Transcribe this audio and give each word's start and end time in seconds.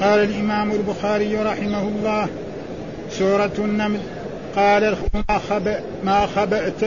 قال 0.00 0.18
الإمام 0.22 0.72
البخاري 0.72 1.36
رحمه 1.36 1.82
الله 1.82 2.28
سورة 3.10 3.52
النمل 3.58 4.00
قال 4.56 4.96
ما, 5.14 5.38
خب 5.50 5.74
ما 6.04 6.26
خبأت 6.26 6.80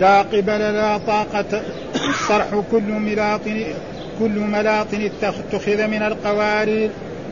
لا 0.00 0.22
قبل 0.22 0.58
لا 0.58 0.98
طاقة 0.98 1.62
الصرح 2.08 2.46
كل 2.70 2.82
ملاط 2.82 3.40
كل 4.18 4.38
ملاط 4.38 4.86
اتخذ 5.22 5.86
من 5.86 6.02
القوارير 6.02 6.90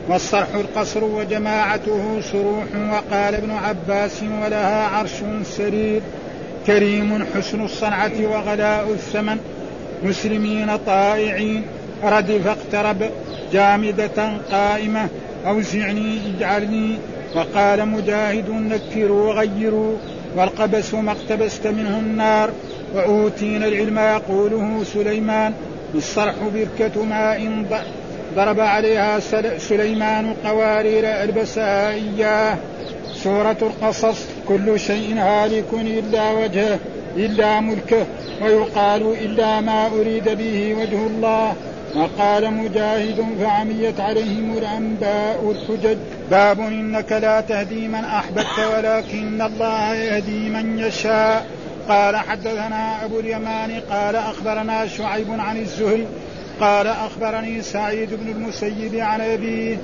والصرح 0.09 0.47
القصر 0.55 1.03
وجماعته 1.03 2.21
صروح 2.31 2.65
وقال 2.91 3.35
ابن 3.35 3.51
عباس 3.51 4.23
ولها 4.43 4.87
عرش 4.87 5.11
سرير 5.43 6.01
كريم 6.67 7.25
حسن 7.35 7.65
الصنعة 7.65 8.11
وغلاء 8.21 8.91
الثمن 8.91 9.37
مسلمين 10.03 10.77
طائعين 10.77 11.63
ردف 12.03 12.47
اقترب 12.47 13.09
جامدة 13.55 14.19
قائمة. 14.51 15.07
أوزعني 15.47 16.19
اجعلني. 16.29 16.97
وقال 17.35 17.87
مجاهد 17.87 18.49
نكروا 18.49 19.27
وغيروا. 19.27 19.97
والقبس 20.35 20.93
ما 20.93 21.11
اقتبست 21.11 21.67
منه 21.67 21.99
النار. 21.99 22.49
وأوتينا 22.95 23.67
العلم 23.67 23.99
يقوله 23.99 24.83
سليمان. 24.93 25.53
الصرح 25.95 26.35
بركة 26.55 27.03
ماء 27.03 27.65
ضرب 28.35 28.59
عليها 28.59 29.19
سليمان 29.57 30.33
قوارير 30.45 31.03
ألبسها 31.23 31.91
إياه. 31.91 32.57
سورة 33.23 33.57
القصص 33.61 34.19
كل 34.47 34.79
شيء 34.79 35.15
هالك 35.17 35.69
إلا 35.73 36.31
وجهه 36.31 36.79
إلا 37.17 37.59
ملكه. 37.59 38.05
ويقال 38.41 39.15
إلا 39.25 39.61
ما 39.61 39.87
أريد 39.87 40.29
به 40.29 40.75
وجه 40.79 41.07
الله. 41.07 41.53
وقال 41.95 42.53
مجاهد 42.53 43.25
فعميت 43.39 43.99
عليهم 43.99 44.57
الأنباء 44.57 45.51
الحجج. 45.51 45.97
باب 46.31 46.59
إنك 46.59 47.11
لا 47.11 47.41
تهدي 47.41 47.87
من 47.87 48.03
أحببت 48.05 48.59
ولكن 48.73 49.41
الله 49.41 49.93
يهدي 49.93 50.49
من 50.49 50.79
يشاء. 50.79 51.45
قال 51.89 52.15
حدثنا 52.15 53.05
أبو 53.05 53.19
اليمان 53.19 53.81
قال 53.89 54.15
أخبرنا 54.15 54.87
شعيب 54.87 55.27
عن 55.39 55.57
الزهري 55.57 56.07
قال 56.59 56.87
أخبرني 56.87 57.61
سعيد 57.61 58.09
بن 58.13 58.31
المسيب 58.31 58.95
عن 58.95 59.21
أبيه 59.21 59.77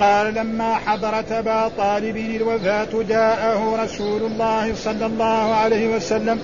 قال 0.00 0.34
لما 0.34 0.74
حضرت 0.74 1.32
أبا 1.32 1.70
طالب 1.78 2.16
الوفاة 2.16 3.02
جاءه 3.08 3.84
رسول 3.84 4.22
الله 4.22 4.74
صلى 4.74 5.06
الله 5.06 5.54
عليه 5.54 5.96
وسلم 5.96 6.40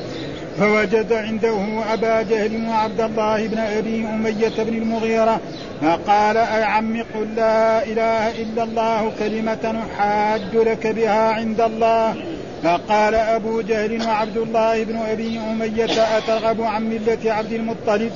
فوجد 0.59 1.13
عنده 1.13 1.83
أبا 1.93 2.23
جهل 2.23 2.69
وعبد 2.69 3.01
الله 3.01 3.47
بن 3.47 3.59
أبي 3.59 4.07
أمية 4.07 4.53
بن 4.59 4.75
المغيرة 4.75 5.41
فقال 5.83 6.37
أي 6.37 6.63
عم 6.63 7.03
قل 7.15 7.35
لا 7.37 7.85
إله 7.85 8.43
إلا 8.43 8.63
الله 8.63 9.13
كلمة 9.19 9.83
أحاج 9.87 10.57
لك 10.57 10.87
بها 10.87 11.33
عند 11.33 11.61
الله. 11.61 12.15
فقال 12.63 13.15
أبو 13.15 13.61
جهل 13.61 14.07
وعبد 14.07 14.37
الله 14.37 14.85
بن 14.85 14.97
أبي 14.97 15.39
أمية 15.39 16.19
أترغب 16.19 16.63
عن 16.63 16.91
ملة 16.91 17.33
عبد 17.33 17.53
المطلب؟ 17.53 18.13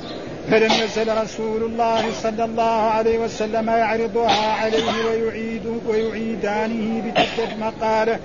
فلم 0.51 0.71
يزل 0.71 1.17
رسول 1.23 1.63
الله 1.63 2.03
صلى 2.23 2.45
الله 2.45 2.81
عليه 2.81 3.19
وسلم 3.19 3.69
يعرضها 3.69 4.51
عليه 4.51 5.05
ويعيد 5.09 5.81
ويعيدانه 5.87 7.03
بتلك 7.05 7.53
المقالة. 7.53 8.19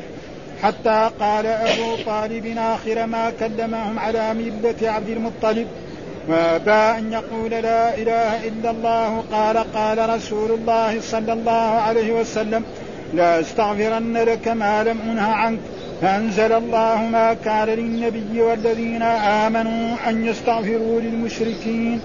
حتى 0.62 1.10
قال 1.20 1.46
أبو 1.46 1.96
طالب 2.06 2.54
آخر 2.58 3.06
ما 3.06 3.32
كلمهم 3.40 3.98
على 3.98 4.34
ملة 4.34 4.90
عبد 4.90 5.08
المطلب. 5.08 5.66
وابى 6.28 6.70
أن 6.70 7.12
يقول 7.12 7.50
لا 7.50 7.94
إله 7.94 8.48
إلا 8.48 8.70
الله؟ 8.70 9.24
قال 9.32 9.56
قال 9.74 10.10
رسول 10.10 10.50
الله 10.50 11.00
صلى 11.00 11.32
الله 11.32 11.80
عليه 11.86 12.12
وسلم 12.12 12.64
لا 13.14 13.40
أستغفرن 13.40 14.16
لك 14.16 14.48
ما 14.48 14.84
لم 14.84 15.00
أنه 15.00 15.22
عنك. 15.22 15.58
فانزل 16.02 16.52
الله 16.52 17.02
ما 17.12 17.34
كان 17.34 17.68
للنبي 17.68 18.42
والذين 18.42 19.02
آمنوا 19.02 19.96
أن 20.08 20.26
يستغفروا 20.26 21.00
للمشركين. 21.00 22.00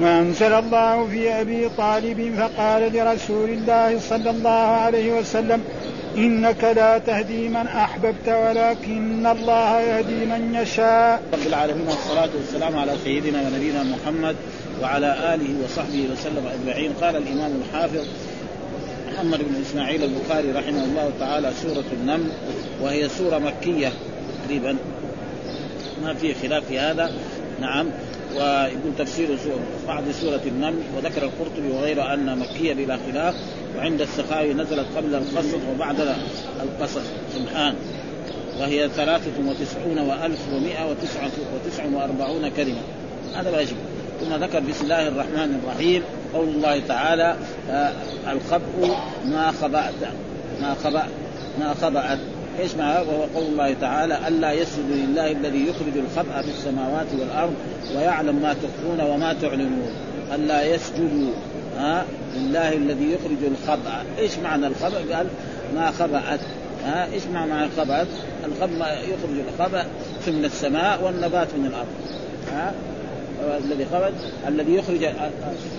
وأنزل 0.00 0.52
الله 0.52 1.06
في 1.06 1.40
أبي 1.40 1.68
طالب 1.68 2.34
فقال 2.38 2.92
لرسول 2.92 3.50
الله 3.50 3.98
صلى 3.98 4.30
الله 4.30 4.48
عليه 4.48 5.12
وسلم 5.12 5.62
إنك 6.16 6.64
لا 6.64 6.98
تهدي 6.98 7.48
من 7.48 7.66
أحببت 7.66 8.28
ولكن 8.28 9.26
الله 9.26 9.80
يهدي 9.80 10.26
من 10.26 10.54
يشاء. 10.54 11.22
رب 11.32 11.46
العالمين 11.46 11.86
والصلاة 11.86 12.28
والسلام 12.36 12.78
على 12.78 12.92
سيدنا 13.04 13.42
ونبينا 13.42 13.82
محمد 13.82 14.36
وعلى 14.82 15.34
آله 15.34 15.64
وصحبه 15.64 16.08
وسلم 16.12 16.46
أجمعين. 16.46 16.92
قال 16.92 17.16
الإمام 17.16 17.52
الحافظ 17.62 18.06
محمد 19.12 19.38
بن 19.38 19.60
إسماعيل 19.60 20.04
البخاري 20.04 20.52
رحمه 20.52 20.84
الله 20.84 21.12
تعالى 21.20 21.52
سورة 21.62 21.84
النمل 21.92 22.30
وهي 22.82 23.08
سورة 23.08 23.38
مكية 23.38 23.92
تقريبا. 24.44 24.76
ما 26.02 26.14
في 26.14 26.34
خلاف 26.34 26.64
في 26.64 26.78
هذا. 26.78 27.12
نعم. 27.60 27.86
ويقول 28.36 28.92
تفسير 28.98 29.28
بعض 29.88 30.02
سورة 30.20 30.40
النمل 30.46 30.82
وذكر 30.96 31.22
القرطبي 31.22 31.70
وغيره 31.70 32.14
أن 32.14 32.38
مكية 32.38 32.74
بلا 32.74 32.98
خلاف 33.06 33.34
وعند 33.76 34.00
السخاوي 34.00 34.54
نزلت 34.54 34.86
قبل 34.96 35.14
القصص 35.14 35.54
وبعد 35.74 35.96
القصص 36.62 37.02
سبحان. 37.34 37.74
وهي 38.60 38.88
ثلاثة 38.88 39.48
وتسعون 39.48 39.98
وألف 39.98 40.38
ومائة 40.52 40.90
وتسعة 40.90 41.30
وتسع 41.54 41.84
وأربعون 41.84 42.48
كلمة. 42.48 42.80
هذا 43.34 43.50
لا 43.50 43.60
يجب 43.60 43.76
ثم 44.20 44.34
ذكر 44.44 44.60
بسم 44.60 44.84
الله 44.84 45.08
الرحمن 45.08 45.60
الرحيم. 45.64 46.02
قول 46.34 46.48
الله 46.48 46.80
تعالى 46.88 47.36
آه 47.70 47.92
الخبء 48.32 48.96
ما 49.24 49.52
خبأت 49.62 49.94
ما 50.60 50.74
خبأ 50.74 51.06
ما 51.60 51.74
خبأت 51.74 52.18
إيش 52.58 52.74
معناه 52.74 53.02
وهو 53.02 53.22
قول 53.34 53.46
الله 53.46 53.74
تعالى 53.80 54.28
ألا 54.28 54.52
يسجد 54.52 54.90
لله 54.90 55.32
الذي 55.32 55.66
يخرج 55.66 55.96
الخبأ 55.96 56.42
في 56.42 56.48
السماوات 56.48 57.06
والأرض 57.20 57.54
ويعلم 57.96 58.36
ما 58.36 58.54
تخفون 58.54 59.00
وما 59.00 59.32
تعلنون. 59.32 59.92
ألا 60.34 60.64
يسجدوا 60.64 61.32
ها 61.78 62.04
لله 62.36 62.72
الذي 62.72 63.12
يخرج 63.12 63.44
الخبأ 63.44 64.04
إيش 64.18 64.38
معنى 64.38 64.66
الخبأ 64.66 65.16
قال 65.16 65.26
ما 65.74 65.90
خبأت 65.90 66.40
ها 66.84 67.12
إيش 67.12 67.22
معنى 67.34 67.68
خبأت؟ 67.76 68.06
الخبأ 68.44 68.92
يخرج 68.92 69.36
الخبأ 69.48 69.84
من 70.26 70.44
السماء 70.44 71.04
والنبات 71.04 71.48
من 71.54 71.66
الأرض 71.66 71.88
ها 72.52 72.74
الذي 73.64 73.86
خرج 73.92 74.12
الذي 74.48 74.74
يخرج 74.74 75.08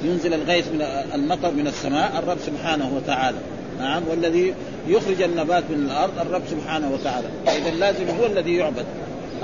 ينزل 0.04 0.34
الغيث 0.34 0.68
من 0.68 0.82
المطر 1.14 1.52
من 1.52 1.68
السماء 1.68 2.20
الرب 2.20 2.38
سبحانه 2.46 2.96
وتعالى 2.96 3.38
نعم 3.80 4.04
والذي 4.10 4.54
يخرج 4.88 5.22
النبات 5.22 5.64
من 5.70 5.86
الأرض 5.86 6.20
الرب 6.20 6.42
سبحانه 6.52 6.92
وتعالى. 6.94 7.28
اذا 7.48 7.72
لازم 7.72 8.10
هو 8.20 8.26
الذي 8.26 8.56
يعبد. 8.56 8.86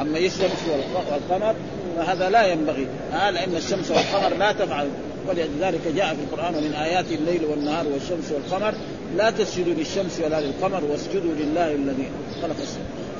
أما 0.02 0.18
الشمس 0.18 0.64
والقمر 0.72 1.56
فهذا 1.98 2.30
لا 2.30 2.46
ينبغي. 2.46 2.88
آه 3.14 3.30
لأن 3.30 3.56
الشمس 3.56 3.92
والقمر 3.92 4.38
لا 4.38 4.52
تفعل. 4.52 4.88
ولذلك 5.28 5.82
جاء 5.96 6.16
في 6.16 6.22
القرآن 6.22 6.56
ومن 6.56 6.74
آيات 6.74 7.06
الليل 7.12 7.46
والنهار 7.46 7.86
والشمس 7.88 8.32
والقمر 8.32 8.74
لا 9.18 9.30
تسجدوا 9.30 9.74
للشمس 9.74 10.20
ولا 10.26 10.42
للقمر 10.42 10.84
واسجدوا 10.92 11.34
لله 11.40 11.72
الذي 11.72 12.10
خلق 12.42 12.56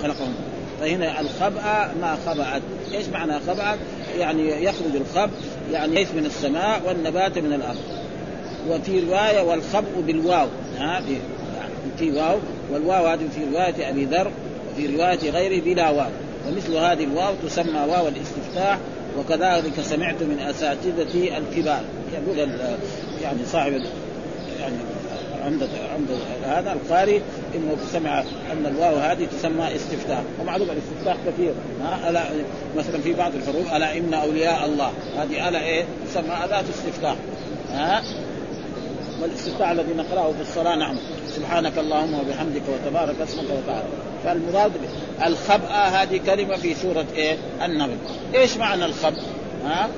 خلقهم. 0.04 0.34
فهنا 0.82 1.22
الخبأ 1.22 1.94
ما 2.02 2.18
خبأت. 2.26 2.62
إيش 2.94 3.08
معنى 3.08 3.40
خبأت؟ 3.40 3.80
يعني 4.18 4.64
يخرج 4.64 4.96
الخب 4.96 5.30
يعني 5.72 5.96
ليس 5.96 6.08
من 6.12 6.26
السماء 6.26 6.82
والنبات 6.88 7.38
من 7.38 7.54
الأرض. 7.54 7.82
وفي 8.70 9.00
رواية 9.00 9.42
والخبء 9.42 10.02
بالواو. 10.08 10.48
ها 10.78 11.04
في 12.00 12.12
واو 12.12 12.38
والواو 12.72 13.08
هذه 13.08 13.28
في 13.36 13.44
رواية 13.54 13.90
أبي 13.90 14.06
ذر 14.06 14.32
وفي 14.72 14.96
رواية 14.96 15.30
غيره 15.30 15.62
بلا 15.62 15.90
واو. 15.90 16.10
ومثل 16.48 16.76
هذه 16.76 17.04
الواو 17.04 17.34
تسمى 17.48 17.80
واو 17.80 18.08
الاستفتاح 18.08 18.78
وكذلك 19.20 19.82
سمعت 19.82 20.24
من 20.24 20.40
اساتذتي 20.40 21.38
الكبار. 21.38 21.82
يقول 22.14 22.50
يعني 23.22 23.46
صاحب 23.52 23.72
يعني 24.60 24.76
عند 25.46 25.70
عند 25.94 26.08
هذا 26.44 26.74
القارئ 26.74 27.20
إنه 27.56 27.78
سمع 27.92 28.20
أن 28.52 28.66
الواو 28.66 28.96
هذه 28.96 29.28
تسمى 29.40 29.76
استفتاح. 29.76 30.22
ومعلوم 30.42 30.68
الاستفتاح 30.70 31.18
كثير. 31.28 31.54
ها 31.84 32.10
ألا 32.10 32.24
مثلا 32.78 33.02
في 33.02 33.14
بعض 33.14 33.32
الحروف 33.36 33.76
ألا 33.76 33.98
إن 33.98 34.14
أولياء 34.14 34.66
الله. 34.66 34.92
هذه 35.18 35.50
ألا 35.50 35.64
إيه؟ 35.64 35.86
تسمى 36.10 36.34
اداه 36.44 36.64
استفتاح. 36.70 37.16
ها؟ 37.74 38.02
والاستفتاح 39.22 39.70
الذي 39.70 39.94
نقرأه 39.94 40.32
في 40.32 40.42
الصلاة 40.42 40.76
نعم. 40.76 40.96
سبحانك 41.36 41.78
اللهم 41.78 42.14
وبحمدك 42.14 42.62
وتبارك 42.70 43.16
اسمك 43.24 43.44
وتعالى. 43.44 43.88
فالمراد 44.24 44.72
الخبأ 45.26 45.74
هذه 45.74 46.20
كلمة 46.26 46.56
في 46.56 46.76
سورة 46.76 47.06
إيه؟ 47.16 47.38
النمل 47.66 47.98
إيش 48.36 48.58
معنى 48.58 48.86
الخبأ؟ 48.86 49.22
ها؟ 49.66 49.90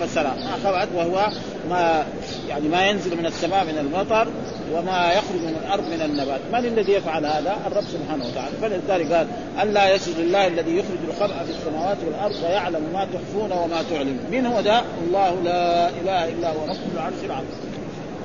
فسرها. 0.00 0.36
خبأت 0.64 0.88
وهو 0.94 1.28
ما 1.70 2.04
يعني 2.48 2.68
ما 2.68 2.86
ينزل 2.86 3.16
من 3.16 3.26
السماء 3.26 3.64
من 3.64 3.78
المطر 3.78 4.28
وما 4.72 5.12
يخرج 5.12 5.40
من 5.40 5.56
الأرض 5.64 5.84
من 5.84 6.02
النبات، 6.02 6.40
من 6.52 6.58
الذي 6.58 6.92
يفعل 6.92 7.26
هذا؟ 7.26 7.56
الرب 7.66 7.84
سبحانه 7.84 8.24
وتعالى، 8.26 8.56
فلذلك 8.62 9.12
قال 9.12 9.26
الا 9.62 9.94
يسجد 9.94 10.20
لله 10.20 10.46
الذي 10.46 10.76
يخرج 10.76 10.98
الخبأ 11.08 11.44
في 11.44 11.50
السماوات 11.50 11.96
والأرض 12.06 12.36
ويعلم 12.44 12.82
ما 12.92 13.06
تخفون 13.14 13.52
وما 13.52 13.82
تعلنون، 13.90 14.18
من 14.32 14.46
هو 14.46 14.60
ذا؟ 14.60 14.84
الله 15.06 15.34
لا 15.44 15.88
إله 15.88 16.28
إلا 16.28 16.48
هو 16.48 16.64
رب 16.64 16.94
العرش 16.94 17.24
العظيم. 17.24 17.69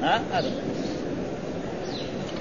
هذا. 0.05 0.51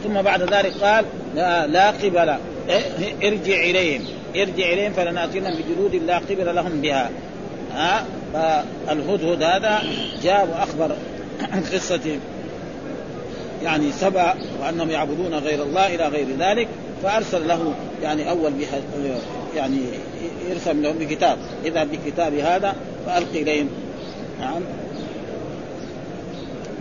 ثم 0.04 0.22
بعد 0.22 0.42
ذلك 0.42 0.72
قال 0.82 1.04
لا, 1.34 1.66
لا 1.66 1.90
قبل. 1.90 2.36
إيه، 2.68 3.28
ارجع 3.28 3.56
إليهم. 3.56 4.04
ارجع 4.36 4.72
إليهم 4.72 4.92
فلنأتينهم 4.92 5.54
بجلود 5.54 5.94
لا 5.94 6.18
قبل 6.18 6.54
لهم 6.54 6.80
بها. 6.80 7.10
ها؟ 7.74 8.04
فالهدهد 8.32 9.42
هذا 9.42 9.82
جاء 10.22 10.48
وأخبر 10.52 10.96
عن 11.52 11.62
قصة 11.72 12.18
يعني 13.62 13.92
سبع 13.92 14.34
وأنهم 14.60 14.90
يعبدون 14.90 15.34
غير 15.34 15.62
الله 15.62 15.94
إلى 15.94 16.08
غير 16.08 16.26
ذلك 16.38 16.68
فأرسل 17.02 17.48
له 17.48 17.74
يعني 18.02 18.30
أول 18.30 18.52
يعني 19.56 19.78
يرسل 20.50 20.82
لهم 20.82 20.98
بكتاب. 20.98 21.38
إذا 21.64 21.84
بكتاب 21.84 22.34
هذا 22.34 22.74
فالقي 23.06 23.42
إليهم. 23.42 23.68
نعم. 24.40 24.62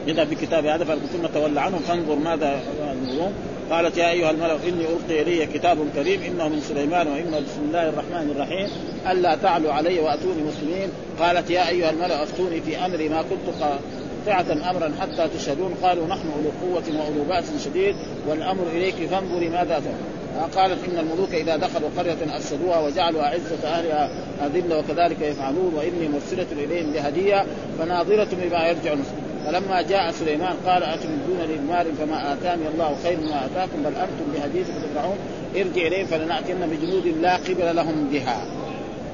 اذا 0.07 0.23
بكتاب 0.23 0.65
هذا 0.65 0.83
ثم 0.85 1.25
تولى 1.33 1.61
عنهم 1.61 1.79
فانظر 1.79 2.15
ماذا 2.15 2.59
ينظرون 2.81 3.33
قالت 3.71 3.97
يا 3.97 4.11
أيها 4.11 4.31
الملأ 4.31 4.55
إني 4.67 4.85
ألقي 4.85 5.21
إلي 5.21 5.45
كتاب 5.45 5.77
كريم 5.95 6.21
إنه 6.21 6.47
من 6.47 6.61
سليمان 6.61 7.07
وإنه 7.07 7.39
بسم 7.39 7.61
الله 7.67 7.89
الرحمن 7.89 8.31
الرحيم. 8.35 8.69
ألا 9.11 9.35
تعلوا 9.35 9.73
علي 9.73 9.99
وأتوني 9.99 10.41
مسلمين. 10.43 10.89
قالت 11.19 11.49
يا 11.49 11.69
أيها 11.69 11.89
الملأ 11.89 12.23
أفتوني 12.23 12.61
في 12.61 12.85
أمري 12.85 13.09
ما 13.09 13.21
كنت 13.21 13.55
قاطعة 13.61 14.69
أمرا 14.71 14.93
حتى 15.01 15.27
تشهدون. 15.37 15.75
قالوا 15.83 16.07
نحن 16.07 16.27
أولو 16.37 16.51
قوة 16.61 16.83
وأولو 16.99 17.23
بأس 17.23 17.65
شديد 17.65 17.95
والأمر 18.27 18.63
إليك 18.75 18.95
فانظري 18.95 19.49
ماذا 19.49 19.79
تفعل 19.79 20.49
قالت 20.55 20.79
إن 20.89 20.97
الملوك 20.99 21.33
إذا 21.33 21.55
دخلوا 21.55 21.89
قرية 21.97 22.37
افسدوها 22.37 22.79
وجعلوا 22.79 23.21
أعزة 23.21 23.67
أهلها 23.67 24.09
أذلة 24.45 24.77
وكذلك 24.77 25.21
يفعلون. 25.21 25.73
وإني 25.75 26.07
مرسلة 26.07 26.47
إليهم 26.51 26.93
بهدية 26.93 27.45
فناظرة 27.79 28.27
بما 28.31 28.67
يرجع 28.67 28.93
المسلمين 28.93 29.22
فلما 29.45 29.81
جاء 29.81 30.11
سليمان 30.11 30.55
قال 30.65 30.83
اتمدون 30.83 31.37
للمال 31.49 31.85
فما 31.95 32.33
آتاني 32.33 32.67
الله 32.67 32.95
خير 33.03 33.17
ما 33.19 33.45
آتاكم 33.45 33.83
بل 33.83 33.95
أنتم 33.95 34.25
بهديكم 34.33 34.69
تدفعون. 34.83 35.17
ارجع 35.55 35.87
اليهم 35.87 36.05
فلنأتين 36.05 36.59
بجنود 36.59 37.07
لا 37.21 37.35
قبل 37.35 37.75
لهم 37.75 38.09
بها. 38.11 38.45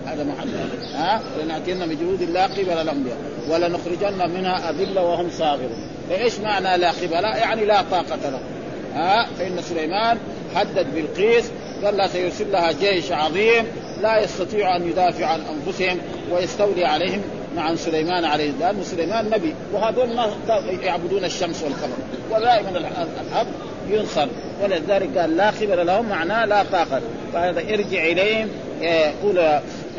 هذا 0.06 0.24
محل. 0.24 0.50
ها؟ 0.96 1.22
فلنأتين 1.38 1.80
بجنود 1.80 2.24
لا 2.24 2.44
قبل 2.44 2.86
لهم 2.86 3.04
بها. 3.04 3.18
ولنخرجن 3.50 4.30
منها 4.30 4.70
اذله 4.70 5.04
وهم 5.04 5.30
صاغرون. 5.30 5.90
فإيش 6.10 6.40
معنى 6.40 6.78
لا 6.78 6.92
قبل؟ 6.92 7.24
يعني 7.24 7.66
لا 7.66 7.82
طاقة 7.82 8.30
لهم 8.30 8.42
ها؟ 8.96 9.28
فإن 9.40 9.62
سليمان 9.62 10.18
حدد 10.56 10.88
بالقيس 10.96 11.52
قال 11.84 11.98
لا 11.98 12.08
سيرسل 12.08 12.52
لها 12.52 12.72
جيش 12.72 13.12
عظيم 13.12 13.66
لا 14.02 14.24
يستطيع 14.24 14.76
أن 14.76 14.90
يدافع 14.90 15.26
عن 15.26 15.42
أنفسهم 15.42 15.98
ويستولي 16.32 16.86
عليهم. 16.86 17.22
عن 17.58 17.76
سليمان 17.76 18.26
عليه 18.26 18.50
السلام 18.50 18.80
وسليمان 18.80 19.30
نبي 19.30 19.54
وهذول 19.74 20.16
ما 20.16 20.28
يعبدون 20.82 21.26
الشمس 21.26 21.64
والقمر. 21.64 21.98
ودائما 22.32 22.70
الحق 23.28 23.48
ينصر 23.90 24.28
ولذلك 24.64 25.18
قال 25.18 25.38
لا 25.38 25.52
خبر 25.52 25.84
لهم 25.84 26.10
معناه 26.10 26.46
لا 26.46 26.64
طاقة. 26.64 27.02
فهذا 27.34 27.60
ارجع 27.60 28.04
إليهم 28.04 28.50
يقول 28.82 29.40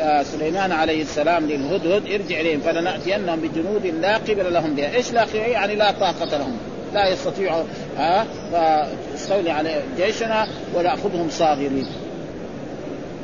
آه، 0.00 0.22
سليمان 0.22 0.72
عليه 0.72 1.02
السلام 1.02 1.46
للهدهد 1.46 2.02
ارجع 2.06 2.40
إليهم. 2.40 2.60
فلنأتينهم 2.60 3.40
بجنود 3.40 3.86
لا 3.86 4.16
قبل 4.16 4.52
لهم 4.52 4.74
بها. 4.74 4.94
إيش 4.94 5.12
لا 5.12 5.22
قبل 5.22 5.38
يعني 5.38 5.74
لا 5.74 5.90
طاقة 5.90 6.38
لهم. 6.38 6.56
لا 6.94 7.08
يستطيعوا 7.08 7.64
ها 7.96 8.26
فاستولي 8.52 9.50
على 9.50 9.82
جيشنا 9.96 10.48
ونأخذهم 10.74 11.28
صاغرين. 11.30 11.86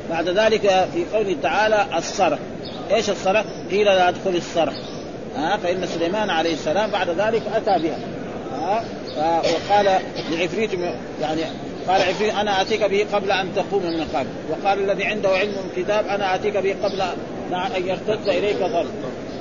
بعد 0.09 0.29
ذلك 0.29 0.61
في 0.93 1.05
قوله 1.13 1.35
تعالى 1.43 1.85
الصرح 1.97 2.39
إيش 2.91 3.09
الصرح؟ 3.09 3.43
قيل 3.71 3.85
لا 3.85 4.09
أدخل 4.09 4.35
الصرح. 4.35 4.73
ها 5.35 5.57
فإن 5.57 5.85
سليمان 5.85 6.29
عليه 6.29 6.53
السلام 6.53 6.91
بعد 6.91 7.09
ذلك 7.09 7.41
أتى 7.55 7.83
بها. 7.83 7.99
ها 8.61 8.83
وقال 9.17 9.99
لعفريت 10.31 10.69
يعني 11.21 11.41
قال 11.87 12.01
عفريت 12.01 12.33
أنا 12.33 12.61
أتيك 12.61 12.83
به 12.83 13.05
قبل 13.13 13.31
أن 13.31 13.55
تقوم 13.55 13.83
من 13.83 13.99
القبر 13.99 14.27
وقال 14.49 14.79
الذي 14.79 15.03
عنده 15.03 15.29
علم 15.29 15.51
من 15.51 15.83
كتاب 15.83 16.07
أنا 16.07 16.35
أتيك 16.35 16.57
به 16.57 16.75
قبل 16.83 17.01
أن 17.77 17.87
يرتد 17.87 18.29
إليك 18.29 18.57
ظل 18.57 18.87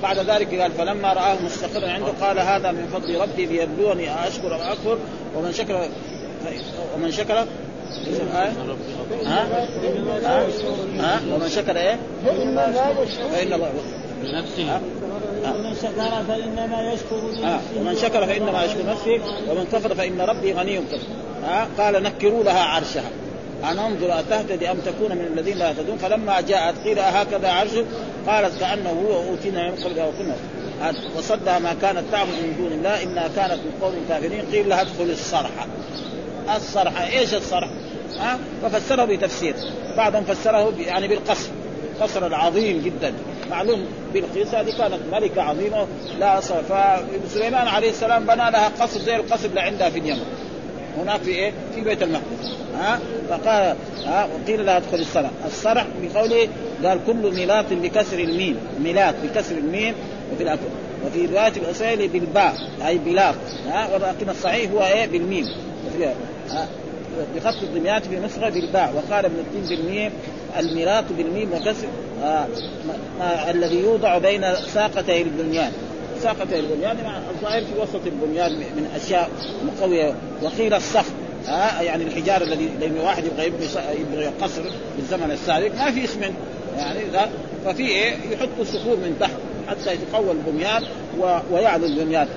بعد 0.02 0.18
ذلك 0.18 0.60
قال 0.60 0.72
فلما 0.72 1.12
رآه 1.12 1.36
مستقرا 1.44 1.90
عنده 1.90 2.12
قال 2.20 2.38
هذا 2.38 2.72
من 2.72 2.86
فضل 2.92 3.20
ربي 3.20 3.46
ليبلوني 3.46 4.28
أشكر 4.28 4.54
أم 4.54 4.60
أكفر؟ 4.60 4.98
ومن 5.36 5.52
شكر 5.52 5.88
ومن 6.94 7.12
شكر 7.12 7.46
ها؟ 8.32 8.52
ها؟ 9.24 9.46
ها؟ 10.98 11.20
ومن 11.34 11.48
شكر 11.48 11.76
إيه؟ 11.76 11.98
فإن 13.32 13.52
الله 13.52 13.72
بنفسه 14.22 14.80
ومن 15.44 15.74
شكر 15.74 16.22
فإنما 16.28 16.92
يشكر 16.92 17.16
لنفسه 17.16 17.80
ومن 17.80 17.96
شكر 17.96 18.26
فإنما 18.26 18.64
يشكر 18.64 18.86
نفسه 18.86 19.20
ومن 19.50 19.66
كفر 19.72 19.94
فإن 19.94 20.20
ربي 20.20 20.52
غني 20.52 20.80
ها 21.44 21.68
قال 21.78 22.02
نكروا 22.02 22.44
لها 22.44 22.60
عرشها 22.60 23.10
أن 23.64 23.78
انظر 23.78 24.20
أتهتدي 24.20 24.70
أم 24.70 24.78
تكون 24.78 25.16
من 25.16 25.26
الذين 25.32 25.58
لا 25.58 25.68
يهتدون 25.68 25.98
فلما 25.98 26.40
جاءت 26.40 26.74
قيل 26.84 26.98
هكذا 26.98 27.48
عرشه 27.48 27.84
قالت 28.26 28.60
كأنه 28.60 28.90
هو 28.90 29.28
أوتينا 29.30 29.70
من 29.70 29.76
قبلها 29.76 30.06
وكنا 30.06 30.34
وصدها 31.16 31.58
ما 31.58 31.74
كانت 31.82 32.02
تعبد 32.12 32.30
من 32.30 32.54
دون 32.58 32.72
الله 32.72 33.02
إنها 33.02 33.28
كانت 33.36 33.52
من 33.52 33.72
قوم 33.82 33.94
كافرين 34.08 34.42
قيل 34.52 34.68
لها 34.68 34.80
ادخل 34.80 35.10
الصرحة 35.10 35.66
الصرحة 36.48 37.06
إيش 37.06 37.34
الصرح؟ 37.34 37.68
ها؟ 38.18 38.38
ففسره 38.62 39.04
بتفسير. 39.04 39.54
بعضهم 39.96 40.24
فسره 40.24 40.72
يعني 40.78 41.08
بالقصر. 41.08 41.50
قصر 42.00 42.26
العظيم 42.26 42.82
جدا. 42.82 43.14
معلوم 43.50 43.86
بلقيس 44.14 44.54
هذه 44.54 44.78
كانت 44.78 45.00
ملكة 45.12 45.42
عظيمة. 45.42 45.86
لا 46.18 46.40
فسليمان 46.40 47.68
عليه 47.68 47.90
السلام 47.90 48.26
بنى 48.26 48.50
لها 48.50 48.68
قصر 48.68 49.00
زي 49.00 49.16
القصر 49.16 49.48
اللي 49.48 49.60
عندها 49.60 49.90
في 49.90 49.98
اليمن. 49.98 50.24
هناك 50.98 51.20
في 51.20 51.30
إيه؟ 51.30 51.52
في 51.74 51.80
بيت 51.80 52.02
المقدس. 52.02 52.56
ها؟ 52.78 53.00
فقال 53.28 53.76
ها؟ 54.04 54.28
وقيل 54.34 54.66
لها 54.66 54.76
ادخل 54.76 54.98
الصرح، 54.98 55.30
الصرح 55.46 55.86
بقوله 56.02 56.48
قال 56.84 57.00
كل 57.06 57.34
ميلات 57.34 57.72
بكسر 57.72 58.18
الميم، 58.18 58.56
ميلات 58.80 59.14
بكسر 59.24 59.54
الميم. 59.58 59.94
وفي 60.32 60.42
الأكل. 60.42 60.62
وفي 61.06 61.26
رواية 61.26 61.52
الاسرائيلي 61.56 62.08
بالباء. 62.08 62.54
أي 62.86 62.98
بلاط. 62.98 63.34
ها؟ 63.66 63.94
ولكن 63.94 64.30
الصحيح 64.30 64.70
هو 64.70 64.82
إيه؟ 64.82 65.06
بالميم. 65.06 65.46
بخط 67.36 67.62
الضميات 67.62 68.06
في 68.06 68.18
نسخه 68.18 68.48
بالباء 68.48 68.94
وقال 68.94 69.24
ابن 69.24 69.34
الدين 69.38 69.78
بالميم 69.78 70.12
الميراث 70.58 71.04
بالميم 71.12 71.52
وكسر 71.52 71.88
الذي 73.50 73.78
يوضع 73.78 74.18
بين 74.18 74.54
ساقتي 74.74 75.22
البنيان. 75.22 75.72
ساقتي 76.22 76.60
البنيان 76.60 76.96
الظاهر 77.30 77.60
في 77.60 77.80
وسط 77.80 78.06
البنيان 78.06 78.52
من 78.52 78.90
أشياء 78.96 79.30
مقوية. 79.64 80.14
وقيل 80.42 80.74
الصف 80.74 81.10
آه 81.48 81.80
يعني 81.80 82.04
الحجار 82.04 82.42
الذي 82.42 82.70
لأن 82.80 82.98
واحد 82.98 83.24
يبغى 83.24 83.46
يبني 83.46 83.66
يبغى 84.00 84.26
قصر 84.26 84.62
بالزمن 84.96 85.30
السابق 85.30 85.74
ما 85.74 85.90
في 85.90 86.04
اسم 86.04 86.20
يعني 86.76 87.00
ففي 87.64 87.82
إيه؟ 87.82 88.14
يحطوا 88.30 88.62
الصخور 88.62 88.96
من 88.96 89.16
تحت 89.20 89.36
حتى 89.68 89.94
يتقوى 89.94 90.32
البنيان 90.32 90.82
ويعلو 91.50 91.86
البنيان. 91.86 92.28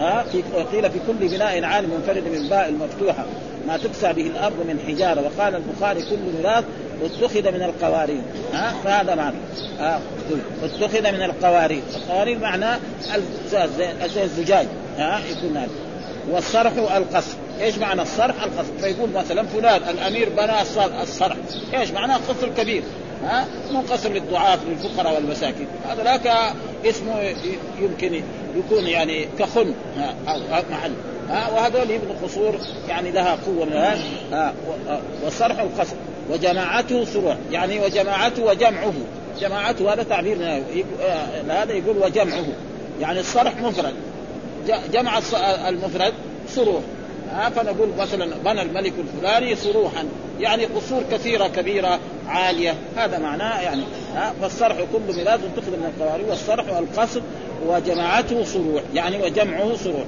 ها 0.00 0.22
في 0.32 0.42
قيل 0.72 0.90
في 0.90 0.98
كل 1.06 1.28
بناء 1.28 1.64
عالي 1.64 1.86
منفرد 1.86 2.24
من 2.28 2.48
باء 2.48 2.68
المفتوحه 2.68 3.24
ما 3.68 3.76
تكسى 3.76 4.12
به 4.12 4.26
الأرض 4.26 4.56
من 4.68 4.78
حجارة. 4.86 5.20
وقال 5.20 5.56
البخاري 5.56 6.00
كل 6.00 6.16
ميراث 6.36 6.64
اتخذ 7.04 7.52
من 7.52 7.62
القوارير. 7.62 8.20
ها 8.52 8.74
فهذا 8.84 9.14
معنى 9.14 9.36
ها 9.78 10.00
اتخذ 10.62 11.12
من 11.12 11.22
القوارير. 11.22 11.82
القوارير 11.96 12.38
معناه 12.38 12.78
الزجاج. 14.16 14.66
ها 14.98 15.20
يكون 15.30 15.56
هذا. 15.56 15.70
والصرح 16.30 16.72
القصر. 16.96 17.36
إيش 17.60 17.78
معنى 17.78 18.02
الصرح؟ 18.02 18.42
القصر. 18.42 18.72
فيقول 18.80 19.10
مثلا 19.10 19.42
فلان 19.42 19.82
الأمير 19.90 20.28
بنى 20.28 20.62
الصرح. 21.02 21.36
إيش 21.74 21.90
معناه 21.90 22.16
قصر 22.16 22.48
كبير. 22.48 22.82
ها 23.24 23.46
مو 23.72 23.80
قصر 23.80 24.08
للضعاف 24.08 24.58
للفقراء 24.68 25.14
والمساكين. 25.14 25.66
هذا 25.88 26.02
لا 26.02 26.52
اسمه 26.88 27.34
يمكن 27.80 28.22
يكون 28.58 28.86
يعني 28.86 29.28
كخن. 29.38 29.74
محل. 30.70 30.92
ها 31.28 31.50
وهذول 31.50 31.90
يبنوا 31.90 32.14
قصور 32.22 32.54
يعني 32.88 33.10
لها 33.10 33.38
قوة 33.46 33.64
من 33.64 33.72
هذا 33.72 34.54
والصرح 35.24 35.60
القصر. 35.60 35.96
وجماعته 36.30 37.04
صروح 37.04 37.36
يعني 37.52 37.80
وجماعته 37.80 38.44
وجمعه. 38.44 38.92
جماعته 39.40 39.92
هذا 39.92 40.02
تعبير 40.02 40.36
هذا. 41.48 41.72
يقول 41.72 41.98
وجمعه. 41.98 42.44
يعني 43.00 43.20
الصرح 43.20 43.60
مفرد. 43.60 43.94
جمع 44.92 45.18
المفرد 45.68 46.12
صروح 46.48 46.82
ها 47.30 47.50
فنقول 47.50 47.88
مثلا 47.98 48.36
بنى 48.44 48.62
الملك 48.62 48.92
الفلاني 48.98 49.56
صروحا 49.56 50.04
يعني 50.40 50.64
قصور 50.64 51.02
كثيرة 51.12 51.48
كبيرة 51.48 51.98
عالية. 52.28 52.74
هذا 52.96 53.18
معناه 53.18 53.60
يعني. 53.60 53.82
فالصرح 54.42 54.76
كل 54.76 55.16
ميلاد 55.16 55.40
تخذ 55.56 55.70
من 55.70 55.92
القوارير. 55.96 56.26
والصرح 56.28 56.76
القصر 56.76 57.20
وجماعته 57.68 58.44
صروح 58.44 58.82
يعني 58.94 59.22
وجمعه 59.22 59.76
صروح. 59.76 60.04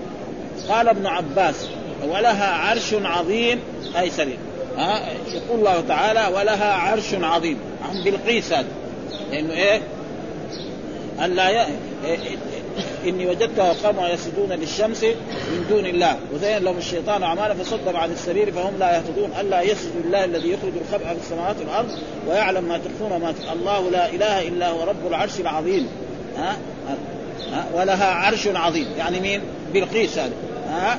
قال 0.69 0.88
ابن 0.88 1.07
عباس 1.07 1.69
ولها 2.09 2.55
عرش 2.55 2.95
عظيم 2.95 3.61
أي 3.99 4.11
سرير 4.11 4.38
ها؟ 4.77 5.00
يقول 5.33 5.59
الله 5.59 5.81
تعالى 5.81 6.37
ولها 6.37 6.73
عرش 6.73 7.15
عظيم. 7.15 7.59
عن 7.88 8.05
بلقيس 8.05 8.53
هذا. 8.53 8.69
لأنه 9.31 9.53
إيه؟ 9.53 9.81
الا 11.25 11.50
ي... 11.50 11.67
إني 13.07 13.27
وجدت 13.27 13.61
قوما 13.61 14.09
يسجدون 14.09 14.53
للشمس 14.53 15.05
من 15.50 15.67
دون 15.69 15.87
الله. 15.87 16.17
وزين 16.35 16.59
لهم 16.59 16.79
الشيطان 16.79 17.23
اعمالا 17.23 17.55
فصدهم 17.55 17.97
عن 17.97 18.11
السبيل 18.12 18.53
فهم 18.53 18.79
لا 18.79 18.97
يهتدون. 18.97 19.31
الا 19.41 19.62
يسجدوا 19.62 20.00
لله 20.05 20.25
الذي 20.25 20.53
يخرج 20.53 20.73
الخبء 20.87 21.05
في 21.05 21.21
السماوات 21.23 21.57
والأرض 21.59 21.88
ويعلم 22.29 22.65
ما 22.65 22.79
تخفون 22.79 23.12
وما 23.12 23.35
الله 23.53 23.91
لا 23.91 24.09
إله 24.09 24.49
إلا 24.49 24.69
هو 24.69 24.85
رب 24.85 25.07
العرش 25.07 25.41
العظيم. 25.41 25.88
ها؟ 26.37 26.57
ولها 27.75 28.14
عرش 28.14 28.47
عظيم. 28.47 28.87
يعني 28.99 29.21
مين؟ 29.21 29.40
بلقيس 29.75 30.19
هذا. 30.19 30.33
ها؟ 30.71 30.99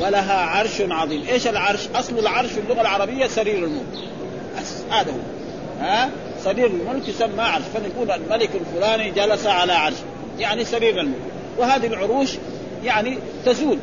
ولها 0.00 0.40
عرش 0.40 0.80
عظيم، 0.80 1.24
إيش 1.28 1.46
العرش؟ 1.46 1.80
أصل 1.94 2.18
العرش 2.18 2.50
في 2.50 2.60
اللغة 2.60 2.80
العربية 2.80 3.26
سرير 3.26 3.64
الملك. 3.64 4.08
هذا 4.90 5.10
هو. 5.10 5.18
ها؟ 5.80 6.10
سرير 6.44 6.66
الملك 6.66 7.08
يسمى 7.08 7.42
عرش. 7.42 7.64
فنقول 7.74 8.10
الملك 8.10 8.50
الفلاني 8.54 9.10
جلس 9.10 9.46
على 9.46 9.72
عرش. 9.72 9.96
يعني 10.38 10.64
سرير 10.64 11.00
الملك. 11.00 11.20
وهذه 11.58 11.86
العروش 11.86 12.30
يعني 12.84 13.18
تزول. 13.46 13.78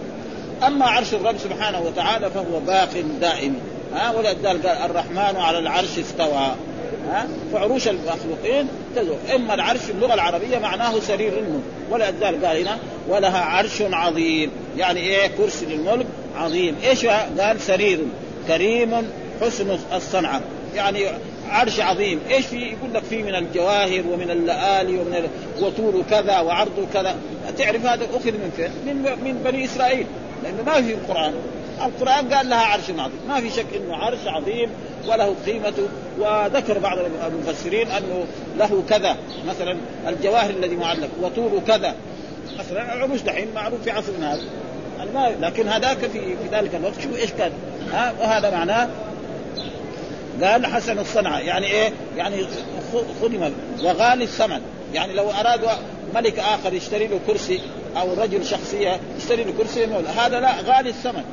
أما 0.68 0.86
عرش 0.86 1.14
الرب 1.14 1.38
سبحانه 1.38 1.82
وتعالى 1.82 2.30
فهو 2.30 2.60
باق 2.60 2.90
دائم. 3.22 3.56
ها؟ 3.96 4.12
ولذلك 4.12 4.66
الرحمن 4.66 5.36
على 5.38 5.60
العرش 5.60 6.00
استوى. 6.00 6.56
ها؟ 7.10 7.28
فعروش 7.54 7.88
المخلوقين 7.88 8.68
تزول 8.96 9.18
إما 9.36 9.54
العرش 9.54 9.80
في 9.80 9.92
اللغة 9.92 10.14
العربية 10.14 10.58
معناه 10.58 11.00
سرير 11.00 11.34
الملك. 11.38 11.64
ولذلك 11.92 12.46
قال 12.46 12.58
هنا 12.58 12.78
ولها 13.10 13.40
عرش 13.40 13.82
عظيم. 13.82 14.52
يعني 14.78 15.00
إيه؟ 15.00 15.28
كرسي 15.28 15.66
للملك 15.66 16.06
عظيم. 16.38 16.76
إيش 16.84 17.06
قال 17.06 17.62
سرير. 17.62 18.00
كريم 18.48 19.10
حسن 19.42 19.78
الصنعة. 19.94 20.42
يعني 20.76 21.06
عرش 21.50 21.80
عظيم. 21.80 22.20
إيش 22.30 22.46
في؟ 22.46 22.58
يقول 22.58 22.94
لك 22.94 23.04
فيه 23.04 23.24
من 23.24 23.36
الجواهر 23.36 24.04
ومن 24.12 24.32
اللآلي 24.32 24.98
ومن 24.98 25.16
ال... 25.16 25.28
وطوله 25.64 26.04
كذا 26.10 26.40
وعرضه 26.40 26.86
كذا. 26.94 27.16
تعرف 27.58 27.86
هذا 27.86 28.06
أخذ 28.06 28.32
من 28.32 28.52
فين؟ 28.56 28.72
من 28.86 29.04
من 29.24 29.42
بني 29.46 29.66
إسرائيل. 29.66 30.06
لأنه 30.44 30.64
ما 30.66 30.82
في 30.82 30.94
القرآن. 30.94 31.34
القرآن 31.86 32.34
قال 32.34 32.50
لها 32.50 32.66
عرش 32.66 32.90
عظيم. 32.90 33.20
ما 33.28 33.42
في 33.42 33.50
شك 33.50 33.66
إنه 33.76 33.96
عرش 33.96 34.20
عظيم 34.28 34.70
وله 35.08 35.36
قيمته. 35.46 35.88
وذكر 36.20 36.80
بعض 36.80 36.98
المفسرين 37.28 37.88
أنه 37.88 38.26
له 38.58 38.84
كذا. 38.90 39.18
مثلا 39.48 39.78
الجواهر 40.08 40.50
الذي 40.50 40.76
معلق. 40.76 41.10
وطوله 41.22 41.62
كذا. 41.68 41.96
مثلا 42.60 42.94
العروش 42.94 43.22
دحين 43.22 43.48
معروف 43.56 43.82
في 43.84 43.92
عصرنا 43.92 44.34
هذا. 44.34 44.42
لكن 45.40 45.68
هذاك 45.68 45.98
في 45.98 46.20
في 46.20 46.48
ذلك 46.52 46.76
الوقت. 46.76 47.02
شو 47.02 47.16
إيش 47.16 47.32
كان 47.32 47.52
ها؟ 47.92 48.14
وهذا 48.20 48.52
معناه 48.52 48.90
قال 50.44 50.66
حسن 50.66 51.00
الصنعة 51.00 51.40
يعني 51.40 51.68
إيه؟ 51.68 51.92
يعني 52.18 52.46
خدم. 53.22 53.52
وغالي 53.84 54.24
الثمن. 54.24 54.62
يعني 54.94 55.14
لو 55.14 55.32
أراد 55.32 55.70
ملك 56.16 56.40
آخر 56.40 56.74
يشتري 56.74 57.08
له 57.08 57.20
كرسي 57.28 57.62
أو 57.98 58.14
رجل 58.14 58.46
شخصية 58.46 59.00
يشتري 59.18 59.44
له 59.44 59.54
كرسي 59.58 59.86
هذا 60.18 60.40
لا 60.40 60.62
غالي 60.62 60.90
الثمن. 60.90 61.24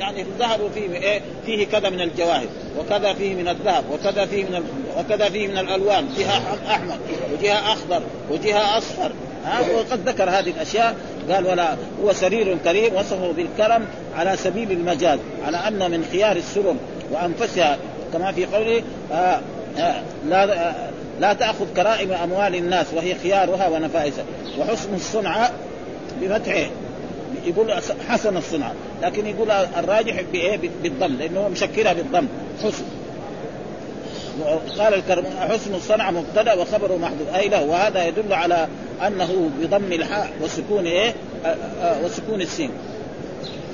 يعني 0.00 0.22
الذهب 0.22 0.60
فيه 0.74 0.90
إيه؟ 0.90 1.20
فيه 1.46 1.66
كذا 1.66 1.90
من 1.90 2.00
الجواهر 2.00 2.46
وكذا 2.78 3.12
فيه 3.12 3.34
من 3.34 3.48
الذهب 3.48 3.84
وكذا 3.92 4.26
فيه 4.26 4.44
من 4.44 4.62
وكذا 4.98 5.28
فيه 5.28 5.48
من 5.48 5.58
الألوان 5.58 6.08
جهة 6.18 6.58
أحمر 6.70 6.98
وجهة 7.32 7.72
أخضر 7.72 8.02
وجهة 8.30 8.78
أصفر 8.78 9.12
ها؟ 9.44 9.60
وقد 9.74 10.08
ذكر 10.08 10.30
هذه 10.30 10.50
الأشياء 10.50 10.96
قال 11.30 11.46
ولا 11.46 11.76
هو 12.02 12.12
سرير 12.12 12.56
كريم 12.64 12.94
وصفه 12.94 13.32
بالكرم 13.32 13.86
على 14.16 14.36
سبيل 14.36 14.72
المجاز 14.72 15.18
على 15.46 15.56
أن 15.56 15.90
من 15.90 16.08
خيار 16.12 16.36
السرر 16.36 16.76
وأنفسها 17.12 17.78
كما 18.12 18.32
في 18.32 18.46
قوله 18.46 18.82
آه 19.12 19.40
آه 19.78 20.02
لا 20.28 20.68
آه 20.70 20.74
لا 21.20 21.32
تأخذ 21.32 21.66
كرائم 21.76 22.12
أموال 22.12 22.54
الناس 22.54 22.86
وهي 22.94 23.14
خيارها 23.14 23.68
ونفائسها 23.68 24.24
وحسن 24.58 24.94
الصنعة 24.94 25.50
بفتحه 26.22 26.66
يقول 27.44 27.72
حسن 28.08 28.36
الصنعة 28.36 28.72
لكن 29.02 29.26
يقول 29.26 29.50
الراجح 29.50 30.22
بإيه؟ 30.32 30.58
بالضم 30.82 31.16
لأنه 31.16 31.48
مشكلها 31.48 31.92
بالضم 31.92 32.26
حسن. 32.64 32.84
قال 34.78 34.94
الكرم 34.94 35.24
حسن 35.40 35.74
الصنعة 35.74 36.10
مبتدأ 36.10 36.54
وخبره 36.54 36.96
محدود. 36.96 37.26
أي 37.34 37.48
له 37.48 37.62
وهذا 37.64 38.06
يدل 38.06 38.32
على 38.32 38.68
أنه 39.06 39.50
بضم 39.60 39.92
الحاء 39.92 40.30
وسكون 40.42 40.86
إيه؟ 40.86 41.14
آه 41.44 41.56
آه 41.82 42.04
وسكون 42.04 42.40
السين. 42.40 42.70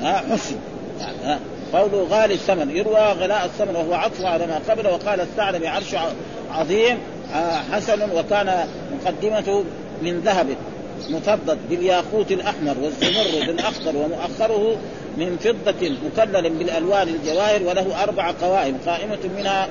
ها 0.02 0.22
حسن. 0.32 0.56
ها. 1.00 1.38
قوله 1.72 2.06
غالي 2.10 2.34
الثمن 2.34 2.76
يروى 2.76 2.98
غلاء 2.98 3.44
الثمن 3.44 3.76
وهو 3.76 3.94
عطف 3.94 4.24
على 4.24 4.46
ما 4.46 4.60
قبله 4.68 4.92
وقال 4.92 5.20
الثعلبي 5.20 5.68
عرش 5.68 5.96
عظيم 6.50 6.98
آه، 7.34 7.56
حسن 7.72 8.10
وكان 8.10 8.66
مقدمته 8.92 9.64
من 10.02 10.20
ذهب. 10.20 10.46
مفضل 11.10 11.56
بالياقوت 11.70 12.32
الأحمر 12.32 12.76
والزمرد 12.82 13.48
الاخضر 13.48 13.96
ومؤخره 13.96 14.76
من 15.16 15.36
فضة 15.40 15.90
مكلل 16.06 16.50
بالألوان 16.50 17.08
الجواهر 17.08 17.62
وله 17.62 18.02
أربع 18.02 18.30
قوائم 18.42 18.78
قائمة 18.86 19.18
منها 19.36 19.68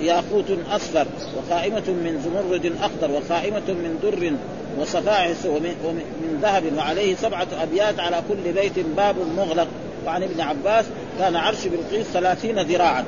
ياقوت 0.00 0.44
أصفر 0.70 1.06
وقائمة 1.36 1.84
من 1.88 2.22
زمرد 2.24 2.72
أخضر 2.82 3.10
وقائمة 3.10 3.68
من 3.68 3.98
در 4.02 4.32
وصفائح 4.80 5.36
ومن 5.84 6.38
ذهب 6.42 6.62
وعليه 6.76 7.14
سبعة 7.14 7.46
أبيات 7.62 8.00
على 8.00 8.22
كل 8.28 8.52
بيت 8.52 8.78
باب 8.96 9.16
مغلق. 9.36 9.66
وعن 10.06 10.22
ابن 10.22 10.40
عباس 10.40 10.84
كان 11.18 11.36
عرش 11.36 11.66
بلقيس 11.66 12.06
ثلاثين 12.06 12.58
ذراعا. 12.58 13.04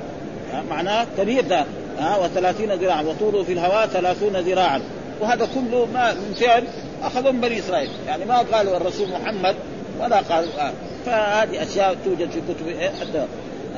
معناه 0.70 1.06
كبير 1.18 1.44
ده. 1.44 1.64
ها 1.98 2.16
وثلاثين 2.16 2.72
ذراعا 2.72 3.02
وطوله 3.02 3.42
في 3.42 3.52
الهواء 3.52 3.86
ثلاثون 3.86 4.36
ذراعا. 4.36 4.80
وهذا 5.20 5.48
كله 5.54 5.88
ما 5.94 6.14
من 6.14 6.34
فعل 6.40 6.64
اخذوا 7.02 7.32
من 7.32 7.40
بني 7.40 7.58
إسرائيل 7.58 7.90
يعني 8.06 8.24
ما 8.24 8.38
قالوا 8.38 8.76
الرسول 8.76 9.08
محمد 9.08 9.56
ولا 10.00 10.16
قالوا 10.16 10.50
آه. 10.60 10.72
فهذه 11.06 11.62
أشياء 11.62 11.96
توجد 12.04 12.30
في 12.30 12.40
كتب 12.40 12.68
إيه؟ 12.68 12.92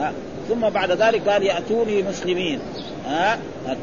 آه. 0.00 0.12
ثم 0.48 0.68
بعد 0.68 0.90
ذلك 0.90 1.28
قال 1.28 1.42
يأتوني 1.42 2.02
مسلمين 2.02 2.60
ها 3.06 3.38
آه. 3.68 3.76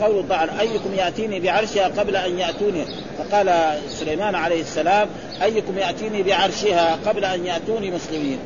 قول 0.00 0.28
تعالى 0.28 0.60
أيكم 0.60 0.94
يأتيني 0.94 1.40
بعرشها 1.40 1.88
قبل 1.88 2.16
أن 2.16 2.38
يأتوني 2.38 2.84
فقال 3.18 3.78
سليمان 3.88 4.34
عليه 4.34 4.60
السلام 4.60 5.08
أيكم 5.42 5.78
يأتيني 5.78 6.22
بعرشها 6.22 6.98
قبل 7.06 7.24
أن 7.24 7.46
يأتوني 7.46 7.90
مسلمين 7.90 8.38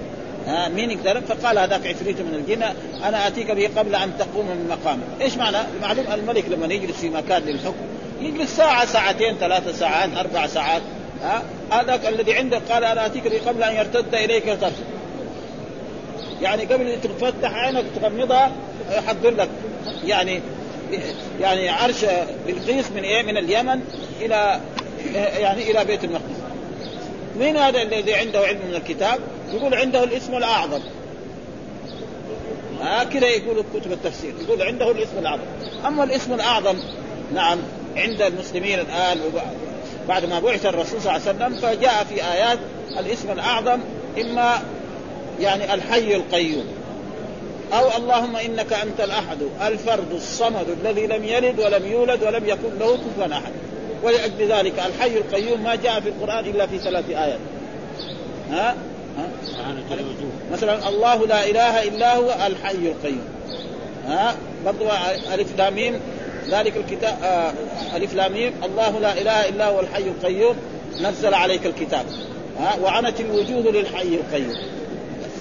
ها 0.46 0.68
مين 0.68 0.90
يقدر 0.90 1.20
فقال 1.20 1.58
هذاك 1.58 1.86
عفريت 1.86 2.20
من 2.20 2.34
الجن 2.34 2.62
أنا 3.04 3.26
أتيك 3.26 3.50
به 3.50 3.70
قبل 3.76 3.94
أن 3.94 4.12
تقوم 4.18 4.46
من 4.46 4.68
مقامك 4.70 5.02
إيش 5.20 5.36
معنى؟ 5.36 5.58
معلوم 5.82 6.04
الملك 6.14 6.44
لما 6.48 6.74
يجلس 6.74 6.96
في 6.96 7.08
مكان 7.08 7.42
للحكم 7.42 7.84
يجلس 8.20 8.56
ساعة 8.56 8.84
ساعتين 8.86 9.34
ثلاثة 9.34 9.72
ساعات 9.72 10.10
أربع 10.16 10.46
ساعات 10.46 10.82
ها 11.22 11.42
هذاك 11.70 12.06
الذي 12.06 12.34
عندك 12.34 12.62
قال 12.70 12.84
أنا 12.84 13.06
أتيك 13.06 13.28
به 13.28 13.40
قبل 13.46 13.62
أن 13.62 13.76
يرتد 13.76 14.14
إليك 14.14 14.52
طرف 14.60 14.72
يعني 16.42 16.64
قبل 16.64 16.88
أن 16.88 17.00
تفتح 17.00 17.54
عينك 17.54 17.84
تغمضها 18.00 18.52
يحضر 18.90 19.30
لك 19.30 19.48
يعني 20.04 20.40
يعني 21.40 21.68
عرش 21.68 22.04
بلقيس 22.46 22.90
من 22.90 23.02
إيه؟ 23.02 23.22
من 23.22 23.36
اليمن 23.36 23.80
إلى 24.20 24.60
يعني 25.14 25.70
إلى 25.70 25.84
بيت 25.84 26.04
المقدس. 26.04 26.24
مين 27.38 27.56
هذا 27.56 27.82
الذي 27.82 28.14
عنده 28.14 28.40
علم 28.40 28.58
من 28.68 28.74
الكتاب؟ 28.74 29.18
يقول 29.56 29.74
عنده 29.74 30.04
الاسم 30.04 30.34
الأعظم. 30.36 30.80
هكذا 32.80 33.26
يقول 33.26 33.64
كتب 33.74 33.92
التفسير، 33.92 34.34
يقول 34.42 34.62
عنده 34.62 34.90
الاسم 34.90 35.18
الأعظم. 35.18 35.42
أما 35.86 36.04
الاسم 36.04 36.32
الأعظم 36.34 36.76
نعم 37.34 37.58
عند 37.96 38.22
المسلمين 38.22 38.80
الآن 38.80 39.20
بعد 40.08 40.24
ما 40.24 40.40
بعث 40.40 40.66
الرسول 40.66 41.02
صلى 41.02 41.16
الله 41.16 41.28
عليه 41.28 41.38
وسلم 41.38 41.60
فجاء 41.60 42.04
في 42.04 42.14
آيات 42.14 42.58
الاسم 43.00 43.30
الأعظم 43.30 43.80
إما 44.20 44.62
يعني 45.40 45.74
الحي 45.74 46.16
القيوم 46.16 46.64
أو 47.72 47.96
اللهم 47.96 48.36
إنك 48.36 48.72
أنت 48.72 49.00
الأحد 49.00 49.38
الفرد 49.66 50.12
الصمد 50.12 50.66
الذي 50.82 51.06
لم 51.06 51.24
يلد 51.24 51.60
ولم 51.60 51.86
يولد 51.86 52.22
ولم 52.22 52.48
يكن 52.48 52.78
له 52.80 52.96
كفوا 52.96 53.32
أحد 53.32 53.52
ولاجل 54.02 54.48
ذلك 54.48 54.74
الحي 54.78 55.16
القيوم 55.16 55.64
ما 55.64 55.74
جاء 55.74 56.00
في 56.00 56.08
القرآن 56.08 56.44
إلا 56.44 56.66
في 56.66 56.78
ثلاث 56.78 57.10
آيات 57.10 57.38
ها؟ 58.50 58.76
مثلا 60.52 60.88
الله 60.88 61.26
لا 61.26 61.46
إله 61.46 61.82
إلا 61.82 62.16
هو 62.16 62.34
الحي 62.46 62.72
القيوم. 62.72 63.28
ها؟ 64.06 64.36
برضو 64.64 64.84
ألف 65.34 65.58
لامين 65.58 66.00
ذلك 66.50 66.76
الكتاب 66.76 67.18
آه 67.22 67.52
ألف 67.96 68.14
لامين 68.14 68.52
الله 68.64 68.98
لا 68.98 69.12
إله 69.20 69.48
إلا 69.48 69.68
هو 69.68 69.80
الحي 69.80 70.02
القيوم. 70.02 70.56
نزل 71.00 71.34
عليك 71.34 71.66
الكتاب. 71.66 72.06
ها؟ 72.58 72.76
وعنت 72.82 73.20
الوجوه 73.20 73.72
للحي 73.72 74.08
القيوم. 74.14 74.56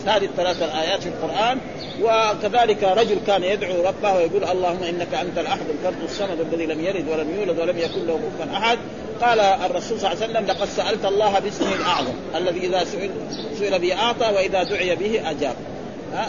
هذه 0.06 0.26
الثلاث 0.26 0.64
الآيات 0.64 1.04
في 1.04 1.10
القرآن. 1.10 1.58
وكذلك 2.02 2.84
رجل 2.84 3.18
كان 3.28 3.44
يدعو 3.44 3.84
ربه 3.84 4.14
ويقول 4.14 4.44
اللهم 4.44 4.84
إنك 4.84 5.14
أنت 5.14 5.38
الأحد 5.38 5.66
الفرد 5.70 6.04
الصمد 6.04 6.40
الذي 6.54 6.66
لم 6.66 6.86
يلد 6.86 7.10
ولم 7.10 7.36
يولد 7.40 7.60
ولم 7.60 7.78
يكن 7.78 8.08
له 8.08 8.20
كفوا 8.40 8.58
أحد. 8.58 8.78
قال 9.24 9.40
الرسول 9.40 10.00
صلى 10.00 10.12
الله 10.12 10.24
عليه 10.24 10.32
وسلم 10.34 10.46
لقد 10.46 10.68
سألت 10.68 11.06
الله 11.06 11.40
باسمه 11.40 11.74
الاعظم 11.74 12.14
الذي 12.36 12.60
إذا 12.60 12.84
سئل 12.84 13.12
سئل 13.60 13.80
به 13.80 14.00
أعطى 14.02 14.26
وإذا 14.26 14.64
دعي 14.64 14.96
به 14.96 15.32
أجاب. 15.32 15.56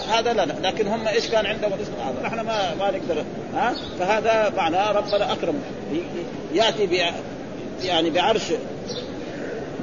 هذا 0.08 0.32
لا 0.32 0.46
لكن 0.62 0.86
هم 0.86 1.08
إيش 1.08 1.28
كان 1.28 1.46
عندهم 1.46 1.72
الاسم 1.72 1.92
الاعظم 1.96 2.26
نحن 2.26 2.40
ما 2.40 2.74
ما 2.74 2.90
نقدر. 2.90 3.24
ها 3.54 3.74
فهذا 3.98 4.52
معناه 4.56 4.92
ربنا 4.92 5.32
اكرم 5.32 5.62
يأتي 6.54 7.12
يعني 7.84 8.10
بعرش 8.10 8.42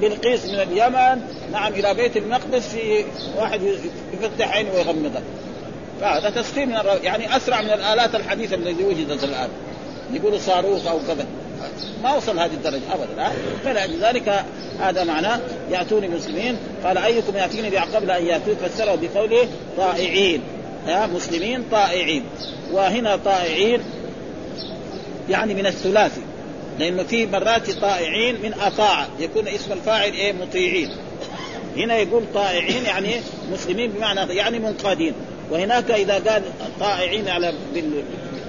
بلقيس 0.01 0.45
من 0.45 0.59
اليمن 0.59 1.21
نعم 1.51 1.73
إلى 1.73 1.93
بيت 1.93 2.17
المقدس 2.17 2.67
في 2.67 3.05
واحد 3.37 3.61
يفتح 4.21 4.51
عينه 4.51 4.73
ويغمضها 4.73 5.21
فهذا 6.01 6.29
تسخير 6.29 6.65
من 6.65 6.75
الرب 6.75 7.03
يعني 7.03 7.35
أسرع 7.35 7.61
من 7.61 7.69
الآلات 7.69 8.15
الحديثة 8.15 8.55
التي 8.55 8.83
وجدت 8.83 9.23
الآن. 9.23 9.49
يقولوا 10.13 10.37
صاروخ 10.39 10.87
أو 10.87 10.99
كذا. 11.07 11.25
ما 12.03 12.15
وصل 12.15 12.39
هذه 12.39 12.53
الدرجة 12.53 12.81
ابدا 12.93 13.31
فلذلك 13.63 14.45
هذا 14.79 15.03
معناه 15.03 15.39
يأتوني 15.71 16.07
مسلمين. 16.07 16.57
قال 16.83 16.97
أيكم 16.97 17.37
يأتيني 17.37 17.69
بعقبل 17.69 18.11
أن 18.11 18.25
يأتوك؟ 18.25 18.57
فسره 18.57 18.99
بقوله 19.01 19.47
طائعين 19.77 20.41
ها؟ 20.87 21.07
مسلمين 21.07 21.63
طائعين. 21.71 22.23
وهنا 22.71 23.15
طائعين 23.15 23.81
يعني 25.29 25.53
من 25.53 25.65
الثلاثي 25.65 26.21
لأنه 26.79 27.03
في 27.03 27.25
مرات 27.25 27.71
طائعين 27.71 28.35
من 28.43 28.53
أطاع 28.53 29.07
يكون 29.19 29.47
اسم 29.47 29.71
الفاعل 29.71 30.13
إيه؟ 30.13 30.33
مطيعين. 30.33 30.89
هنا 31.77 31.97
يقول 31.97 32.23
طائعين 32.33 32.85
يعني 32.85 33.21
مسلمين 33.51 33.91
بمعنى 33.91 34.33
يعني 34.33 34.59
منقادين. 34.59 35.13
وهناك 35.51 35.91
إذا 35.91 36.13
قال 36.13 36.43
طائعين 36.79 37.27
على 37.27 37.53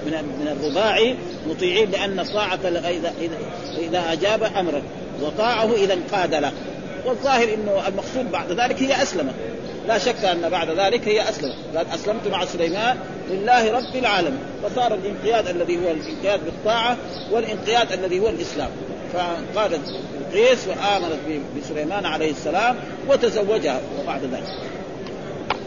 من 0.05 0.11
من 0.11 0.47
الرباعي 0.47 1.15
مطيعين 1.49 1.91
لأن 1.91 2.19
الطاعه 2.19 2.59
اذا 2.65 3.13
إذا 3.77 4.03
أجاب 4.11 4.43
أمرا 4.43 4.81
وطاعه 5.21 5.73
إذا 5.73 5.93
انقاد 5.93 6.33
له 6.33 6.51
والظاهر 7.05 7.53
إنه 7.53 7.87
المقصود 7.87 8.31
بعد 8.31 8.51
ذلك 8.51 8.83
هي 8.83 9.03
اسلمت 9.03 9.33
لا 9.87 9.97
شك 9.97 10.25
أن 10.25 10.49
بعد 10.49 10.69
ذلك 10.69 11.07
هي 11.07 11.29
اسلمت 11.29 11.55
قال 11.75 11.87
أسلمت 11.87 12.27
مع 12.27 12.45
سليمان 12.45 12.97
لله 13.29 13.71
رب 13.71 13.95
العالمين. 13.95 14.39
فصار 14.63 14.93
الانقياد 14.93 15.47
الذي 15.47 15.77
هو 15.77 15.91
الانقياد 15.91 16.45
بالطاعة 16.45 16.97
والانقياد 17.31 17.91
الذي 17.91 18.19
هو 18.19 18.29
الإسلام. 18.29 18.69
فقالت 19.13 19.81
قيس 20.33 20.67
وامنت 20.67 21.41
بسليمان 21.57 22.05
عليه 22.05 22.31
السلام 22.31 22.75
وتزوجها 23.09 23.81
وبعد 23.99 24.21
ذلك. 24.23 24.57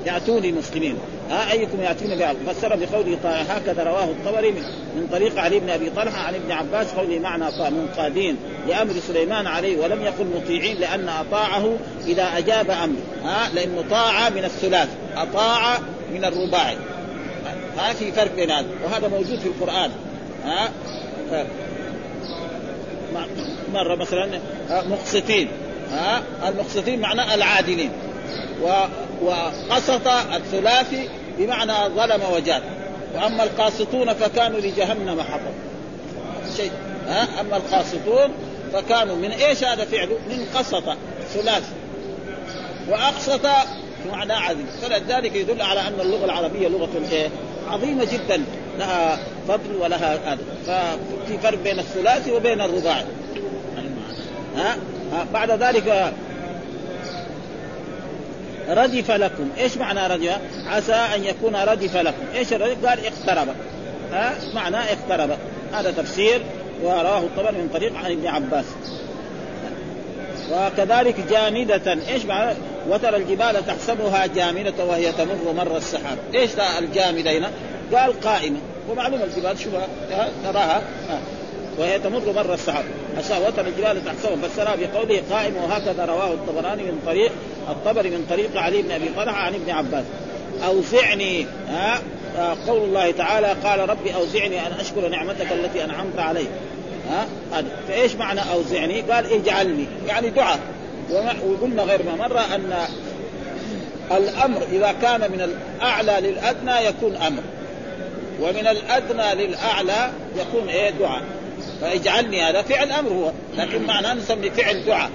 يأتوني 0.07 0.53
مسلمين. 0.53 0.97
ها 1.31 1.53
أيكم 1.53 1.83
ياتون 1.83 2.19
بعض. 2.19 2.37
فسر 2.47 2.77
بقوله 2.77 3.19
هكذا 3.25 3.83
رواه 3.85 4.05
الطبري 4.05 4.51
من 4.97 5.09
طريق 5.13 5.39
علي 5.39 5.61
بن 5.61 5.71
أبي 5.71 5.91
طلحة 5.91 6.19
عن 6.19 6.35
ابن 6.35 6.53
عباس 6.53 6.93
قوله 6.93 7.19
معنى 7.19 7.45
منقادين 7.71 8.37
لأمر 8.69 8.93
سليمان 9.09 9.47
عليه 9.47 9.79
ولم 9.79 10.03
يقل 10.03 10.27
مطيعين 10.37 10.77
لأن 10.77 11.09
أطاعه 11.09 11.77
إذا 12.07 12.39
أجاب 12.39 12.71
أمر. 12.71 12.97
ها 13.25 13.49
لأنه 13.55 13.85
طاعه 13.91 14.29
من 14.29 14.45
الثلاث 14.45 14.89
أطاع 15.17 15.79
من 16.13 16.25
الرباعي. 16.25 16.77
ها 17.79 17.93
في 17.93 18.13
فرق 18.13 18.35
بين 18.35 18.51
هذا 18.51 18.67
وهذا 18.85 19.09
موجود 19.09 19.39
في 19.39 19.47
القرآن. 19.47 19.91
ها 20.45 20.71
مرة 23.73 23.95
مثلا 23.95 24.41
مقسطين. 24.71 25.49
ها 25.91 26.23
المقسطين 26.49 27.01
معناه 27.01 27.35
العادلين. 27.35 27.91
وقسط 29.23 30.07
الثلاثي 30.35 31.09
بمعنى 31.39 31.73
ظلم 31.95 32.21
وجاد. 32.33 32.63
وأما 33.15 33.45
القاسطون 33.45 34.15
فكانوا 34.15 34.61
لجهنم 34.61 35.23
حطب. 35.23 35.53
شيء. 36.57 36.71
ها؟ 37.07 37.41
أما 37.41 37.57
القاسطون 37.57 38.31
فكانوا 38.73 39.17
من 39.17 39.31
إيش 39.31 39.65
هذا 39.65 39.85
فعله؟ 39.85 40.19
من 40.29 40.47
قسط 40.55 40.85
ثلاثي 41.35 41.73
وأقسط 42.89 43.47
بمعنى 44.05 44.33
عظيم. 44.33 44.67
فلذلك 44.83 45.35
يدل 45.35 45.63
على 45.63 45.81
أن 45.81 46.01
اللغة 46.01 46.25
العربية 46.25 46.69
لغة 46.69 46.89
إيه؟ 47.13 47.29
عظيمة 47.71 48.05
جدا. 48.05 48.45
لها 48.79 49.19
فضل 49.49 49.77
ولها 49.81 50.33
هذا. 50.33 50.39
ففي 50.67 51.39
فرق 51.39 51.59
بين 51.59 51.79
الثلاثي 51.79 52.33
وبين 52.33 52.61
الرباعي. 52.61 53.05
ها؟ 54.57 54.77
بعد 55.33 55.51
ذلك 55.51 56.13
ردف 58.69 59.11
لكم. 59.11 59.49
إيش 59.59 59.77
معنى 59.77 60.15
ردف؟ 60.15 60.39
عسى 60.67 60.93
أن 60.93 61.25
يكون 61.25 61.57
ردف 61.57 61.97
لكم. 61.97 62.23
إيش 62.35 62.53
الردف 62.53 62.87
قال 62.87 62.99
اقترب. 63.07 63.49
ها؟ 64.13 64.35
معنى 64.55 64.77
اقترب. 64.77 65.31
هذا 65.73 65.91
تفسير 65.91 66.43
وراه 66.83 67.19
الطبري 67.19 67.57
من 67.57 67.69
طريق 67.75 67.97
عن 67.97 68.11
ابن 68.11 68.27
عباس. 68.27 68.65
وكذلك 70.53 71.15
جامدة. 71.31 71.99
إيش 72.09 72.25
معنى؟ 72.25 72.57
وترى 72.89 73.17
الجبال 73.17 73.67
تحسبها 73.67 74.27
جامدة 74.27 74.85
وهي 74.85 75.13
تمر 75.13 75.53
مر 75.57 75.77
السحاب. 75.77 76.19
إيش 76.35 76.51
الجامدة 76.79 77.39
هنا؟ 77.39 77.51
قال 77.95 78.21
قائمة. 78.21 78.59
ومعلوم 78.91 79.23
الجبال 79.23 79.59
شوفها. 79.59 79.89
تراها. 80.45 80.83
وهي 81.79 81.99
تمر 81.99 82.33
مر 82.33 82.55
السحاب. 82.55 82.85
أشاء 83.19 83.49
وتر 83.49 83.67
الجبال 83.67 84.05
تحسبها. 84.05 84.49
فسرها 84.49 84.77
بقوله 84.77 85.23
قائم 85.31 85.57
وهكذا 85.57 86.05
رواه 86.05 86.33
الطبراني 86.33 86.83
من 86.83 87.03
طريق 87.07 87.33
الطبري 87.69 88.11
من 88.11 88.27
طريق 88.31 88.57
علي 88.57 88.83
بن 88.83 88.91
أبي 88.91 89.09
طلحة 89.17 89.37
عن 89.37 89.55
ابن 89.55 89.71
عباس. 89.71 90.05
أوزعني 90.67 91.47
ها 91.69 92.01
قول 92.67 92.83
الله 92.83 93.11
تعالى 93.11 93.47
قال 93.65 93.89
ربي 93.89 94.15
أوزعني 94.15 94.67
أن 94.67 94.73
أشكر 94.73 95.09
نعمتك 95.09 95.53
التي 95.53 95.85
أنعمت 95.85 96.19
علي 96.19 96.47
ها 97.11 97.27
فإيش 97.89 98.15
معنى 98.15 98.41
أوزعني؟ 98.53 99.01
قال 99.01 99.33
اجعلني. 99.33 99.87
يعني 100.09 100.31
دعاء. 100.31 100.59
وقلنا 101.47 101.83
غير 101.83 102.03
ما 102.03 102.17
مرة 102.17 102.41
أن 102.55 102.73
الأمر 104.17 104.63
إذا 104.73 104.95
كان 105.03 105.21
من 105.21 105.41
الأعلى 105.41 106.29
للأدنى 106.29 106.87
يكون 106.87 107.17
أمر. 107.17 107.43
ومن 108.41 108.67
الأدنى 108.67 109.47
للأعلى 109.47 110.11
يكون 110.37 110.69
إيه؟ 110.69 110.91
دعاء. 110.91 111.23
فاجعلني 111.81 112.43
هذا 112.43 112.63
فعل 112.63 112.93
أمر 112.93 113.11
هو. 113.11 113.33
لكن 113.57 113.87
معناه 113.87 114.15
نسمي 114.15 114.51
فعل 114.51 114.85
دعاء. 114.85 115.11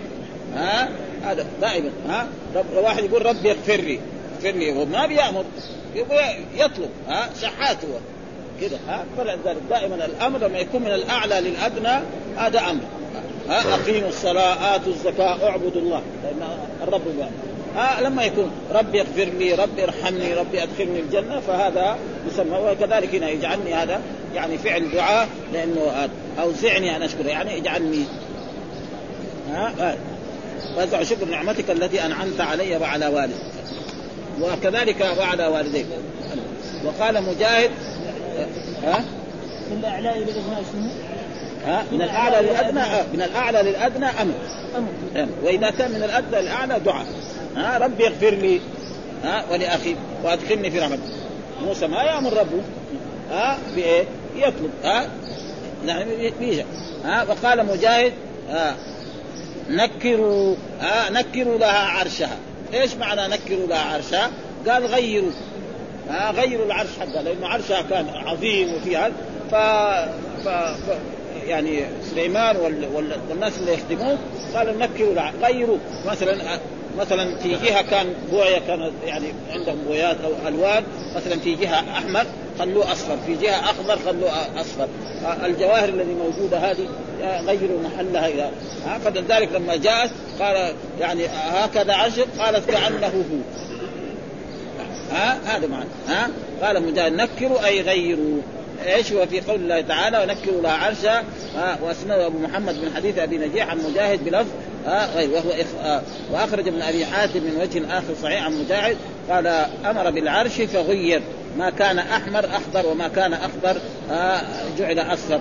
ها 0.56 0.90
هذا. 1.24 1.46
دائما 1.62 1.90
ها. 2.10 2.28
رب 2.56 2.84
واحد 2.84 3.04
يقول 3.04 3.26
ربي 3.26 3.52
اغفر 3.52 3.76
لي. 3.76 4.00
اغفر 4.36 4.58
لي. 4.58 4.72
هو 4.72 4.86
ما 4.86 5.06
بيأمر. 5.06 5.46
يطلب. 6.56 6.90
ها؟ 7.08 7.30
شحات 7.42 7.78
هو. 7.86 7.98
كذا 8.62 8.80
ها؟ 8.88 9.06
فلذلك 9.18 9.58
دائما 9.70 10.06
الأمر 10.06 10.40
لما 10.40 10.58
يكون 10.60 10.82
من 10.82 10.92
الأعلى 10.92 11.42
للأدنى 11.42 12.04
هذا 12.38 12.60
أمر. 12.60 12.84
ها؟ 13.50 13.76
أقيموا 13.76 14.10
الصلاة 14.10 14.76
آتوا 14.76 14.94
الزكاة 14.94 15.50
اعبدوا 15.50 15.82
الله. 15.82 16.02
لأن 16.24 16.58
الرب 16.84 17.02
بيامر 17.18 17.32
ها؟ 17.76 18.02
لما 18.02 18.24
يكون 18.24 18.52
ربي 18.72 19.02
اغفر 19.02 19.24
لي 19.24 19.54
ربي 19.54 19.84
ارحمني 19.84 20.34
ربي 20.34 20.64
ادخلني 20.64 21.00
الجنة 21.00 21.40
فهذا 21.40 21.98
يسمى 22.32 22.58
وكذلك 22.58 23.16
هنا 23.16 23.30
يجعلني 23.30 23.74
هذا 23.74 24.02
يعني 24.36 24.58
فعل 24.58 24.92
دعاء 24.92 25.28
لأنه 25.54 26.10
أوزعني 26.42 26.96
أن 26.96 27.02
اشكر 27.02 27.26
يعني 27.26 27.58
اجعلني. 27.58 28.04
ها؟ 29.52 29.98
وازع 30.78 31.04
شكر 31.04 31.26
نعمتك 31.26 31.72
التي 31.72 32.06
أنعمت 32.06 32.42
علي 32.42 32.78
وعلى 32.78 33.08
والدي. 33.08 33.36
وكذلك 34.42 35.16
وعلى 35.20 35.48
والديك. 35.48 35.86
وقال 36.86 37.24
مجاهد 37.24 37.72
ها؟ 38.84 39.04
من 39.72 39.78
الأعلى 39.78 40.10
إلى 40.10 40.32
الأدنى 40.32 40.82
ها؟ 41.66 41.86
من 41.92 42.02
الأعلى 42.02 42.50
للأدنى 42.50 42.82
من 43.14 43.22
الأعلى 43.22 43.62
للأدنى 43.62 44.06
أمر 44.06 44.34
وإذا 45.44 45.70
كان 45.70 45.92
من 45.92 46.04
الأدنى 46.04 46.42
للأعلى 46.42 46.80
دعاء. 46.80 47.06
ها؟ 47.56 47.78
ربي 47.78 48.08
اغفر 48.08 48.30
لي. 48.30 48.62
ها؟ 49.24 49.46
ولأخي. 49.52 49.96
وأدخلني 50.24 50.72
في 50.72 50.80
رحمتك. 50.80 51.00
موسى 51.66 51.88
ما 51.88 52.04
يأمر 52.04 52.34
ربه. 52.34 52.62
ها؟ 53.32 53.58
بإيه؟ 53.76 54.04
يطلب. 54.36 54.72
ها؟ 54.84 55.10
يعني 55.86 56.34
بيجا. 56.40 56.66
ها؟ 57.06 57.24
وقال 57.30 57.66
مجاهد 57.66 58.14
ها؟ 58.50 58.76
نكروا 59.72 60.56
ها 60.80 61.10
نكروا 61.10 61.58
لها 61.58 61.88
عرشها. 61.88 62.38
إيش 62.74 62.96
معنى 62.96 63.28
نكروا 63.28 63.68
لها 63.68 63.94
عرشها؟ 63.94 64.32
قال 64.68 64.86
غيروا. 64.86 65.32
ها 66.10 66.32
غيروا 66.32 66.66
العرش 66.66 66.90
حقها 67.00 67.22
لأنه 67.22 67.48
عرشها 67.48 67.82
كان 67.82 68.10
عظيم 68.10 68.74
وفيها. 68.74 69.12
ف... 69.52 69.56
ف... 70.46 70.48
ف... 70.48 70.98
يعني 71.48 71.84
سليمان 72.12 72.58
وال... 72.58 72.88
وال... 72.94 73.18
والناس 73.30 73.58
اللي 73.58 73.74
يخدموه 73.74 74.18
قالوا 74.56 74.74
نكروا 74.74 75.14
لها 75.14 75.34
غيروا. 75.42 75.78
مثلا 76.06 76.60
مثلا 76.98 77.36
في 77.36 77.50
جهه 77.50 77.82
كان 77.82 78.14
بويه 78.32 78.60
كان 78.68 78.92
يعني 79.06 79.26
عندهم 79.52 79.76
بويات 79.88 80.18
أو 80.24 80.48
ألوان 80.48 80.84
مثلا 81.16 81.40
في 81.40 81.56
جهه 81.56 81.80
أحمر 81.98 82.26
خلوه 82.60 82.92
أصفر 82.92 83.18
في 83.26 83.36
جهة 83.36 83.60
أخضر 83.60 84.00
خلوه 84.06 84.32
أصفر. 84.62 84.88
الجواهر 85.46 85.90
الذي 85.90 86.14
موجودة 86.14 86.58
هذه 86.58 86.88
غيروا 87.22 87.80
محلها 87.84 88.28
إلى 88.28 88.52
فلذلك 89.06 89.50
لما 89.54 89.76
جاءت 89.76 90.12
قال 90.40 90.74
يعني 91.00 91.26
هكذا 91.28 91.94
عشر 91.94 92.26
قالت 92.40 92.70
كأنه 92.70 93.08
هو. 93.08 93.62
ها؟ 95.12 95.40
هذا 95.46 95.68
معنى. 95.68 95.90
ها؟ 96.08 96.30
قال 96.62 96.84
مجاهد 96.84 97.14
نكروا 97.14 97.66
أي 97.66 97.82
غيروا. 97.82 98.42
إيش 98.86 99.12
هو 99.12 99.26
في 99.26 99.42
قول 99.42 99.56
الله 99.56 99.82
تعالى؟ 99.82 100.20
ونكروا 100.20 100.62
لها 100.62 100.72
عرشا 100.72 101.24
واسنده 101.84 102.26
أبو 102.26 102.40
محمد 102.40 102.76
من 102.76 102.92
حديث 102.96 103.18
أبي 103.18 103.38
نجيح 103.38 103.70
عن 103.70 103.78
مجاهد 103.92 104.26
بلفظ 104.26 104.50
غير. 104.88 105.30
وهو 105.30 105.50
إخ... 105.50 105.68
آه. 105.84 106.02
وأخرج 106.32 106.68
ابن 106.68 106.82
أبي 106.82 107.06
حاتم 107.06 107.40
من 107.40 107.60
وجه 107.62 107.98
آخر 107.98 108.14
صحيح 108.24 108.44
عن 108.44 108.64
مجاهد 108.64 108.98
قال 109.30 109.48
أمر 109.86 110.12
بالعرش 110.12 110.62
فغير. 110.62 111.22
ما 111.58 111.70
كان 111.70 112.00
أحمر 112.00 112.46
أخضر 112.46 112.90
وما 112.90 113.08
كان 113.08 113.34
أخضر 113.34 113.82
آه 114.12 114.42
جعل 114.78 115.00
أصفر. 115.00 115.40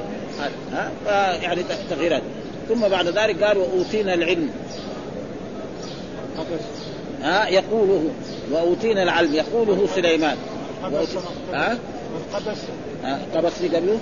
آه 1.09 1.33
يعني 1.33 1.63
تغييرات. 1.91 2.23
ثم 2.69 2.89
بعد 2.89 3.07
ذلك 3.07 3.43
قال 3.45 3.59
وأوتينا 3.59 4.15
العلم. 4.15 4.51
ها 7.23 7.49
يقوله. 7.49 8.05
وأوتينا 8.53 9.03
العلم. 9.03 9.35
يقوله 9.35 9.89
سليمان. 9.95 10.37
ها 11.53 11.79
والقبس 12.15 12.59
ها 13.05 13.19
قبس 13.35 13.53
في 13.53 13.69
قبله؟ 13.69 13.99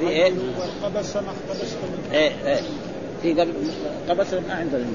في 0.00 0.08
إيه؟ 0.08 0.32
والقبس 0.32 1.16
ما 1.16 1.22
اقتبس 1.22 1.68
إيه 2.12 2.32
إيه. 2.46 2.60
في 3.22 3.32
قبل 3.32 3.52
قبس 4.08 4.32
ما 4.32 4.54
عندنا. 4.54 4.86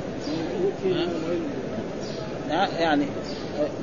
ها 0.93 1.07
يعني 2.79 3.05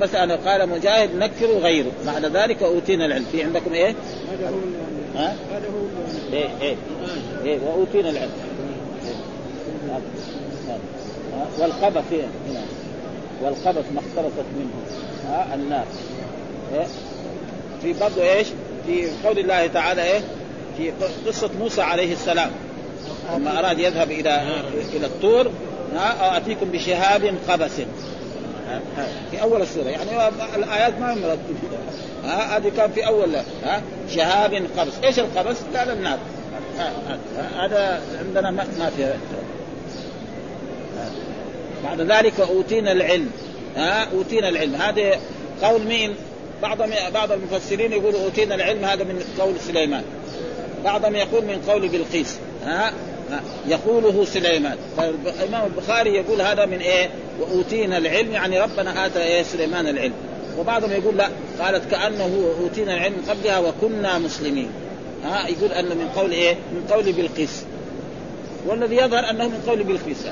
بس 0.01 0.15
أنا 0.15 0.35
قال 0.35 0.69
مجاهد 0.69 1.15
نكر 1.15 1.45
غيره 1.45 1.91
بعد 2.05 2.25
ذلك 2.25 2.63
أوتينا 2.63 3.05
العلم 3.05 3.25
في 3.31 3.43
عندكم 3.43 3.73
إيه؟ 3.73 3.95
هذا 4.31 4.49
هو 4.49 5.19
ها؟ 5.19 5.35
هذا 5.51 5.67
هو 5.67 6.33
إيه 6.33 6.49
إيه 6.61 6.75
إيه 7.45 7.59
وأوتينا 7.65 8.09
العلم. 8.09 8.31
ها؟ 10.67 11.47
والقبس 11.59 12.03
إيه؟ 12.11 12.23
هنا 12.49 12.61
والقبس 13.41 13.85
ما 13.95 13.99
اختلطت 13.99 14.45
منه 14.57 14.71
ها 15.27 15.55
الناس 15.55 15.87
إيه؟ 16.73 16.87
في 17.81 17.93
برضه 17.99 18.21
إيش؟ 18.23 18.47
في 18.85 19.07
قول 19.25 19.39
الله 19.39 19.67
تعالى 19.67 20.03
إيه؟ 20.03 20.21
في 20.77 20.91
قصة 21.27 21.49
موسى 21.59 21.81
عليه 21.81 22.13
السلام 22.13 22.51
لما 23.35 23.59
أراد 23.59 23.79
يذهب 23.79 24.11
إلى 24.11 24.41
إلى 24.93 25.05
الطور 25.05 25.51
ها 25.95 26.37
آتيكم 26.37 26.65
بشهاب 26.71 27.35
قبس 27.49 27.71
في 29.31 29.41
أول 29.41 29.61
السورة. 29.61 29.85
يعني 29.85 30.27
الآيات 30.55 30.99
ما 30.99 31.15
مرت 31.15 31.39
ها 32.23 32.57
هذه 32.57 32.71
كان 32.77 32.91
في 32.91 33.07
أول 33.07 33.35
ها 33.63 33.81
شهاب 34.09 34.53
قبس. 34.77 34.93
إيش 35.03 35.19
القبس؟ 35.19 35.57
قال 35.75 35.89
النار. 35.89 36.17
هذا 37.59 38.01
عندنا 38.19 38.51
ما 38.51 38.67
ما 38.79 38.89
في. 38.89 39.13
بعد 41.83 42.01
ذلك 42.01 42.39
أوتينا 42.39 42.91
العلم. 42.91 43.31
ها 43.75 44.07
أوتينا 44.13 44.49
العلم. 44.49 44.75
هذا 44.75 45.19
قول 45.61 45.81
مين؟ 45.81 46.15
بعض 46.61 46.77
بعض 47.13 47.31
المفسرين 47.31 47.91
يقول 47.91 48.15
أوتينا 48.15 48.55
العلم 48.55 48.85
هذا 48.85 49.03
من 49.03 49.23
قول 49.39 49.59
سليمان. 49.59 50.03
بعضهم 50.83 51.15
يقول 51.15 51.45
من 51.45 51.61
قول 51.67 51.87
بلقيس. 51.87 52.37
ها، 52.65 52.93
يقوله 53.67 54.25
سليمان. 54.25 54.77
فالامام 54.97 55.65
البخاري 55.65 56.15
يقول 56.15 56.41
هذا 56.41 56.65
من 56.65 56.79
إيه؟ 56.79 57.09
وأوتينا 57.39 57.97
العلم 57.97 58.31
يعني 58.31 58.59
ربنا 58.59 59.05
آتى 59.05 59.23
إيه؟ 59.23 59.43
سليمان 59.43 59.87
العلم. 59.87 60.13
وبعضهم 60.59 60.91
يقول 60.91 61.17
لا 61.17 61.29
قالت 61.59 61.91
كأنه 61.91 62.53
أوتينا 62.61 62.93
العلم 62.93 63.15
قبلها 63.29 63.59
وكنا 63.59 64.17
مسلمين. 64.17 64.69
ها 65.23 65.47
يقول 65.47 65.71
أنه 65.71 65.95
من 65.95 66.09
قول 66.15 66.31
إيه؟ 66.31 66.53
من 66.53 66.85
قول 66.91 67.13
بلقيس. 67.13 67.63
والذي 68.67 68.95
يظهر 68.95 69.29
أنه 69.29 69.47
من 69.47 69.63
قول 69.67 69.83
بلقيس. 69.83 70.25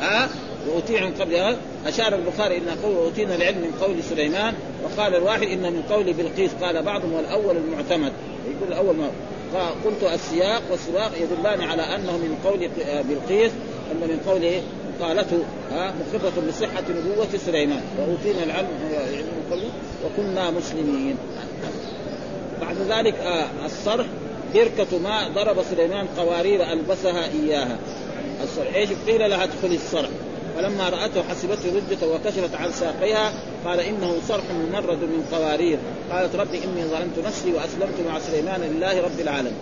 ها 0.00 0.28
واوتي 0.68 1.00
من 1.00 1.14
قبلها. 1.20 1.56
أشار 1.86 2.14
البخاري 2.14 2.56
ان 2.56 2.78
قول 2.82 2.96
أوتينا 2.96 3.34
العلم 3.34 3.58
من 3.58 3.72
قول 3.80 4.02
سليمان 4.10 4.54
وقال 4.84 5.14
الواحد 5.14 5.42
ان 5.42 5.72
من 5.72 5.82
قول 5.90 6.12
بلقيس. 6.12 6.50
قال 6.62 6.82
بعضهم 6.82 7.12
والاول 7.12 7.56
المعتمد. 7.56 8.12
يقول 8.46 8.68
الأول 8.68 8.96
ما 8.96 9.10
فقلت 9.54 10.12
السياق 10.14 10.62
والسواق 10.70 11.12
يدلان 11.20 11.60
على 11.60 11.82
أنه 11.82 12.12
من 12.12 12.38
قول 12.44 12.68
بلقيس 13.08 13.52
أن 13.92 13.96
من 13.96 14.20
قوله 14.26 14.62
قالته 15.00 15.44
ها 15.72 15.94
مخبرة 16.00 16.48
بصحة 16.48 16.84
نبوة 16.90 17.28
سليمان. 17.46 17.82
وأوتينا 17.98 18.44
العلم 18.44 18.68
وكنا 20.04 20.50
مسلمين. 20.50 21.16
بعد 22.60 22.76
ذلك 22.88 23.14
آه 23.14 23.46
الصرح 23.66 24.06
بركة 24.54 24.98
ماء 24.98 25.30
ضرب 25.30 25.56
سليمان 25.70 26.06
قوارير 26.18 26.72
ألبسها 26.72 27.28
إياها. 27.28 27.78
الصرح 28.42 28.74
إيش؟ 28.74 28.88
قيل 29.06 29.30
لها 29.30 29.44
ادخلي 29.44 29.74
الصرح. 29.74 30.08
فلما 30.60 30.88
رأته 30.88 31.22
حسبته 31.30 31.68
ردة 31.76 32.08
وكشفت 32.08 32.54
عن 32.54 32.72
ساقيها 32.72 33.32
قال 33.64 33.80
إنه 33.80 34.16
صرح 34.28 34.44
ممرد 34.50 34.98
من 34.98 35.24
قوارير. 35.32 35.78
قالت 36.12 36.36
ربي 36.36 36.58
إني 36.58 36.84
ظلمت 36.84 37.26
نفسي 37.26 37.52
وأسلمت 37.52 37.94
مع 38.08 38.18
سليمان 38.18 38.60
لله 38.60 39.00
رب 39.00 39.20
العالمين. 39.20 39.52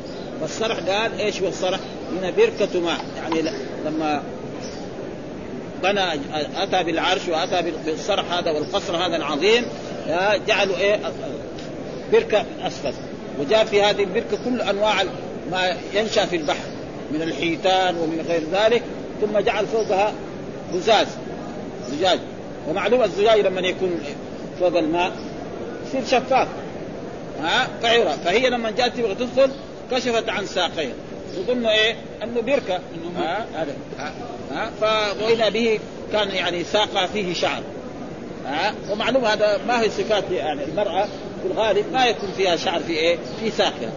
فالصرح 0.41 0.79
قال 0.79 1.21
إيش 1.21 1.43
هو 1.43 1.49
الصرح؟ 1.49 1.81
هنا 2.19 2.31
بركة 2.31 2.81
ماء 2.81 3.01
يعني 3.17 3.51
لما 3.87 4.23
بنى 5.83 6.21
أتى 6.57 6.85
بالعرش 6.85 7.29
وأتى 7.29 7.73
بالصرح 7.87 8.33
هذا 8.33 8.51
والقصر 8.51 8.97
هذا 8.97 9.17
العظيم 9.17 9.65
جعلوا 10.47 10.77
إيه؟ 10.77 11.01
بركة 12.13 12.45
أسفل. 12.63 12.93
وجاء 13.41 13.65
في 13.65 13.83
هذه 13.83 14.03
البركة 14.03 14.39
كل 14.45 14.61
أنواع 14.61 15.03
ما 15.51 15.77
ينشأ 15.95 16.27
في 16.27 16.37
البحر 16.37 16.65
من 17.13 17.23
الحيتان 17.23 17.97
ومن 17.97 18.25
غير 18.29 18.43
ذلك 18.53 18.83
ثم 19.21 19.39
جعل 19.39 19.67
فوقها 19.67 20.13
زجاج. 20.75 21.07
زجاج. 21.91 22.19
ومعلوم 22.69 23.03
الزجاج 23.03 23.41
لما 23.41 23.61
يكون 23.61 24.01
فوق 24.61 24.79
الماء 24.79 25.13
يصير 25.87 26.05
شفاف. 26.05 26.49
ها؟ 27.43 27.69
فعرى 27.83 28.15
فهي 28.25 28.51
لما 28.51 28.71
جاءت 28.71 28.97
تبغى 28.97 29.15
تدخل 29.15 29.51
كشفت 29.91 30.29
عن 30.29 30.47
ساقيها 30.47 30.93
وقلنا 31.39 31.73
إيه؟ 31.73 31.97
أنه 32.23 32.41
بركه 32.41 32.81
ها؟ 33.17 33.47
هذا. 33.55 33.75
ها, 34.53 34.71
فواذا 34.81 35.49
به 35.49 35.81
كان 36.13 36.31
يعني 36.31 36.65
ساق 36.65 37.07
فيه 37.07 37.35
شعر. 37.35 37.63
ها؟ 38.47 38.75
ومعلوم 38.91 39.25
هذا 39.25 39.61
ما 39.69 39.81
هي 39.81 39.91
صفات 39.91 40.25
يعني 40.31 40.65
المرأة 40.65 41.05
في 41.43 41.53
الغالب 41.53 41.85
ما 41.93 42.07
يكون 42.07 42.29
فيها 42.37 42.57
شعر 42.57 42.81
في 42.81 42.93
إيه؟ 42.93 43.17
في 43.41 43.51
ساقها. 43.51 43.93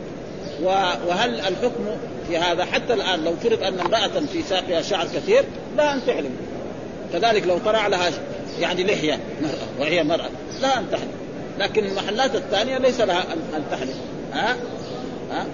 وهل 1.08 1.40
الحكم 1.40 1.86
في 2.28 2.38
هذا 2.38 2.66
حتى 2.66 2.94
الآن 2.94 3.24
لو 3.24 3.36
فرض 3.36 3.64
أن 3.64 3.80
امرأة 3.80 4.26
في 4.34 4.42
ساقها 4.42 4.82
شعر 4.82 5.06
كثير؟ 5.06 5.44
لا 5.78 5.94
ان 5.94 6.06
تحلم 6.08 6.32
كذلك 7.14 7.48
لو 7.48 7.58
طلع 7.58 7.88
لها 7.88 8.12
يعني 8.60 8.84
لحية 8.84 9.20
مراه 9.42 9.80
وهي 9.80 10.04
مرأة. 10.04 10.30
لا 10.62 10.78
أن 10.78 10.86
تحلم 10.92 11.12
لكن 11.60 11.86
المحلات 11.86 12.36
الثانية 12.36 12.78
ليس 12.78 13.02
لها 13.02 13.22
ان 13.34 13.64
تحلم 13.72 13.96
ها؟ 14.34 14.56
ها؟ 15.32 15.46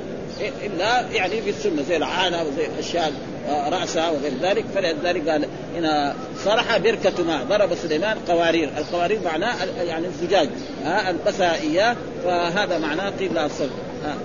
إلا 0.65 1.01
يعني 1.11 1.41
في 1.41 1.49
السنة 1.49 1.81
زي 1.89 1.97
العانه 1.97 2.43
وزي 2.43 2.67
أشياء 2.79 3.11
آه، 3.49 3.69
رأسها 3.69 4.09
وغير 4.09 4.31
ذلك. 4.41 4.65
فلذلك 4.75 5.29
قال 5.29 5.45
هنا 5.75 6.15
صرح 6.45 6.77
بركة 6.77 7.23
ماء 7.23 7.43
ضرب 7.43 7.75
سليمان 7.75 8.17
قوارير، 8.27 8.69
القوارير 8.77 9.19
معناه 9.25 9.55
يعني 9.65 10.07
الزجاج. 10.07 10.49
ها؟ 10.83 11.09
البسها 11.09 11.55
إياه 11.55 11.95
فهذا 12.23 12.77
معناه 12.77 13.09
قيل 13.09 13.35
لها 13.35 13.45
الصرح 13.45 13.69
ها؟ 14.05 14.15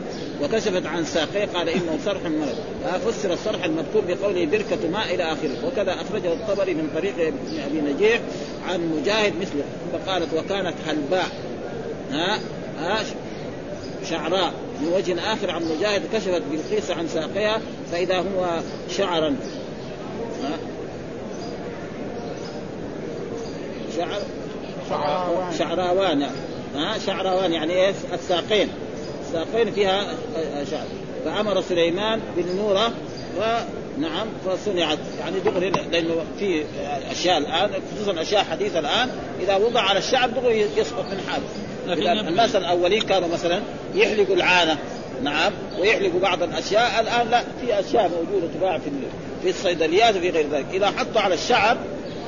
وكشفت 0.42 0.86
عن 0.86 1.04
ساقيه 1.04 1.44
قال 1.54 1.68
إنه 1.68 1.98
صرح 2.04 2.20
مرض 2.22 2.56
فسر 3.06 3.32
الصرح 3.32 3.64
المذكور 3.64 4.02
بقوله 4.08 4.46
بركة 4.46 4.88
ماء 4.92 5.14
إلى 5.14 5.22
آخره. 5.22 5.66
وكذا 5.66 5.94
أخرجه 5.94 6.32
الطبري 6.32 6.74
من 6.74 6.90
طريق 6.94 7.14
ابن 7.18 7.60
أبي 7.66 7.92
نجيح 7.92 8.20
عن 8.68 9.00
مجاهد 9.00 9.32
مثله. 9.40 9.64
فقالت 9.92 10.34
وكانت 10.34 10.74
هلباء 10.86 11.26
ها 12.12 12.38
ها 12.78 13.04
شعراء. 14.10 14.52
من 14.80 14.92
وجه 14.92 15.32
آخر 15.32 15.50
عن 15.50 15.62
مجاهد 15.64 16.02
كشفت 16.12 16.42
بلقيس 16.50 16.90
عن 16.90 17.08
ساقها 17.08 17.60
فإذا 17.92 18.18
هو 18.18 18.60
شعرا. 18.96 19.36
ها؟ 20.42 20.58
شعر 23.96 24.18
شعراوان. 24.88 25.52
شعراوان. 25.58 26.22
ها 26.74 26.98
شعراوان 27.06 27.52
يعني 27.52 27.72
إيه 27.72 27.94
الساقين. 28.12 28.68
الساقين 29.32 29.72
فيها 29.72 30.06
شعر 30.70 30.86
فأمر 31.24 31.60
سليمان 31.60 32.20
بالنورة 32.36 32.92
ونعم 33.38 34.26
فصنعت. 34.46 34.98
يعني 35.20 35.40
دغري 35.40 35.70
لأنه 35.70 36.24
في 36.38 36.64
أشياء 37.10 37.38
الآن 37.38 37.70
خصوصا 37.94 38.22
أشياء 38.22 38.44
حديثة 38.44 38.78
الآن 38.78 39.08
إذا 39.40 39.56
وضع 39.56 39.80
على 39.80 39.98
الشعر 39.98 40.28
دغري 40.28 40.66
يسقط 40.76 41.04
من 41.04 41.20
حاله. 41.28 42.28
الناس 42.28 42.56
الأولين 42.56 43.02
كانوا 43.02 43.28
مثلا 43.28 43.60
يحلقوا 43.94 44.34
العانه 44.34 44.78
نعم 45.22 45.52
ويحلقوا 45.78 46.20
بعض 46.20 46.42
الأشياء. 46.42 47.00
الآن 47.00 47.28
لا 47.30 47.42
في 47.60 47.80
أشياء 47.80 48.10
موجودة 48.10 48.52
تباع 48.58 48.78
في 48.78 48.90
في 49.42 49.50
الصيدليات 49.50 50.16
وفي 50.16 50.30
غير 50.30 50.46
ذلك. 50.52 50.66
إذا 50.72 50.86
حطوا 50.86 51.20
على 51.20 51.34
الشعر 51.34 51.76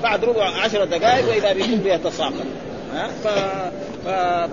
بعد 0.03 0.25
ربع 0.25 0.45
عشر 0.45 0.85
دقائق 0.85 1.29
وإذا 1.29 1.53
بيكون 1.53 1.77
بيتساقط 1.77 2.47
ها 2.95 3.09
ف... 3.25 3.29
ف... 4.05 4.09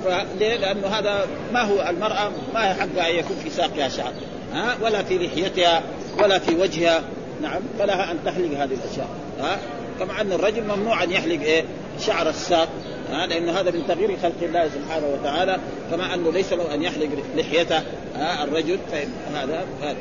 ف... 0.08 0.26
ليه؟ 0.40 0.58
لأنه 0.58 0.88
هذا 0.88 1.28
ما 1.54 1.62
هو 1.62 1.90
المرأة 1.90 2.32
ما 2.54 2.70
هي 2.70 2.74
حقها 2.74 3.10
أن 3.10 3.16
يكون 3.16 3.38
في 3.44 3.50
ساقها 3.50 3.90
شعر 3.90 4.12
ها 4.54 4.78
ولا 4.82 5.04
في 5.04 5.18
لحيتها 5.18 5.84
ولا 6.20 6.40
في 6.40 6.56
وجهها. 6.56 7.02
نعم 7.42 7.62
فلها 7.80 8.12
أن 8.12 8.18
تحلق 8.26 8.58
هذه 8.58 8.74
الأشياء 8.74 9.08
ها. 9.40 9.58
كما 10.00 10.22
ان 10.22 10.32
الرجل 10.32 10.64
ممنوع 10.64 11.04
أن 11.04 11.12
يحلق 11.12 11.42
إيه؟ 11.42 11.64
شعر 12.00 12.30
الساق 12.30 12.70
ها 13.12 13.28
لأنه 13.28 13.52
هذا 13.60 13.72
من 13.72 13.88
تغيير 13.88 14.18
خلق 14.24 14.34
الله 14.42 14.70
سبحانه 14.70 15.08
وتعالى 15.08 15.58
كما 15.92 16.14
أنه 16.14 16.32
ليس 16.32 16.54
له 16.54 16.74
أن 16.74 16.84
يحلق 16.84 17.10
لحيته 17.36 17.82
ها 18.16 18.44
الرجل 18.44 18.80
فهذا 18.92 19.66
هذا 19.82 19.96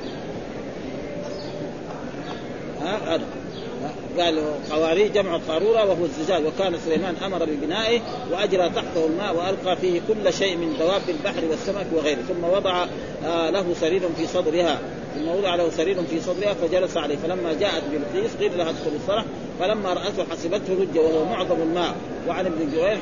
ها 2.83 3.15
هذا. 3.15 3.25
قال 4.19 4.43
قوارير 4.71 5.09
جمع 5.13 5.37
قارورة 5.49 5.85
وهو 5.85 6.05
الزجاج 6.05 6.47
وكان 6.47 6.79
سليمان 6.87 7.17
أمر 7.17 7.45
ببنائه 7.45 8.01
وأجرى 8.33 8.69
تحته 8.69 9.07
الماء 9.07 9.37
وألقى 9.37 9.77
فيه 9.77 10.01
كل 10.09 10.33
شيء 10.33 10.57
من 10.57 10.77
دواب 10.79 11.03
البحر 11.09 11.45
والسمك 11.51 11.87
وغيره 11.93 12.19
ثم 12.29 12.45
وضع 12.45 12.87
آه 13.25 13.51
له 13.51 13.75
سرير 13.81 14.03
في 14.17 14.27
صدرها 14.27 14.79
ثم 15.15 15.29
وضع 15.29 15.55
له 15.55 15.71
سرير 15.71 16.03
في 16.03 16.21
صدرها 16.21 16.55
فجلس 16.55 16.97
عليه 16.97 17.17
فلما 17.17 17.53
جاءت 17.53 17.83
بلقيس 17.93 18.37
قيل 18.41 18.59
لها 18.59 18.71
ادخل 18.71 18.91
الصرح 19.03 19.25
فلما 19.61 19.93
رأته 19.93 20.25
حسبته 20.31 20.75
لجه 20.75 21.01
وهو 21.01 21.25
معظم 21.25 21.63
الماء 21.63 21.95
وعن 22.29 22.47
ابن 22.47 22.71
جرير 22.73 22.99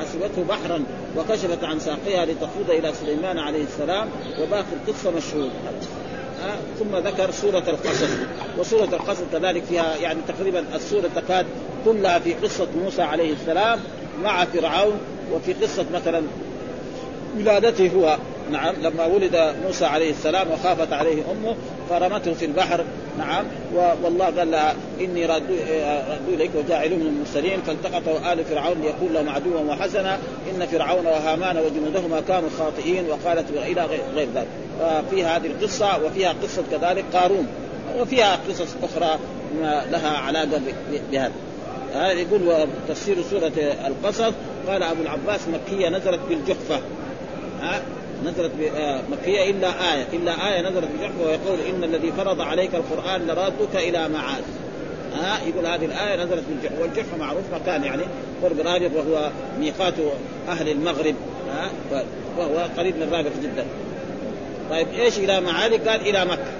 حسبته 0.00 0.44
بحرا 0.48 0.84
وكشفت 1.16 1.64
عن 1.64 1.80
ساقيها 1.80 2.24
لتفوض 2.24 2.70
إلى 2.70 2.92
سليمان 2.94 3.38
عليه 3.38 3.62
السلام 3.62 4.08
وباقي 4.40 4.72
القصة 4.72 5.10
مشهور 5.10 5.50
ثم 6.78 6.96
ذكر 6.96 7.30
سورة 7.30 7.62
القصص. 7.68 8.08
وسورة 8.58 8.84
القصص 8.84 9.22
كذلك 9.32 9.64
فيها 9.64 9.96
يعني 9.96 10.18
تقريبا 10.28 10.64
السورة 10.74 11.10
تكاد 11.16 11.46
كلها 11.84 12.18
في 12.18 12.34
قصة 12.34 12.68
موسى 12.84 13.02
عليه 13.02 13.32
السلام 13.32 13.80
مع 14.22 14.44
فرعون 14.44 14.98
وفي 15.32 15.52
قصة 15.52 15.84
مثلا 15.94 16.22
ولادته 17.38 17.90
هو. 17.96 18.16
نعم 18.50 18.74
لما 18.82 19.06
ولد 19.06 19.54
موسى 19.66 19.84
عليه 19.84 20.10
السلام 20.10 20.50
وخافت 20.50 20.92
عليه 20.92 21.22
أمه 21.30 21.56
فرمته 21.90 22.34
في 22.34 22.44
البحر. 22.44 22.84
نعم 23.18 23.44
والله 24.02 24.24
قال 24.24 24.50
لها 24.50 24.74
إني 25.00 25.26
رد 25.26 25.50
إليك 26.28 26.50
وجاعل 26.54 26.90
من 26.90 27.06
المرسلين. 27.06 27.60
فالتقطه 27.66 28.32
آل 28.32 28.44
فرعون 28.44 28.80
ليكون 28.80 29.12
لهم 29.12 29.28
عدوا 29.28 29.60
وحسنا 29.60 30.18
إن 30.50 30.66
فرعون 30.66 31.06
وهامان 31.06 31.56
وجنودهما 31.56 32.20
كانوا 32.28 32.48
خاطئين 32.58 33.04
وقالت 33.10 33.50
إلى 33.50 33.84
غير 33.84 34.28
ذلك. 34.34 34.46
ففيها 34.78 35.36
هذه 35.36 35.46
القصة 35.46 36.04
وفيها 36.04 36.34
قصة 36.42 36.62
كذلك 36.70 37.04
قارون 37.14 37.46
وفيها 37.98 38.38
قصص 38.48 38.74
أخرى 38.82 39.18
لها 39.90 40.16
علاقة 40.18 40.60
بهذا. 41.12 41.32
هذا 41.94 42.12
يقول 42.12 42.68
تفسير 42.88 43.16
سورة 43.30 43.52
القصص 43.86 44.32
قال 44.68 44.82
أبو 44.82 45.02
العباس 45.02 45.40
مكية 45.48 45.88
نزلت 45.88 46.20
بالجحفة. 46.28 46.80
نزلت 48.24 48.52
آه، 48.76 49.00
مكية 49.10 49.50
إلا 49.50 49.94
آية 49.94 50.06
إلا 50.12 50.48
آية 50.48 50.60
نزلت 50.60 50.88
بجحفة 50.98 51.24
ويقول 51.26 51.58
إن 51.60 51.84
الذي 51.84 52.12
فرض 52.12 52.40
عليك 52.40 52.74
القرآن 52.74 53.26
لرادك 53.26 53.76
إلى 53.76 54.08
معاد 54.08 54.44
ها؟ 55.14 55.38
يقول 55.46 55.66
هذه 55.66 55.84
الآية 55.84 56.24
نزلت 56.24 56.44
بالجحفة 56.48 56.82
والجحفة 56.82 57.16
معروف 57.16 57.42
مكان 57.54 57.84
يعني 57.84 58.02
قرب 58.42 58.60
رابغ 58.60 58.98
وهو 58.98 59.30
ميقات 59.60 59.94
أهل 60.48 60.68
المغرب. 60.68 61.14
ها؟ 61.50 61.70
وهو 62.38 62.68
قريب 62.78 62.96
من 62.96 63.08
رابغ 63.12 63.30
جدا. 63.42 63.64
طيب 64.70 64.88
إيش 64.98 65.18
إلى 65.18 65.40
معاد 65.40 65.88
قال 65.88 66.00
إلى 66.00 66.24
مكة. 66.24 66.52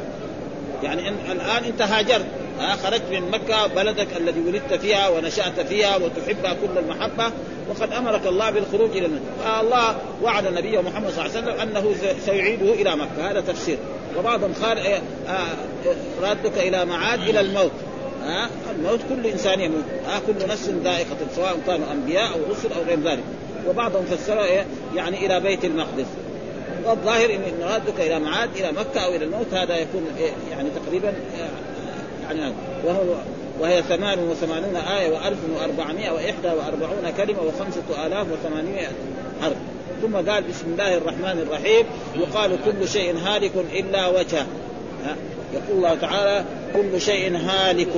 يعني 0.82 1.08
الآن 1.08 1.64
أنت 1.64 1.82
هاجرت 1.82 2.26
ها 2.60 2.76
خرجت 2.76 3.04
من 3.10 3.30
مكة 3.30 3.66
بلدك 3.66 4.16
الذي 4.16 4.40
ولدت 4.40 4.74
فيها 4.74 5.08
ونشأت 5.08 5.60
فيها 5.60 5.96
وتحبها 5.96 6.52
كل 6.52 6.78
المحبة 6.78 7.32
وقد 7.68 7.92
أمرك 7.92 8.26
الله 8.26 8.50
بالخروج 8.50 8.90
إلى 8.90 9.06
المدينة 9.06 9.60
الله 9.60 9.96
وعد 10.22 10.46
النبي 10.46 10.78
محمد 10.78 11.10
صلى 11.10 11.26
الله 11.26 11.36
عليه 11.36 11.46
وسلم 11.46 11.60
أنه 11.60 11.94
سيعيده 12.24 12.72
إلى 12.72 12.96
مكة. 12.96 13.30
هذا 13.30 13.40
تفسير. 13.40 13.78
وبعضهم 14.18 14.52
قال 14.62 14.78
إيه، 14.78 15.02
آه، 15.28 15.46
رادك 16.22 16.58
إلى 16.58 16.84
معاد 16.84 17.20
إلى 17.20 17.40
الموت. 17.40 17.72
ها 18.24 18.50
الموت 18.70 19.00
كل 19.08 19.26
إنسان 19.26 19.60
يموت. 19.60 19.84
ها 20.06 20.20
كل 20.26 20.48
نفس 20.48 20.68
ذائقة 20.68 21.16
سواء 21.36 21.58
كانوا 21.66 21.92
أنبياء 21.92 22.32
أو 22.32 22.38
رسل 22.50 22.72
أو 22.72 22.82
غير 22.82 23.00
ذلك. 23.00 23.24
وبعضهم 23.68 24.04
فسر 24.04 24.44
إيه؟ 24.44 24.66
يعني 24.94 25.26
إلى 25.26 25.40
بيت 25.40 25.64
المقدس. 25.64 26.06
والظاهر 26.84 27.30
إن 27.34 27.62
رادك 27.62 28.00
إلى 28.00 28.18
معاد 28.18 28.48
إلى 28.56 28.72
مكة 28.72 29.00
أو 29.00 29.14
إلى 29.14 29.24
الموت 29.24 29.54
هذا 29.54 29.76
يكون؟ 29.76 30.06
يعني 30.50 30.68
تقريبا 30.70 31.12
يعني 32.22 32.52
وهو 32.84 33.02
وهي 33.60 33.82
ثمان 33.82 34.18
وثمانون 34.18 34.76
آية 34.76 35.10
وألف 35.10 35.38
وأربعمائة 35.56 36.10
وإحدى 36.10 36.48
وأربعون 36.48 37.12
كلمة 37.16 37.38
وخمسة 37.42 38.06
آلاف 38.06 38.26
وثمانمائة 38.32 38.88
حرف. 39.42 39.56
ثم 40.02 40.16
قال 40.30 40.42
بسم 40.42 40.66
الله 40.66 40.94
الرحمن 40.96 41.46
الرحيم 41.46 41.86
يقال 42.16 42.56
كل 42.64 42.88
شيء 42.88 43.16
هالك 43.18 43.52
إلا 43.72 44.08
وجهه. 44.08 44.46
يقول 45.54 45.76
الله 45.76 45.94
تعالى 45.94 46.44
كل 46.74 47.00
شيء 47.00 47.36
هالك. 47.36 47.88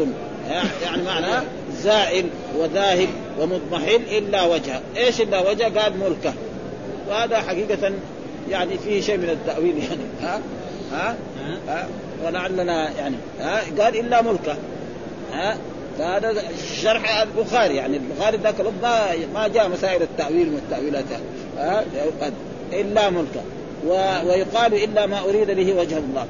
يعني 0.83 1.03
معنى 1.03 1.47
زائل 1.83 2.27
وذاهب 2.59 3.09
ومضمحل 3.41 4.01
إلا 4.11 4.45
وجهه. 4.45 4.81
إيش 4.97 5.21
إلا 5.21 5.51
وجهه؟ 5.51 5.81
قال 5.81 5.93
ملكه. 5.99 6.35
وهذا 7.09 7.41
حقيقة 7.41 7.93
يعني 8.51 8.79
فيه 8.79 9.01
شيء 9.01 9.17
من 9.17 9.31
التأويل 9.31 9.79
يعني. 9.79 10.03
ها؟ 10.23 10.41
ها, 10.93 11.17
ها؟ 11.69 11.89
ولعلنا 12.25 12.91
يعني. 12.99 13.17
ها؟ 13.41 13.61
قال 13.79 13.97
إلا 13.97 14.23
ملكه. 14.23 14.57
ها؟ 15.33 15.57
فهذا 15.99 16.43
شرح 16.83 17.21
البخاري 17.21 17.77
يعني. 17.77 17.97
البخاري 17.97 18.37
ذاك 18.37 18.61
ما 18.83 19.11
ما 19.35 19.49
جاء 19.49 19.69
مسائل 19.69 20.03
التأويل 20.03 20.55
والتاويلات 20.55 21.05
ها؟ 21.59 21.85
إلا 22.73 23.11
ملكه. 23.11 23.43
ويقال 24.27 24.75
إلا 24.75 25.07
ما 25.07 25.21
أريد 25.21 25.51
به 25.51 25.75
وجه 25.75 25.99
الله. 25.99 26.27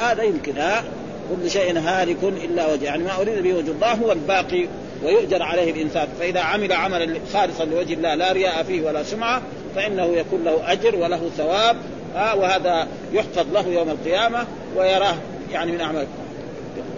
هذا 0.00 0.22
يمكن. 0.22 0.58
ها؟ 0.58 0.84
كل 1.30 1.50
شيء 1.50 1.78
هالك 1.78 2.16
إلا 2.22 2.72
وجه. 2.72 2.84
يعني 2.84 3.02
ما 3.02 3.20
أريد 3.20 3.42
به 3.42 3.54
وجه 3.54 3.70
الله 3.70 3.92
هو 3.92 4.12
الباقي. 4.12 4.66
ويؤجر 5.04 5.42
عليه 5.42 5.72
الإنسان. 5.72 6.08
فإذا 6.20 6.40
عمل 6.40 6.72
عملا 6.72 7.14
خالصا 7.32 7.64
لوجه 7.64 7.94
الله 7.94 8.14
لا 8.14 8.32
رياء 8.32 8.62
فيه 8.62 8.82
ولا 8.82 9.02
سمعة 9.02 9.42
فإنه 9.76 10.04
يكون 10.04 10.44
له 10.44 10.72
أجر 10.72 10.96
وله 10.96 11.30
ثواب 11.36 11.76
ها 12.14 12.34
وهذا 12.34 12.88
يحفظ 13.12 13.46
له 13.52 13.68
يوم 13.68 13.90
القيامة 13.90 14.46
ويراه 14.76 15.16
يعني 15.52 15.72
من 15.72 15.80
أعمال. 15.80 16.06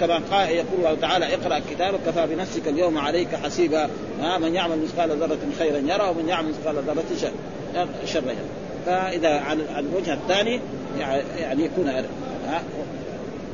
كما 0.00 0.20
قال 0.30 0.48
يقول 0.48 0.78
الله 0.78 0.94
تعالى 1.00 1.34
اقرأ 1.34 1.60
كتابك 1.70 1.98
كفى 2.06 2.26
بنفسك 2.26 2.68
اليوم 2.68 2.98
عليك 2.98 3.28
حسيبا. 3.44 3.88
ها 4.20 4.38
من 4.38 4.54
يعمل 4.54 4.78
مثقال 4.82 5.10
ذرة 5.10 5.38
خيرا 5.58 5.78
يرى 5.78 6.08
ومن 6.08 6.28
يعمل 6.28 6.48
مثقال 6.48 6.76
ذرة 6.76 7.04
شرا 8.06 8.22
يرى 8.24 8.36
فإذا 8.86 9.40
عن 9.40 9.60
الوجه 9.78 10.14
الثاني 10.14 10.60
يعني 11.40 11.64
يكون 11.64 11.88
ها 12.46 12.62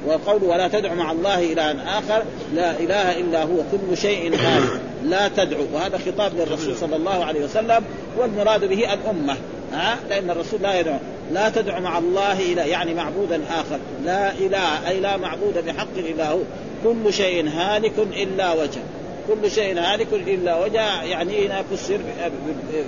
وقول 0.06 0.44
ولا 0.44 0.68
تدع 0.68 0.94
مع 0.94 1.12
الله 1.12 1.52
إلها 1.52 1.98
آخر 1.98 2.22
لا 2.54 2.70
إله 2.70 3.18
إلا 3.20 3.42
هو 3.42 3.56
كل 3.72 3.96
شيء 3.96 4.34
هالك 4.34 4.80
لا 5.04 5.28
تدعو. 5.28 5.62
وهذا 5.72 5.98
خطاب 5.98 6.32
للرسول 6.36 6.76
صلى 6.76 6.96
الله 6.96 7.24
عليه 7.24 7.44
وسلم 7.44 7.84
والمراد 8.18 8.64
به 8.64 8.94
الأمة. 8.94 9.36
ها؟ 9.72 9.98
لأن 10.08 10.30
الرسول 10.30 10.62
لا 10.62 10.80
يدعو. 10.80 10.98
لا 11.32 11.48
تدع 11.48 11.78
مع 11.78 11.98
الله 11.98 12.52
إله 12.52 12.62
يعني 12.62 12.94
معبودا 12.94 13.40
آخر. 13.50 13.78
لا 14.04 14.32
إله 14.32 14.88
أي 14.88 15.00
لا 15.00 15.16
معبود 15.16 15.64
بحق 15.66 15.96
إلا 15.96 16.30
هو. 16.30 16.38
كل 16.84 17.12
شيء 17.12 17.48
هالك 17.48 17.92
إلا 17.98 18.52
وجه. 18.52 18.80
كل 19.28 19.50
شيء 19.50 19.78
هالك 19.78 20.08
إلا 20.12 20.64
وجه 20.64 21.02
يعني 21.02 21.46
هنا 21.46 21.60
يفسر 21.72 22.00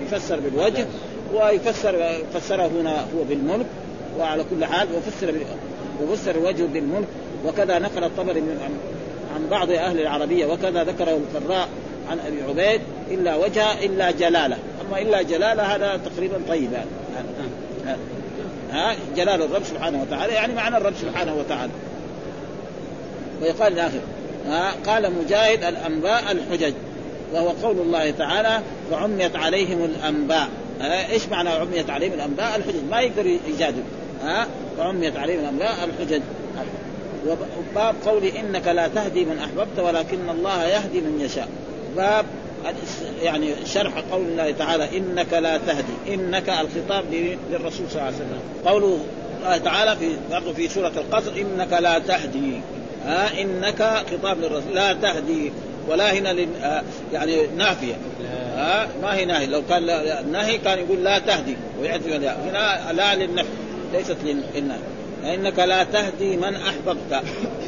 يفسر 0.07 0.41
بالوجه 0.41 0.87
ويفسر 1.35 2.15
فسره 2.35 2.67
هنا 2.67 3.01
هو 3.01 3.25
بالملك 3.29 3.67
وعلى 4.19 4.45
كل 4.51 4.65
حال 4.65 4.89
وفسر 4.97 5.35
وفسر 6.03 6.31
الوجه 6.31 6.63
بالملك. 6.63 7.09
وكذا 7.47 7.79
نقل 7.79 8.05
الطبري 8.05 8.43
عن 9.35 9.49
بعض 9.51 9.71
أهل 9.71 10.01
العربية 10.01 10.47
وكذا 10.47 10.85
ذكره 10.85 11.21
الفراء. 11.37 11.69
عن 12.11 12.19
أبي 12.27 12.43
عبيد 12.43 12.81
إلا 13.11 13.37
وجه 13.37 13.85
إلا 13.85 14.11
جلالة. 14.11 14.59
أما 14.89 15.01
إلا 15.01 15.23
جلالة 15.23 15.63
هذا 15.63 16.01
تقريبا 16.05 16.41
طيب. 16.49 16.71
ها 18.73 18.95
جلال 19.17 19.43
الرب 19.43 19.65
سبحانه 19.65 20.03
وتعالى 20.03 20.33
يعني 20.33 20.55
معنى 20.55 20.77
الرب 20.77 20.95
سبحانه 21.01 21.35
وتعالى. 21.35 21.73
ويقال 23.43 23.73
الآخر 23.73 24.01
ها 24.47 24.73
قال 24.87 25.13
مجاهد 25.13 25.65
الأنباء 25.65 26.23
الحجج 26.33 26.75
وهو 27.33 27.49
قول 27.49 27.79
الله 27.79 28.11
تعالى 28.11 28.61
وعميت 28.93 29.37
عليهم 29.37 29.85
الأنباء. 29.85 30.49
إيش 31.13 31.29
معنى 31.29 31.49
عميت 31.49 31.91
عليهم 31.91 32.13
الأنباء 32.13 32.57
الحجج؟ 32.57 32.81
ما 32.91 33.01
يقدر 33.01 33.27
يجادل. 33.27 33.83
ها 34.25 34.47
وعميت 34.79 35.17
عليهم 35.17 35.41
الأنباء 35.41 35.75
الحجج. 35.85 36.23
وباب 37.27 37.95
قولي 38.07 38.41
إنك 38.41 38.69
لا 38.69 38.89
تهدي 38.89 39.25
من 39.25 39.39
أحببت 39.39 39.79
ولكن 39.79 40.29
الله 40.31 40.65
يهدي 40.65 41.01
من 41.01 41.21
يشاء. 41.21 41.49
باب 41.97 42.27
يعني 43.23 43.55
شرح 43.67 43.93
قول 44.13 44.27
الله 44.27 44.51
تعالى 44.51 44.99
إنك 44.99 45.33
لا 45.33 45.59
تهدي 45.59 46.15
إنك 46.15 46.49
الخطاب 46.49 47.05
للرسول 47.51 47.87
صلى 47.91 48.03
الله 48.03 48.03
عليه 48.03 48.17
وسلم. 48.17 48.41
قوله 48.65 48.99
الله 49.45 49.57
تعالى 49.57 49.97
في 49.97 50.17
برضه 50.31 50.53
في 50.53 50.69
سورة 50.69 50.93
القصر 50.97 51.33
إنك 51.41 51.73
لا 51.73 51.99
تهدي. 51.99 52.61
ها؟ 53.07 53.41
إنك 53.41 53.83
خطاب 54.13 54.39
للرسول 54.39 54.75
لا 54.75 54.93
تهدي. 54.93 55.53
ولا 55.89 56.13
هنا 56.13 56.33
لن 56.33 56.49
يعني 57.13 57.47
نافية. 57.47 57.95
ها؟ 58.57 58.89
ما 59.03 59.15
هي 59.15 59.25
ناهي. 59.25 59.47
لو 59.47 59.63
كان 59.69 59.87
نهي 60.33 60.59
كان 60.59 60.79
يقول 60.79 61.05
لا 61.05 61.19
تهدي. 61.19 61.57
ويعرف 61.81 62.07
هنا 62.07 62.93
لا 62.93 63.15
للنفي 63.15 63.49
ليست 63.93 64.17
للنهي 64.25 64.79
إنك 65.35 65.59
لا 65.59 65.85
تهدي 65.85 66.37
من 66.37 66.55
أحببت. 66.55 67.23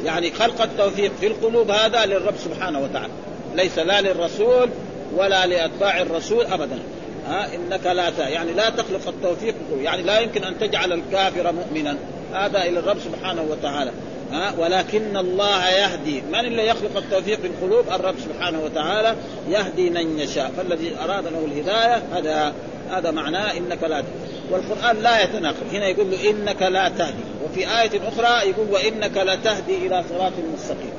يعني 0.05 0.31
خلق 0.31 0.61
التوفيق 0.61 1.11
في 1.19 1.27
القلوب 1.27 1.71
هذا 1.71 2.05
للرب 2.05 2.35
سبحانه 2.45 2.79
وتعالى. 2.79 3.13
ليس 3.55 3.79
لا 3.79 4.01
للرسول 4.01 4.69
ولا 5.15 5.45
لأتباع 5.45 6.01
الرسول 6.01 6.45
ابدا. 6.45 6.79
ها 7.27 7.55
إنك 7.55 7.85
لا 7.85 8.09
ت... 8.09 8.19
يعني 8.19 8.53
لا 8.53 8.69
تخلق 8.69 9.07
التوفيق. 9.07 9.55
يعني 9.81 10.03
لا 10.03 10.19
يمكن 10.19 10.43
أن 10.43 10.59
تجعل 10.59 10.93
الكافر 10.93 11.51
مؤمنا. 11.51 11.97
هذا 12.33 12.63
إلى 12.63 12.79
الرب 12.79 12.97
سبحانه 12.99 13.41
وتعالى. 13.41 13.91
ها 14.31 14.53
ولكن 14.57 15.17
الله 15.17 15.69
يهدي. 15.69 16.21
من 16.21 16.39
اللي 16.39 16.67
يخلق 16.67 16.97
التوفيق 16.97 17.39
في 17.39 17.47
القلوب 17.47 17.85
الرب 17.89 18.15
سبحانه 18.19 18.59
وتعالى 18.63 19.15
يهدي 19.49 19.89
من 19.89 20.19
يشاء. 20.19 20.51
فالذي 20.57 20.95
أراد 21.03 21.27
له 21.27 21.45
الهداية 21.45 22.03
هذا 22.13 22.53
هذا 22.91 23.11
معناه 23.11 23.57
إنك 23.57 23.83
لا 23.83 24.01
تهدي 24.01 24.07
والقرآن 24.51 25.03
لا 25.03 25.23
يتناقض. 25.23 25.73
هنا 25.73 25.87
يقول 25.87 26.11
له 26.11 26.29
إنك 26.29 26.61
لا 26.61 26.89
تهدي. 26.89 27.23
وفي 27.45 27.59
آية 27.59 28.01
أخرى 28.07 28.49
يقول 28.49 28.67
وانك 28.71 29.17
لا 29.17 29.35
تهدي 29.35 29.87
إلى 29.87 30.03
صراط 30.09 30.33
مستقيم. 30.53 30.93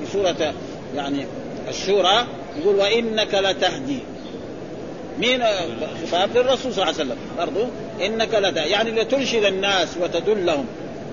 في 0.00 0.12
سورة 0.12 0.54
يعني 0.96 1.26
الشورى 1.68 2.26
يقول 2.58 2.76
وإنك 2.76 3.34
لتهدي. 3.34 3.98
مين؟ 5.18 5.44
خطاب 6.06 6.36
للرسول 6.36 6.72
صلى 6.74 6.82
الله 6.82 6.84
عليه 6.84 6.94
وسلم. 6.94 7.16
برضو 7.38 7.66
إنك 8.06 8.34
لتهدي 8.34 8.70
يعني 8.70 8.90
لترشد 8.90 9.44
الناس 9.44 9.88
وتدلهم. 10.00 10.66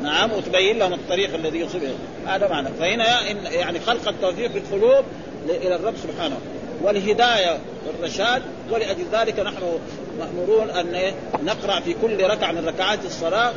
نعم 0.04 0.32
وتبين 0.32 0.80
لهم 0.80 0.94
الطريق 0.94 1.34
الذي 1.34 1.60
يصيب. 1.60 1.82
هذا 2.28 2.48
معنى. 2.48 2.70
فهنا 2.80 3.32
إن 3.32 3.38
يعني 3.46 3.80
خلق 3.80 4.08
التوفيق 4.08 4.52
في 4.52 4.58
القلوب 4.58 5.06
إلى 5.50 5.76
الرب 5.76 5.94
سبحانه. 6.04 6.38
والهداية 6.82 7.60
والرشاد 7.88 8.42
ولأجل 8.72 9.06
ذلك 9.12 9.40
نحن 9.40 9.80
مأمورون 10.20 10.70
أن 10.70 11.14
نقرأ 11.44 11.80
في 11.80 11.96
كل 12.02 12.24
ركعة 12.24 12.52
من 12.52 12.66
ركعات 12.68 13.00
الصلاة 13.06 13.54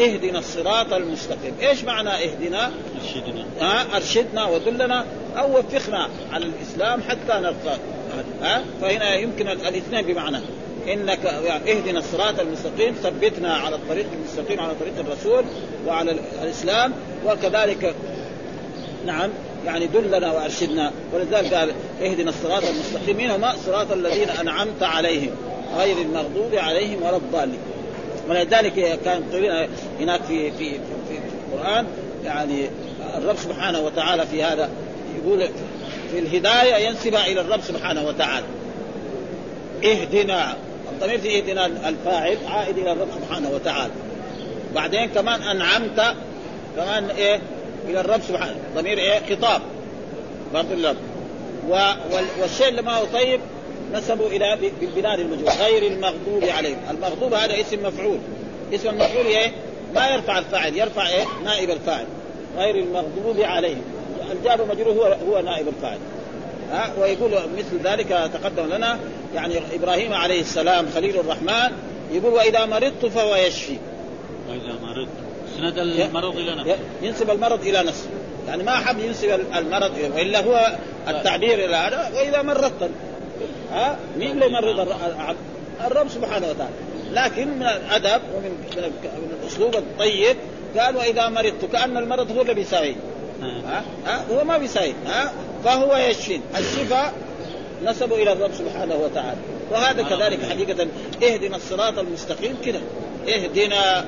اهدنا 0.00 0.38
الصراط 0.38 0.92
المستقيم. 0.92 1.54
إيش 1.62 1.84
معنى 1.84 2.10
اهدنا؟ 2.10 2.70
أرشدنا. 3.02 3.44
ها 3.60 3.96
أرشدنا 3.96 4.44
ودلنا 4.44 5.04
أو 5.36 5.58
وفقنا 5.58 6.08
على 6.32 6.46
الإسلام 6.46 7.02
حتى 7.02 7.32
نلقى 7.32 7.78
ها؟ 8.42 8.64
فهنا 8.80 9.14
يمكن 9.14 9.48
الاثنين 9.48 10.02
بمعنى. 10.02 10.38
إنك 10.92 11.24
يعني 11.24 11.72
اهدنا 11.72 11.98
الصراط 11.98 12.40
المستقيم 12.40 12.94
ثبتنا 12.94 13.54
على 13.54 13.76
الطريق 13.76 14.06
المستقيم 14.12 14.60
على 14.60 14.72
طريق 14.80 14.94
الرسول 14.98 15.44
وعلى 15.86 16.16
الإسلام 16.42 16.92
وكذلك 17.26 17.94
نعم 19.06 19.30
يعني 19.66 19.86
دلنا 19.86 20.32
وأرشدنا. 20.32 20.92
ولذلك 21.14 21.54
قال 21.54 21.72
اهدنا 22.02 22.30
الصراط 22.30 22.62
المستقيم 22.64 23.16
مين 23.16 23.30
هم 23.30 23.46
صراط 23.66 23.92
الذين 23.92 24.28
أنعمت 24.30 24.82
عليهم 24.82 25.30
غير 25.78 25.96
المغضوب 25.96 26.54
عليهم 26.54 27.02
ولا 27.02 27.16
الضالين. 27.16 27.60
ولذلك 28.28 28.98
كان 29.04 29.22
قيل 29.32 29.68
هناك 30.00 30.22
في 30.22 30.50
في 30.50 30.70
في, 30.70 30.78
في 31.08 31.18
القرآن 31.52 31.86
يعني 32.24 32.70
الرب 33.16 33.36
سبحانه 33.36 33.80
وتعالى 33.80 34.26
في 34.26 34.42
هذا 34.42 34.70
يقول 35.28 35.48
في 36.12 36.18
الهداية 36.18 36.74
ينسب 36.74 37.14
إلى 37.14 37.40
الرب 37.40 37.60
سبحانه 37.60 38.06
وتعالى. 38.06 38.46
اهدنا. 39.84 40.56
الضمير 40.92 41.18
في 41.18 41.38
اهدنا 41.38 41.66
الفاعل 41.66 42.36
عائد 42.46 42.78
إلى 42.78 42.92
الرب 42.92 43.08
سبحانه 43.20 43.50
وتعالى. 43.50 43.92
بعدين 44.74 45.08
كمان 45.08 45.42
أنعمت 45.42 46.14
كمان 46.76 47.10
إيه؟ 47.10 47.40
إلى 47.88 48.00
الرب 48.00 48.20
سبحانه. 48.28 48.56
ضمير 48.76 48.98
إيه؟ 48.98 49.20
خطاب. 49.30 49.62
برضه 50.54 50.74
للرب 50.74 50.96
والشيء 52.40 52.68
اللي 52.68 52.82
ما 52.82 52.92
هو 52.92 53.04
طيب 53.04 53.40
نسبوا 53.92 54.26
إلى 54.26 54.58
بالبناء 54.80 55.14
المجهول 55.14 55.48
غير 55.48 55.92
المغضوب 55.92 56.44
عليهم. 56.44 56.78
المغضوب 56.90 57.34
هذا 57.34 57.60
اسم 57.60 57.86
مفعول. 57.86 58.18
اسم 58.74 58.88
المفعول 58.88 59.26
إيه؟ 59.26 59.52
ما 59.94 60.08
يرفع 60.08 60.38
الفاعل 60.38 60.76
يرفع 60.76 61.08
إيه؟ 61.08 61.24
نائب 61.44 61.70
الفاعل. 61.70 62.06
غير 62.58 62.74
المغضوب 62.74 63.40
عليهم. 63.40 63.82
الجار 64.32 64.66
مجرور 64.66 64.92
هو 64.94 65.16
هو 65.28 65.42
نائب 65.42 65.68
الفاعل 65.68 65.98
ها؟ 66.72 66.92
ويقول 67.00 67.30
مثل 67.58 67.78
ذلك 67.84 68.08
تقدم 68.08 68.66
لنا 68.74 68.98
يعني 69.34 69.54
إبراهيم 69.74 70.14
عليه 70.14 70.40
السلام 70.40 70.86
خليل 70.94 71.20
الرحمن 71.20 71.70
يقول 72.12 72.32
وإذا 72.32 72.66
مرضت 72.66 73.06
فهو 73.06 73.34
يشفي. 73.36 73.76
وإذا 74.48 74.78
مرضت. 74.82 75.08
اسند 75.54 75.78
المرض 75.78 76.36
إلى 76.36 76.54
نفسه. 76.54 76.76
ينسب 77.02 77.30
المرض 77.30 77.60
إلى 77.60 77.82
نفسه. 77.82 78.08
يعني 78.48 78.62
ما 78.62 78.76
حب 78.76 78.98
ينسب 78.98 79.40
المرض 79.56 79.92
وإلا 80.14 80.44
هو 80.44 80.76
التعبير 81.08 81.64
إلى 81.64 81.76
هذا. 81.76 82.10
وإذا 82.14 82.42
مرضت. 82.42 82.90
ها؟ 83.72 83.98
مين 84.18 84.30
اللي 84.30 84.46
يمرض 84.46 84.80
العبد؟ 84.80 85.36
الرب 85.86 86.08
سبحانه 86.08 86.48
وتعالى. 86.50 86.74
لكن 87.12 87.48
من 87.48 87.62
الأدب 87.62 88.22
ومن 88.36 88.50
من 88.76 89.38
الأسلوب 89.42 89.76
الطيب 89.76 90.36
قال 90.78 90.96
وإذا 90.96 91.28
مرضت. 91.28 91.64
كأن 91.72 91.96
المرض 91.96 92.36
هو 92.36 92.42
اللي 92.42 92.54
بيساوي 92.54 92.94
ها؟ 93.42 93.84
ها؟ 94.06 94.24
هو 94.30 94.44
ما 94.44 94.58
بيساوي 94.58 94.94
ها؟ 95.06 95.32
فهو 95.64 95.96
يشفي 95.96 96.40
الشفاء 96.58 97.12
نسبوا 97.84 98.16
إلى 98.16 98.32
الرب 98.32 98.50
سبحانه 98.58 98.94
وتعالى. 98.94 99.38
وهذا 99.70 100.02
كذلك 100.02 100.42
حقيقة. 100.44 100.86
اهدنا 101.22 101.56
الصراط 101.56 101.98
المستقيم 101.98 102.56
كده. 102.64 102.80
اهدنا 103.28 104.04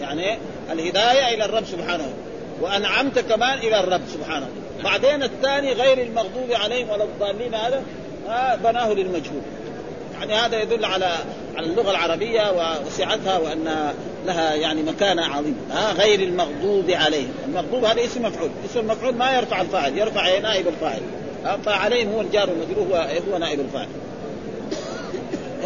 يعني 0.00 0.38
الهداية 0.72 1.34
إلى 1.34 1.44
الرب 1.44 1.64
سبحانه. 1.64 2.12
وأنعمت 2.60 3.18
كمان 3.18 3.58
إلى 3.58 3.80
الرب 3.80 4.02
سبحانه. 4.12 4.48
بعدين 4.84 5.22
الثاني 5.22 5.72
غير 5.72 6.02
المغضوب 6.02 6.52
عليهم 6.52 6.90
ولا 6.90 7.04
الضالين 7.04 7.54
هذا 7.54 7.82
بناه 8.64 8.92
للمجهول. 8.92 9.42
يعني 10.20 10.34
هذا 10.34 10.62
يدل 10.62 10.84
على 10.84 11.16
على 11.56 11.66
اللغة 11.66 11.90
العربية 11.90 12.52
وسعتها 12.86 13.38
وأن 13.38 13.94
لها 14.26 14.54
يعني 14.54 14.82
مكانة 14.82 15.22
عظيمة. 15.22 15.56
ها 15.70 15.92
غير 15.92 16.20
المغضوب 16.20 16.90
عليهم. 16.90 17.32
المغضوب 17.48 17.84
هذا 17.84 18.04
اسم 18.04 18.22
مفعول. 18.22 18.50
اسم 18.70 18.80
المفعول 18.80 19.14
ما 19.14 19.36
يرفع 19.36 19.60
الفاعل. 19.60 19.98
يرفع 19.98 20.38
نائب 20.38 20.68
الفاعل. 20.68 21.00
فعليهم 21.64 22.12
هو 22.12 22.20
الجار 22.20 22.50
والمجرور 22.50 22.86
هو 22.86 23.08
هو 23.32 23.38
نائب 23.38 23.60
الفاعل. 23.60 23.88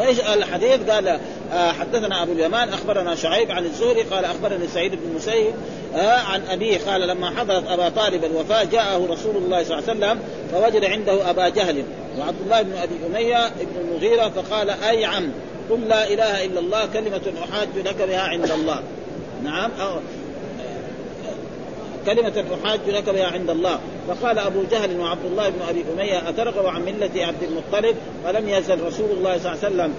إيش 0.06 0.20
الحديث؟ 0.20 0.90
قال 0.90 1.20
آه 1.52 1.72
حدثنا 1.72 2.22
أبو 2.22 2.32
اليمان 2.32 2.68
أخبرنا 2.68 3.14
شعيب 3.14 3.50
عن 3.50 3.64
الزهري 3.64 4.02
قال 4.02 4.24
أخبرني 4.24 4.68
سعيد 4.68 4.92
بن 4.92 5.10
المسيب 5.10 5.54
آه 5.96 6.18
عن 6.18 6.42
أبيه 6.50 6.78
قال 6.86 7.08
لما 7.08 7.30
حضرت 7.30 7.68
أبا 7.68 7.88
طالب 7.88 8.24
الوفاة 8.24 8.64
جاءه 8.64 9.06
رسول 9.10 9.36
الله 9.36 9.64
صلى 9.64 9.78
الله 9.78 9.88
عليه 9.88 9.98
وسلم 9.98 10.20
فوجد 10.52 10.84
عنده 10.84 11.30
أبا 11.30 11.48
جهل 11.48 11.84
وعبد 12.18 12.40
الله 12.44 12.62
بن 12.62 12.72
أبي 12.72 12.94
أمية 13.06 13.48
بن 13.48 13.80
المغيرة 13.80 14.28
فقال 14.28 14.70
اي 14.70 15.04
عم 15.04 15.32
قل 15.70 15.88
لا 15.88 16.08
إله 16.08 16.44
إلا 16.44 16.60
الله 16.60 16.86
كلمة 16.86 17.32
أحاج 17.44 17.68
لك 17.76 18.02
بها 18.02 18.20
عند 18.20 18.50
الله. 18.50 18.82
نعم. 19.44 19.70
أو 19.80 20.00
كلمة 22.14 22.44
أحاج 22.64 22.80
لك 22.86 23.10
بها 23.10 23.26
عند 23.26 23.50
الله. 23.50 23.80
فقال 24.08 24.38
أبو 24.38 24.62
جهل 24.70 25.00
وعبد 25.00 25.24
الله 25.24 25.48
بن 25.48 25.60
أبي 25.68 25.84
أمية 25.94 26.28
أترغب 26.28 26.66
عن 26.66 26.82
ملة 26.82 27.26
عبد 27.26 27.42
المطلب؟ 27.42 27.96
فلم 28.24 28.48
يزل 28.48 28.82
رسول 28.86 29.10
الله 29.10 29.38
صلى 29.38 29.52
الله 29.52 29.64
عليه 29.64 29.92
وسلم 29.92 29.94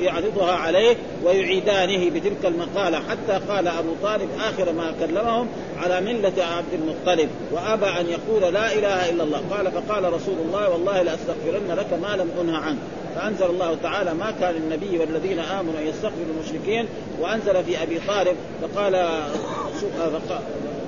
يعرضها 0.00 0.52
عليه 0.52 0.96
ويعيدانه 1.24 2.10
بتلك 2.10 2.44
المقالة 2.44 2.98
حتى 2.98 3.40
قال 3.48 3.68
أبو 3.68 3.88
طالب 4.02 4.28
آخر 4.40 4.72
ما 4.72 4.92
كلمهم 5.00 5.48
على 5.76 6.00
ملة 6.00 6.44
عبد 6.44 6.72
المطلب 6.72 7.28
وأبى 7.52 7.86
أن 7.86 8.06
يقول 8.06 8.54
لا 8.54 8.72
إله 8.72 9.10
إلا 9.10 9.24
الله. 9.24 9.40
قال 9.50 9.72
فقال 9.72 10.12
رسول 10.12 10.36
الله 10.48 10.70
والله 10.70 11.02
لأستغفرن 11.02 11.76
لك 11.76 11.92
ما 12.02 12.16
لم 12.16 12.30
أنه 12.40 12.56
عنه 12.56 12.78
فأنزل 13.16 13.46
الله 13.46 13.76
تعالى 13.82 14.14
ما 14.14 14.30
كان 14.40 14.54
النبي 14.54 14.98
والذين 14.98 15.38
آمنوا 15.38 15.80
أن 15.80 15.86
يستغفروا 15.86 16.26
المشركين 16.36 16.86
وأنزل 17.20 17.64
في 17.64 17.82
أبي 17.82 18.00
طالب 18.08 18.36
فقال 18.62 18.94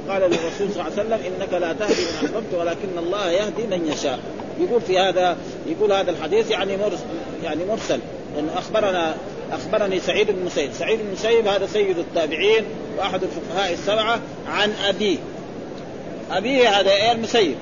قال 0.08 0.22
للرسول 0.22 0.50
صلى 0.58 0.66
الله 0.68 0.82
عليه 0.82 0.92
وسلم 0.92 1.20
إنك 1.26 1.52
لا 1.52 1.72
تهدي 1.72 2.02
من 2.02 2.26
أحببت 2.26 2.54
ولكن 2.54 2.98
الله 2.98 3.30
يهدي 3.30 3.62
من 3.62 3.92
يشاء. 3.92 4.18
يقول 4.60 4.80
في 4.80 4.98
هذا 4.98 5.36
يقول 5.66 5.92
هذا 5.92 6.10
الحديث 6.10 6.50
يعني 6.50 6.76
مرسل 6.76 7.04
يعني 7.44 7.64
مرسل. 7.64 8.00
لأنه 8.36 8.58
أخبرنا 8.58 9.14
أخبرني 9.52 10.00
سعيد 10.00 10.30
بن 10.30 10.38
المسيب، 10.38 10.72
سعيد 10.72 10.98
بن 10.98 11.06
المسيب 11.06 11.46
هذا 11.46 11.66
سيد 11.66 11.98
التابعين 11.98 12.64
وأحد 12.98 13.20
الفقهاء 13.22 13.72
السبعة 13.72 14.20
عن 14.48 14.72
أبيه. 14.88 15.16
أبيه 16.30 16.68
هذا 16.68 16.90
إيه؟ 16.90 17.12
المسيب. 17.12 17.56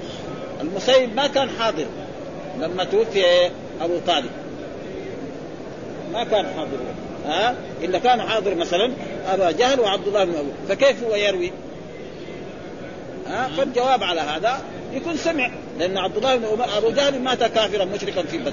المسيب 0.61 1.17
ما 1.17 1.27
كان 1.27 1.49
حاضر 1.59 1.87
لما 2.61 2.85
توفي 2.85 3.25
أبو 3.81 3.99
طالب. 4.07 4.31
ما 6.13 6.25
كان 6.25 6.47
حاضر. 6.57 6.79
ها؟ 7.27 7.55
إلا 7.83 7.99
كان 7.99 8.23
حاضر 8.23 8.55
مثلا 8.55 8.93
أبا 9.29 9.51
جهل 9.51 9.81
وعبد 9.81 10.07
الله 10.07 10.25
بن 10.25 10.35
أبي. 10.35 10.49
فكيف 10.69 11.05
هو 11.05 11.15
يروي؟ 11.15 11.53
ها 13.31 13.49
فالجواب 13.57 14.03
على 14.03 14.21
هذا 14.21 14.61
يكون 14.93 15.17
سمع 15.17 15.51
لأن 15.79 15.99
عبد 15.99 16.17
الله 16.17 16.37
بن 16.37 16.45
أبو 16.77 16.91
جهل 16.91 17.21
مات 17.21 17.45
كافرا 17.45 17.85
مشركا 17.85 18.23
في 18.23 18.39
بدر. 18.39 18.53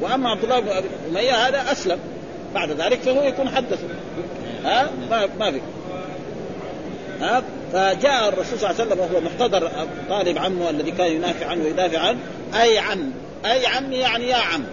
وأما 0.00 0.30
عبد 0.30 0.44
الله 0.44 0.60
بن 0.60 0.68
أمية 1.10 1.48
هذا 1.48 1.72
أسلم. 1.72 1.98
بعد 2.54 2.70
ذلك 2.70 3.00
فهو 3.00 3.22
يكون 3.22 3.48
حدثه 3.48 3.88
ها 4.64 4.90
ما 5.10 5.28
ما 5.38 5.50
في. 5.50 5.60
ها 7.20 7.42
فجاء 7.72 8.28
الرسول 8.28 8.58
صلى 8.58 8.70
الله 8.70 8.80
عليه 8.80 8.90
وسلم 8.90 9.00
وهو 9.00 9.20
محتضر 9.20 9.70
طالب 10.08 10.38
عمه 10.38 10.70
الذي 10.70 10.90
كان 10.90 11.12
ينافع 11.12 11.46
عنه 11.46 11.64
ويدافع 11.64 11.98
عنه 11.98 12.18
أي 12.60 12.78
عم. 12.78 13.10
أي 13.44 13.66
عم 13.66 13.92
يعني 13.92 14.28
يا 14.28 14.36
عم. 14.36 14.64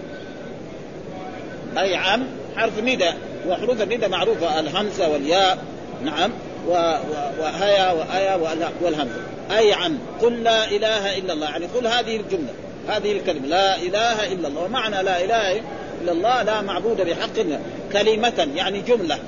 أي 1.78 1.96
عم 1.96 2.26
حرف 2.56 2.78
ندى 2.78 3.10
وحروف 3.48 3.82
الندى 3.82 4.08
معروفة 4.08 4.60
الهمزة 4.60 5.08
والياء. 5.08 5.58
نعم. 6.04 6.30
وهيا 6.68 7.92
وأيا 7.92 8.34
والهمزة 8.82 9.20
أي 9.58 9.72
عم. 9.72 9.98
قل 10.22 10.42
لا 10.42 10.64
إله 10.64 11.18
إلا 11.18 11.32
الله. 11.32 11.46
يعني 11.46 11.66
قل 11.66 11.86
هذه 11.86 12.16
الجملة. 12.16 12.52
هذه 12.88 13.12
الكلمة. 13.12 13.46
لا 13.46 13.76
إله 13.76 14.32
إلا 14.32 14.48
الله. 14.48 14.62
ومعنى 14.62 15.02
لا 15.02 15.24
إله 15.24 15.60
إلا 16.02 16.12
الله 16.12 16.42
لا 16.42 16.60
معبود 16.60 17.00
بحق 17.00 17.46
كلمة. 17.92 18.48
يعني 18.54 18.80
جملة. 18.80 19.18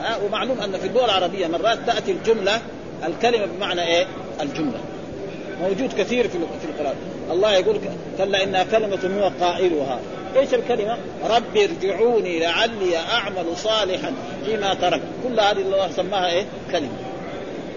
ها 0.00 0.16
ومعلوم 0.16 0.60
أن 0.60 0.78
في 0.78 0.86
اللغة 0.86 1.04
العربية 1.04 1.46
مرات 1.46 1.78
تأتي 1.86 2.12
الجملة 2.12 2.60
الكلمة 3.06 3.46
بمعنى 3.46 3.82
إيه؟ 3.82 4.06
الجملة. 4.40 4.80
موجود 5.62 5.92
كثير 5.98 6.28
في 6.28 6.38
في 6.38 6.64
القرآن. 6.64 6.96
الله 7.30 7.52
يقول 7.52 7.80
كلا 8.18 8.42
إنها 8.42 8.64
كلمة 8.64 9.20
هو 9.20 9.46
قائلها 9.46 10.00
إيش 10.36 10.54
الكلمة؟ 10.54 10.98
رب 11.24 11.56
ارجعوني 11.56 12.38
لعلي 12.38 12.96
أعمل 12.96 13.56
صالحا 13.56 14.12
فيما 14.44 14.74
ترك، 14.74 15.00
كل 15.24 15.40
هذه 15.40 15.60
الله 15.60 15.90
سماها 15.90 16.30
إيه؟ 16.30 16.44
كلمة. 16.72 17.14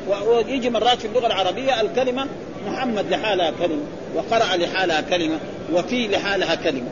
ويجي 0.07 0.69
مرات 0.69 0.97
في 0.97 1.07
اللغة 1.07 1.27
العربية 1.27 1.81
الكلمة 1.81 2.27
محمد 2.67 3.09
لحالها 3.09 3.51
كلمة 3.59 3.83
وقرأ 4.15 4.57
لحالها 4.57 5.01
كلمة 5.01 5.39
وفي 5.73 6.07
لحالها 6.07 6.55
كلمة 6.55 6.87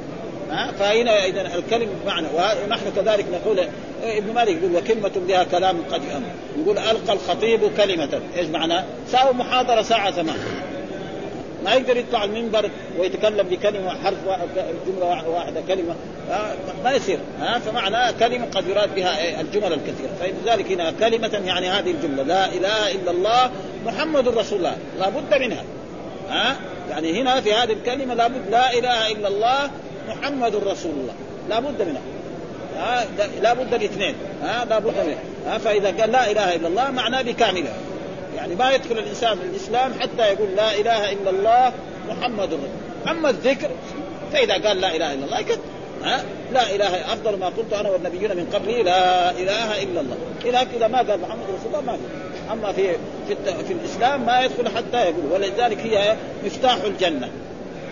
ها 0.52 0.72
فهنا 0.80 1.26
إذا 1.26 1.42
الكلمة 1.42 1.92
بمعنى 2.04 2.28
ونحن 2.66 2.92
كذلك 2.96 3.26
نقول 3.34 3.60
ابن 4.04 4.34
مالك 4.34 4.58
يقول 4.58 4.76
وكلمة 4.76 5.12
بها 5.28 5.44
كلام 5.44 5.78
قد 5.92 6.02
أمر 6.16 6.28
يقول 6.62 6.78
ألقى 6.78 7.14
الخطيب 7.14 7.78
كلمة 7.78 8.22
إيش 8.38 8.48
معنى؟ 8.48 8.84
ساوى 9.12 9.34
محاضرة 9.34 9.82
ساعة 9.82 10.12
زمان 10.12 10.38
ما 11.66 11.74
يقدر 11.74 11.98
يطلع 11.98 12.24
المنبر 12.24 12.70
ويتكلم 13.00 13.48
بكلمة 13.48 13.90
حرف 13.90 14.18
جملة 14.88 15.30
واحدة 15.30 15.62
كلمة. 15.68 15.96
ما 16.84 16.92
يصير. 16.92 17.20
ها 17.40 17.60
فمعنى 17.60 18.14
كلمة 18.14 18.46
قد 18.46 18.68
يراد 18.68 18.96
بها 18.96 19.42
الجمل 19.42 19.74
الكثيرة. 19.74 20.10
فلذلك 20.20 20.72
هنا 20.72 20.92
كلمة 20.92 21.42
يعني 21.46 21.70
هذه 21.70 21.92
الجملة. 21.92 22.24
لا 22.24 22.46
إله 22.46 22.92
إلا 22.92 23.12
الله 23.12 23.52
محمد 23.86 24.28
رسول 24.28 24.58
الله. 24.58 24.78
لابد 25.00 25.34
منها. 25.42 25.64
ها 26.30 26.56
يعني 26.90 27.22
هنا 27.22 27.42
في 27.42 27.54
هذه 27.54 27.74
الكلمة 27.74 28.14
لابد 28.14 28.50
لا 28.52 28.74
إله 28.74 29.12
إلا 29.12 29.28
الله 29.28 29.72
محمد 30.08 30.56
رسول 30.56 30.92
الله. 30.92 31.14
لابد 31.50 31.82
منها. 31.82 32.02
ها 32.78 33.06
لابد 33.42 33.74
الاثنين 33.74 34.16
ها 34.44 34.66
لابد 34.66 34.94
منها 35.08 35.54
ها 35.54 35.58
فإذا 35.58 36.02
قال 36.02 36.12
لا 36.12 36.32
إله 36.32 36.56
إلا 36.56 36.68
الله 36.68 36.92
معناه 36.92 37.22
بكامله 37.22 37.74
يعني 38.36 38.56
ما 38.56 38.72
يدخل 38.72 38.98
الإنسان 38.98 39.38
في 39.38 39.46
الإسلام 39.46 39.94
حتى 40.00 40.24
يقول 40.24 40.50
لا 40.56 40.76
إله 40.76 41.12
إلا 41.12 41.30
الله 41.30 41.74
محمد 42.10 42.54
رسول 42.54 42.70
أما 43.08 43.30
الذكر 43.30 43.70
فإذا 44.34 44.54
قال 44.68 44.82
لا 44.82 44.96
إله 44.96 45.14
إلا 45.14 45.26
الله 45.26 45.40
يكذب. 45.40 45.60
ها؟ 46.04 46.24
لا 46.54 46.76
إله 46.76 47.14
أفضل 47.14 47.40
ما 47.40 47.46
قلت 47.46 47.74
أنا 47.74 47.90
والنبيون 47.90 48.38
من 48.38 48.50
قبلي 48.54 48.84
لا 48.84 49.32
إله 49.32 49.84
إلا 49.84 50.02
الله. 50.02 50.18
اذا 50.46 50.68
إذا 50.78 50.88
ما 50.88 50.98
قال 50.98 51.20
محمد 51.20 51.44
رسول 51.44 51.68
الله 51.68 51.82
ما 51.82 51.92
قال. 51.92 52.00
أما 52.52 52.72
في 52.72 52.92
في, 53.28 53.36
في 53.68 53.74
الإسلام 53.74 54.26
ما 54.26 54.42
يدخل 54.42 54.70
حتى 54.78 54.98
يقول. 54.98 55.32
ولذلك 55.32 55.80
هي 55.80 56.16
مفتاح 56.46 56.78
الجنة. 56.84 57.30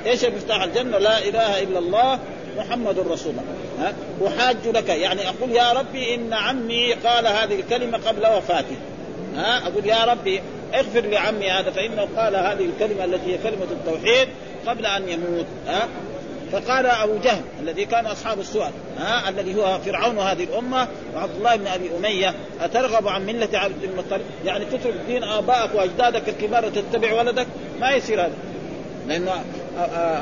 إيش 0.06 0.26
مفتاح 0.26 0.64
الجنة؟ 0.64 0.98
لا 0.98 1.18
إله 1.18 1.62
إلا 1.62 1.80
الله 1.80 2.20
محمد 2.58 3.00
رسول 3.00 3.32
الله. 3.32 3.44
ها؟ 3.80 3.94
أحاج 4.28 4.68
لك. 4.68 4.90
يعني 4.90 5.22
أقول 5.30 5.52
يا 5.52 5.72
ربي 5.72 6.16
إن 6.16 6.34
عمي 6.34 6.94
قال 6.94 7.28
هذه 7.28 7.56
الكلمة 7.56 7.98
قبل 7.98 8.28
وفاته. 8.28 8.76
ها؟ 9.36 9.68
أقول 9.68 9.86
يا 9.86 10.06
ربي 10.06 10.42
اغفر 10.74 11.02
لعمي 11.02 11.52
هذا 11.52 11.72
فإنه 11.72 12.08
قال 12.18 12.36
هذه 12.36 12.66
الكلمة 12.66 13.04
التي 13.04 13.34
هي 13.34 13.38
كلمة 13.38 13.68
التوحيد 13.72 14.28
قبل 14.68 14.86
أن 14.86 15.10
يموت 15.10 15.46
ها؟ 15.68 15.88
فقال 16.52 16.86
أبو 16.86 17.18
جهل 17.18 17.42
الذي 17.62 17.86
كان 17.86 18.06
أصحاب 18.06 18.40
السؤال 18.40 18.72
ها؟ 18.98 19.30
الذي 19.30 19.56
هو 19.56 19.80
فرعون 19.80 20.20
هذه 20.20 20.44
الأمة 20.44 20.88
وعبد 21.16 21.36
الله 21.36 21.56
بن 21.56 21.68
أبي 21.68 21.90
أمية 21.98 22.34
أترغب 22.62 23.08
عن 23.08 23.26
ملة 23.26 23.50
عبد 23.54 23.84
المطلب؟ 23.84 24.22
يعني 24.46 24.66
تترك 24.66 24.94
دين 25.08 25.24
ابائك 25.24 25.76
وأجدادك 25.76 26.30
الكبار 26.30 26.66
وتتبع 26.66 27.14
ولدك؟ 27.14 27.48
ما 27.80 27.92
يصير 27.92 28.22
هذا. 28.22 28.34
لأن 29.08 29.30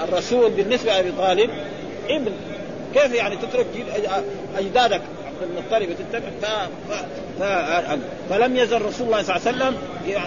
الرسول 0.09 0.51
بالنسبة 0.51 0.93
لأبي 0.93 1.11
طالب 1.11 1.49
ابن 2.09 2.31
كيف 2.93 3.13
يعني 3.13 3.35
تترك 3.35 3.67
أجدادك؟ 4.57 5.01
ف... 6.41 6.45
ف... 7.39 7.43
فلم 8.29 8.57
يزل 8.57 8.81
رسول 8.81 9.07
الله 9.07 9.23
صلى 9.23 9.35
الله 9.35 9.47
عليه 9.47 9.57
وسلم 9.57 9.77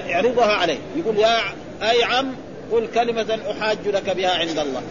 يعرضها 0.08 0.52
عليه. 0.52 0.78
يقول 0.96 1.18
يا 1.18 1.38
أي 1.82 2.04
عم 2.04 2.34
قل 2.72 2.86
كلمة 2.94 3.38
أحاج 3.50 3.78
لك 3.86 4.10
بها 4.10 4.30
عند 4.30 4.58
الله. 4.58 4.82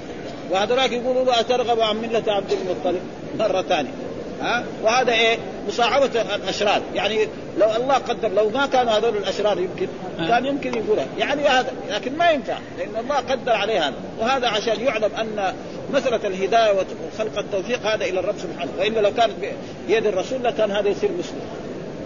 وهذولاك 0.51 0.91
يقولوا 0.91 1.39
أترغب 1.39 1.79
عن 1.79 1.97
ملة 1.97 2.23
عبد 2.27 2.51
المطلب؟ 2.51 3.01
مرة 3.39 3.61
ثانية. 3.61 3.91
ها؟ 4.43 4.63
وهذا 4.83 5.13
إيه؟ 5.13 5.37
مصاحبة 5.67 6.21
الأشرار. 6.35 6.81
يعني 6.93 7.27
لو 7.57 7.75
الله 7.75 7.93
قدر 7.93 8.27
لو 8.27 8.49
ما 8.49 8.65
كانوا 8.65 8.91
هذول 8.93 9.17
الأشرار 9.17 9.59
يمكن 9.59 9.87
كان 10.17 10.45
يمكن 10.45 10.73
يقولها. 10.73 11.05
يعني 11.17 11.41
هذا 11.41 11.71
لكن 11.89 12.17
ما 12.17 12.31
ينفع 12.31 12.57
لأن 12.77 13.03
الله 13.03 13.15
قدر 13.15 13.51
عليه 13.51 13.87
هذا. 13.87 13.95
وهذا 14.19 14.47
عشان 14.47 14.79
يعلم 14.81 15.11
أن 15.19 15.53
مسألة 15.93 16.27
الهداية 16.27 16.71
وخلق 16.71 17.39
التوفيق 17.39 17.85
هذا 17.85 18.05
إلى 18.05 18.19
الرب 18.19 18.35
سبحانه. 18.37 18.71
وإلا 18.79 18.99
لو 18.99 19.13
كانت 19.13 19.33
بيد 19.87 20.05
الرسول 20.05 20.43
لكان 20.43 20.71
هذا 20.71 20.89
يصير 20.89 21.09
مسلم. 21.19 21.41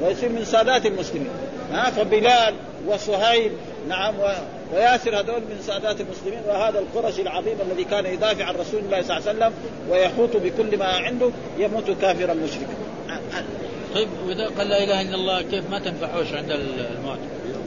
ويصير 0.02 0.30
من 0.30 0.46
سادات 0.46 0.86
المسلمين. 0.86 1.30
ها؟ 1.72 1.90
فبلال 1.90 2.54
وصهيب 2.88 3.52
نعم 3.90 4.20
و... 4.20 4.30
وياسر 4.74 5.20
هذول 5.20 5.42
من 5.42 5.62
سادات 5.68 6.02
المسلمين. 6.02 6.42
وهذا 6.48 6.80
القرشي 6.80 7.22
العظيم 7.22 7.56
الذي 7.72 7.84
كان 7.84 8.06
يدافع 8.06 8.46
عن 8.46 8.56
رسول 8.56 8.80
الله 8.80 9.02
صلى 9.02 9.18
الله 9.18 9.30
عليه 9.30 9.38
وسلم 9.38 9.54
ويحوط 9.90 10.38
بكل 10.38 10.78
ما 10.78 10.86
عنده 10.86 11.30
يموت 11.58 11.92
كافرا 12.02 12.34
مشركا. 12.34 12.74
طيب 13.96 14.08
وإذا 14.28 14.48
قال 14.58 14.70
لا 14.70 14.84
إله 14.84 15.02
إلا 15.02 15.16
الله 15.16 15.42
كيف 15.42 15.70
ما 15.70 15.80
تنفعوش 15.80 16.34
عند 16.34 16.52
الموت؟ 16.52 17.18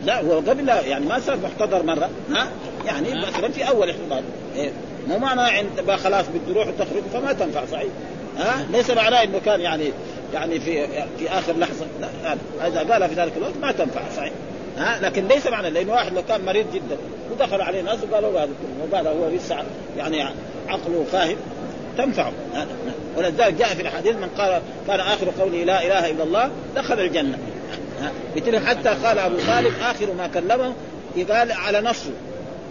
لا 0.04 0.20
هو 0.20 0.38
قبل 0.38 0.68
يعني 0.68 1.06
ما 1.06 1.20
صار 1.20 1.36
محتضر 1.36 1.82
مرة 1.82 2.10
ها؟ 2.30 2.48
يعني 2.86 3.14
مثلا 3.14 3.48
في 3.48 3.68
أول 3.68 3.90
احتضار. 3.90 4.22
إيه؟ 4.56 4.70
مو 5.08 5.18
معنى 5.18 5.40
عند 5.40 5.90
خلاص 5.90 6.26
بده 6.28 6.50
يروح 6.50 6.68
وتخرج 6.68 7.02
فما 7.12 7.32
تنفع 7.32 7.64
صحيح؟ 7.72 7.88
ها؟ 8.38 8.66
ليس 8.72 8.90
معناه 8.90 9.22
إنه 9.22 9.38
كان 9.44 9.60
يعني 9.60 9.92
يعني 10.34 10.60
في 10.60 10.86
في 11.18 11.28
آخر 11.30 11.56
لحظة. 11.56 11.86
لا 12.00 12.36
اذا 12.68 12.92
قالها 12.92 13.08
في 13.08 13.14
ذلك 13.14 13.32
الوقت 13.36 13.56
ما 13.62 13.72
تنفع 13.72 14.00
صحيح؟ 14.16 14.32
ها؟ 14.78 14.98
لكن 15.02 15.28
ليس 15.28 15.46
معنى 15.46 15.70
لأنه 15.70 15.92
واحد 15.92 16.12
لو 16.12 16.22
كان 16.28 16.44
مريض 16.44 16.66
جدا 16.74 16.96
ودخل 17.32 17.60
عليه 17.60 17.82
ناس 17.82 17.98
وقالوا 18.10 18.40
هذا 18.40 18.50
وقال 18.82 19.06
هو 19.06 19.28
لسه 19.28 19.56
يعني 19.98 20.22
عقله 20.68 21.06
فاهم 21.12 21.36
تنفعه. 21.98 22.32
ولذلك 23.16 23.54
جاء 23.54 23.68
في 23.68 23.82
الحديث 23.82 24.16
من 24.16 24.28
قال 24.38 24.62
كان 24.86 25.00
آخر 25.00 25.30
قوله 25.40 25.64
لا 25.64 25.86
إله 25.86 26.10
إلا 26.10 26.24
الله 26.24 26.50
دخل 26.76 27.00
الجنة. 27.00 27.38
مثل 28.36 28.66
حتى 28.66 28.88
قال 28.88 29.18
أبو 29.18 29.36
طالب 29.36 29.72
آخر 29.82 30.12
ما 30.18 30.26
كلمه 30.26 30.74
قال 31.30 31.52
على 31.52 31.80
نفسه 31.80 32.10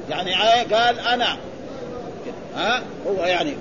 يعني 0.10 0.34
قال 0.76 1.00
أنا. 1.00 1.38
ها؟ 2.56 2.82
هو 3.08 3.26
يعني 3.26 3.54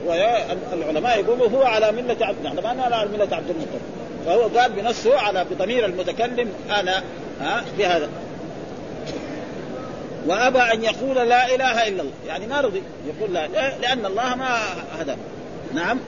العلماء 0.72 1.20
يقولوا 1.20 1.48
هو 1.48 1.62
على 1.62 1.92
ملة 1.92 2.16
عبد 2.20 2.44
نحن 2.44 2.58
ما 2.58 2.82
على 2.82 3.08
ملة 3.08 3.36
عبد 3.36 3.50
المطلب. 3.50 3.80
فهو 4.26 4.60
قال 4.60 4.72
بنفسه 4.72 5.18
على 5.18 5.46
بضمير 5.50 5.84
المتكلم 5.84 6.52
أنا 6.70 7.02
ها؟ 7.40 7.64
بهذا. 7.78 8.08
وأبى 10.28 10.58
أن 10.58 10.84
يقول 10.84 11.16
لا 11.28 11.54
إله 11.54 11.88
إلا 11.88 12.02
الله. 12.02 12.12
يعني 12.26 12.46
ما 12.46 12.60
رضي. 12.60 12.82
يقول 13.06 13.34
لا 13.34 13.46
لأن 13.82 14.06
الله 14.06 14.34
ما 14.34 14.58
هدى. 14.98 15.14
نعم. 15.74 15.98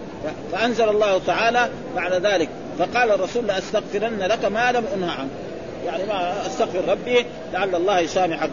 فأنزل 0.53 0.89
الله 0.89 1.21
تعالى 1.27 1.71
بعد 1.97 2.13
ذلك. 2.13 2.49
فقال 2.79 3.11
الرسول 3.11 3.47
لأستغفرن 3.47 4.19
لك 4.19 4.45
ما 4.45 4.73
لم 4.73 4.85
انهى 4.95 5.11
عنه. 5.11 5.31
يعني 5.87 6.05
ما 6.05 6.47
أستغفر 6.47 6.89
ربي 6.89 7.27
لعل 7.53 7.75
الله 7.75 8.01
يسامحك. 8.01 8.51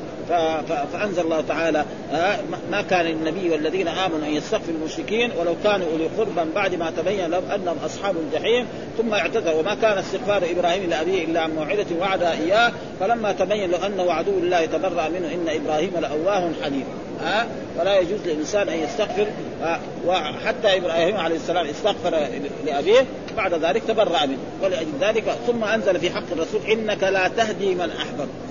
فأنزل 0.93 1.21
الله 1.21 1.41
تعالى 1.41 1.85
آه، 2.13 2.37
ما 2.71 2.81
كان 2.81 3.05
للنبي 3.05 3.49
والذين 3.49 3.87
آمنوا 3.87 4.27
أن 4.27 4.33
يستغفروا 4.33 4.75
المشركين 4.75 5.31
ولو 5.39 5.55
كانوا 5.63 5.87
أولي 5.91 6.07
قربى 6.17 6.51
بعد 6.55 6.75
ما 6.75 6.91
تبين 6.97 7.29
لهم 7.29 7.43
أنهم 7.55 7.77
أصحاب 7.85 8.15
الجحيم 8.17 8.67
ثم 8.97 9.13
اعتذر. 9.13 9.55
وما 9.55 9.75
كان 9.75 9.97
استغفار 9.97 10.43
إبراهيم 10.51 10.89
لأبيه 10.89 11.25
إلا 11.25 11.41
عن 11.41 11.55
موعدة 11.55 11.85
وعدها 11.99 12.33
إياه 12.33 12.71
فلما 12.99 13.31
تبين 13.31 13.71
له 13.71 13.85
أنه 13.85 14.13
عدو 14.13 14.37
الله 14.37 14.65
تبرأ 14.65 15.09
منه 15.09 15.33
إن 15.33 15.61
إبراهيم 15.61 15.91
لأواه 16.01 16.51
حليم. 16.63 16.85
ها 17.21 17.41
آه، 17.41 17.47
فلا 17.77 17.99
يجوز 17.99 18.19
للإنسان 18.25 18.69
أن 18.69 18.79
يستغفر 18.79 19.27
آه، 19.63 19.79
وحتى 20.05 20.77
إبراهيم 20.77 21.17
عليه 21.17 21.35
السلام 21.35 21.67
استغفر 21.67 22.27
لأبيه 22.65 23.05
بعد 23.37 23.53
ذلك 23.53 23.83
تبرأ 23.83 24.25
منه. 24.25 24.37
ولأجل 24.63 24.91
ذلك 25.01 25.23
ثم 25.47 25.63
أنزل 25.63 25.99
في 25.99 26.09
حق 26.09 26.31
الرسول 26.31 26.61
إنك 26.71 27.03
لا 27.03 27.27
تهدي 27.27 27.75
من 27.75 27.89
أحببت. 27.91 28.46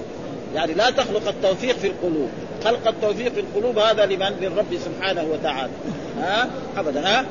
يعني 0.57 0.74
لا 0.74 0.90
تخلق 0.90 1.28
التوفيق 1.28 1.76
في 1.76 1.86
القلوب. 1.86 2.28
خلق 2.64 2.88
التوفيق 2.88 3.32
في 3.32 3.40
القلوب 3.40 3.78
هذا 3.78 4.07
لمن؟ 4.07 4.36
للرب 4.40 4.78
سبحانه 4.84 5.24
وتعالى. 5.32 5.72
ها؟ 6.20 6.48
ابدا. 6.76 7.00
ها؟ 7.00 7.24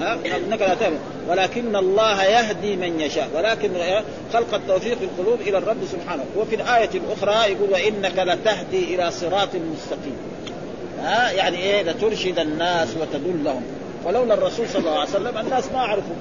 ها؟ 0.00 0.14
إنك 0.14 0.60
لا 0.60 0.74
تعلم. 0.74 0.98
ولكن 1.28 1.76
الله 1.76 2.24
يهدي 2.24 2.76
من 2.76 3.00
يشاء. 3.00 3.28
ولكن 3.34 3.70
خلق 4.32 4.54
التوفيق 4.54 4.98
في 4.98 5.04
القلوب 5.04 5.40
إلى 5.40 5.58
الرب 5.58 5.76
سبحانه. 5.92 6.24
وفي 6.36 6.54
الآية 6.54 6.90
الأخرى 6.94 7.52
يقول 7.52 7.70
وإنك 7.70 8.18
لتهدي 8.18 8.94
إلى 8.94 9.10
صراط 9.10 9.48
مستقيم. 9.54 10.16
ها؟ 11.02 11.30
يعني 11.30 11.56
إيه؟ 11.56 11.82
لترشد 11.82 12.38
الناس 12.38 12.88
وتدلهم. 13.00 13.62
ولولا 14.04 14.34
الرسول 14.34 14.68
صلى 14.68 14.78
الله 14.80 15.00
عليه 15.00 15.10
وسلم 15.10 15.38
الناس 15.38 15.64
ما 15.72 15.80
عرفوا. 15.80 16.14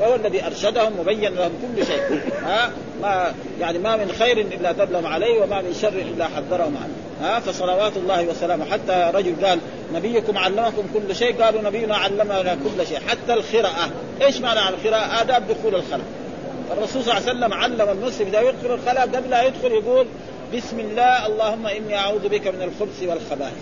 فهو 0.00 0.14
الذي 0.14 0.46
أرشدهم 0.46 0.98
وبين 0.98 1.34
لهم 1.34 1.52
كل 1.62 1.86
شيء. 1.86 2.20
ها؟ 2.42 2.70
ما 3.02 3.34
يعني 3.60 3.78
ما 3.78 3.96
من 3.96 4.12
خير 4.18 4.38
إلا 4.38 4.72
دلهم 4.72 5.06
عليه 5.06 5.40
وما 5.40 5.62
من 5.62 5.74
شر 5.82 5.88
إلا 5.88 6.24
حذرهم 6.24 6.76
عنه. 6.76 6.94
ها؟ 7.22 7.40
فصلوات 7.40 7.96
الله 7.96 8.26
وسلامه. 8.26 8.64
حتى 8.64 9.10
رجل 9.14 9.46
قال 9.46 9.58
نبيكم 9.94 10.38
علمكم 10.38 10.82
كل 10.94 11.16
شيء. 11.16 11.42
قالوا 11.42 11.62
نبينا 11.62 11.96
علمنا 11.96 12.54
كل 12.54 12.86
شيء. 12.86 12.98
حتى 13.08 13.32
القراءة. 13.32 13.90
إيش 14.22 14.40
معنى 14.40 14.60
القراءة؟ 14.68 15.22
آداب 15.22 15.48
دخول 15.48 15.74
الخلاء 15.74 16.06
الرسول 16.72 17.02
صلى 17.02 17.18
الله 17.18 17.28
عليه 17.28 17.38
وسلم 17.38 17.52
علم 17.52 17.98
المسلم 17.98 18.26
إذا 18.26 18.40
يدخل 18.40 18.74
الخلاء 18.74 19.02
قبل 19.02 19.30
لا 19.30 19.42
يدخل 19.42 19.72
يقول 19.72 20.06
بسم 20.54 20.80
الله 20.80 21.26
اللهم 21.26 21.66
إني 21.66 21.96
أعوذ 21.96 22.28
بك 22.28 22.46
من 22.46 22.62
الخبث 22.62 23.02
والخبائث. 23.02 23.52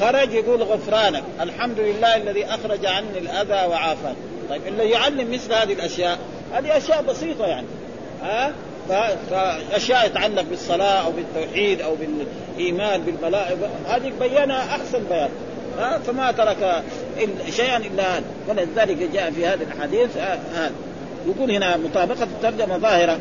خرج 0.00 0.32
يقول 0.32 0.62
غفرانك 0.62 1.22
الحمد 1.40 1.80
لله 1.80 2.16
الذي 2.16 2.44
أخرج 2.44 2.86
عني 2.86 3.18
الأذى 3.18 3.68
وعافاني. 3.68 4.16
طيب 4.50 4.66
اللي 4.66 4.90
يعلم 4.90 5.32
مثل 5.32 5.52
هذه 5.52 5.72
الأشياء. 5.72 6.18
هذه 6.54 6.76
أشياء 6.76 7.02
بسيطة 7.02 7.46
يعني. 7.46 7.66
ها؟ 8.22 8.52
فاشياء 9.30 10.06
يتعلق 10.06 10.42
بالصلاة 10.42 11.04
أو 11.06 11.12
بالتوحيد 11.12 11.80
أو 11.80 11.94
بالإيمان 11.94 13.02
بالملائكه 13.02 13.68
هذه 13.88 14.12
بينها 14.20 14.76
أحسن 14.76 15.04
بيان. 15.10 15.28
ها؟ 15.78 15.98
فما 15.98 16.32
ترك 16.32 16.82
شيئا 17.50 17.76
إلا 17.76 18.16
هذا. 18.16 18.24
ولذلك 18.48 19.10
جاء 19.12 19.30
في 19.30 19.46
هذه 19.46 19.62
الاحاديث 19.62 20.16
آه، 20.16 20.38
هذا. 20.54 20.72
يقول 21.26 21.50
هنا 21.50 21.76
مطابقة 21.76 22.22
الترجمة 22.22 22.78
ظاهرة. 22.78 23.18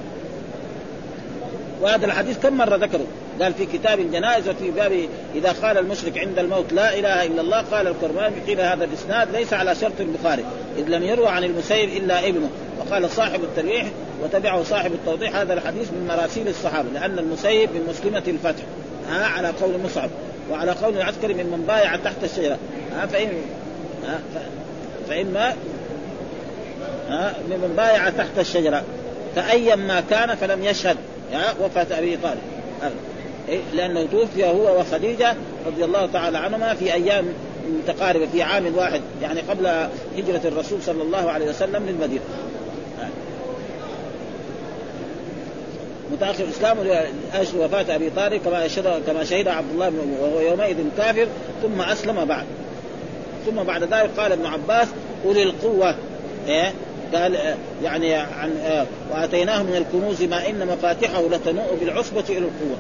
وهذا 1.82 2.06
الحديث 2.06 2.40
كم 2.40 2.58
مرة 2.58 2.76
ذكره؟ 2.76 3.06
قال 3.42 3.54
في 3.54 3.66
كتاب 3.66 4.00
الجنائز 4.00 4.50
وفي 4.50 4.72
باب 4.72 5.08
إذا 5.36 5.52
قال 5.52 5.78
المشرك 5.78 6.18
عند 6.18 6.40
الموت 6.40 6.74
لا 6.74 7.00
إله 7.00 7.26
إلا 7.26 7.42
الله 7.42 7.62
قال 7.62 7.88
الكرماني 7.88 8.36
قيل 8.48 8.62
هذا 8.62 8.84
الإسناد 8.84 9.36
ليس 9.36 9.54
على 9.54 9.76
شرط 9.76 9.94
البخاري 10.00 10.44
إذ 10.78 10.84
لم 10.88 11.04
يروى 11.04 11.28
عن 11.28 11.44
المسيب 11.44 11.90
إلا 11.90 12.28
ابنه 12.28 12.50
وقال 12.80 13.10
صاحب 13.10 13.44
التلويح 13.44 13.88
وتبعه 14.24 14.64
صاحب 14.64 14.94
التوضيح 14.94 15.36
هذا 15.36 15.54
الحديث 15.54 15.92
من 15.92 16.08
مراسيل 16.08 16.48
الصحابة 16.48 16.90
لأن 16.94 17.20
المسيب 17.20 17.70
من 17.70 17.88
مسلمة 17.90 18.24
الفتح 18.28 18.64
ها 19.10 19.26
على 19.26 19.48
قول 19.48 19.80
مصعب 19.86 20.10
وعلى 20.52 20.72
قول 20.72 20.98
العسكري 20.98 21.34
من 21.34 21.46
من 21.46 21.64
بايع 21.68 21.96
تحت 21.96 22.24
الشجرة 22.24 22.58
ها 22.96 23.06
فإن 23.06 23.30
ها 24.08 24.20
فإما 25.10 25.54
ها 27.10 27.34
من 27.50 27.74
بايع 27.78 28.10
تحت 28.10 28.40
الشجرة 28.40 28.84
فأيا 29.36 29.76
ما 29.76 30.04
كان 30.10 30.36
فلم 30.36 30.64
يشهد 30.64 30.98
وفاة 31.62 31.88
أبي 32.00 32.18
طالب. 32.18 32.40
إيه؟ 33.50 33.60
لأنه 33.74 34.06
توفي 34.12 34.46
هو 34.46 34.80
وخديجة 34.80 35.36
رضي 35.68 35.86
الله 35.86 36.06
تعالى 36.06 36.38
عنهما 36.38 36.74
في 36.74 36.93
أيام 36.93 37.26
متقاربة 37.70 38.28
في 38.32 38.43
عام 38.43 38.76
واحد 38.76 39.02
يعني 39.22 39.39
قبل 39.41 39.68
هجرة 40.18 40.41
الرسول 40.46 40.82
صلى 40.82 41.04
الله 41.04 41.32
عليه 41.32 41.50
وسلم 41.50 41.86
للمدينة 41.86 42.22
متأخر 46.12 46.50
اسلامه 46.50 46.84
لأجل 46.84 47.58
وفاة 47.58 47.96
أبي 47.96 48.10
طالب 48.10 48.41
كما 48.41 48.68
شهد 48.68 49.04
كما 49.08 49.24
شهد 49.24 49.48
عبد 49.48 49.72
الله 49.74 49.89
بن 49.89 50.18
وهو 50.22 50.39
يومئذ 50.39 50.78
كافر 50.98 51.28
ثم 51.62 51.82
أسلم 51.82 52.26
بعد 52.26 52.46
ثم 53.46 53.64
بعد 53.64 53.84
ذلك 53.84 54.10
قال 54.18 54.32
ابن 54.32 54.46
عباس 54.46 54.88
أولي 55.26 55.43
القوة 55.43 55.96
إيه؟ 56.48 56.74
قال 57.14 57.56
يعني 57.84 58.14
عن 58.14 58.58
آه، 58.66 58.86
وآتيناه 59.12 59.64
من 59.64 59.76
الكنوز 59.76 60.24
ما 60.24 60.50
إن 60.50 60.68
مفاتحه 60.68 61.22
لتنوء 61.22 61.78
بالعصبة 61.82 62.24
إلى 62.30 62.38
القوة 62.38 62.78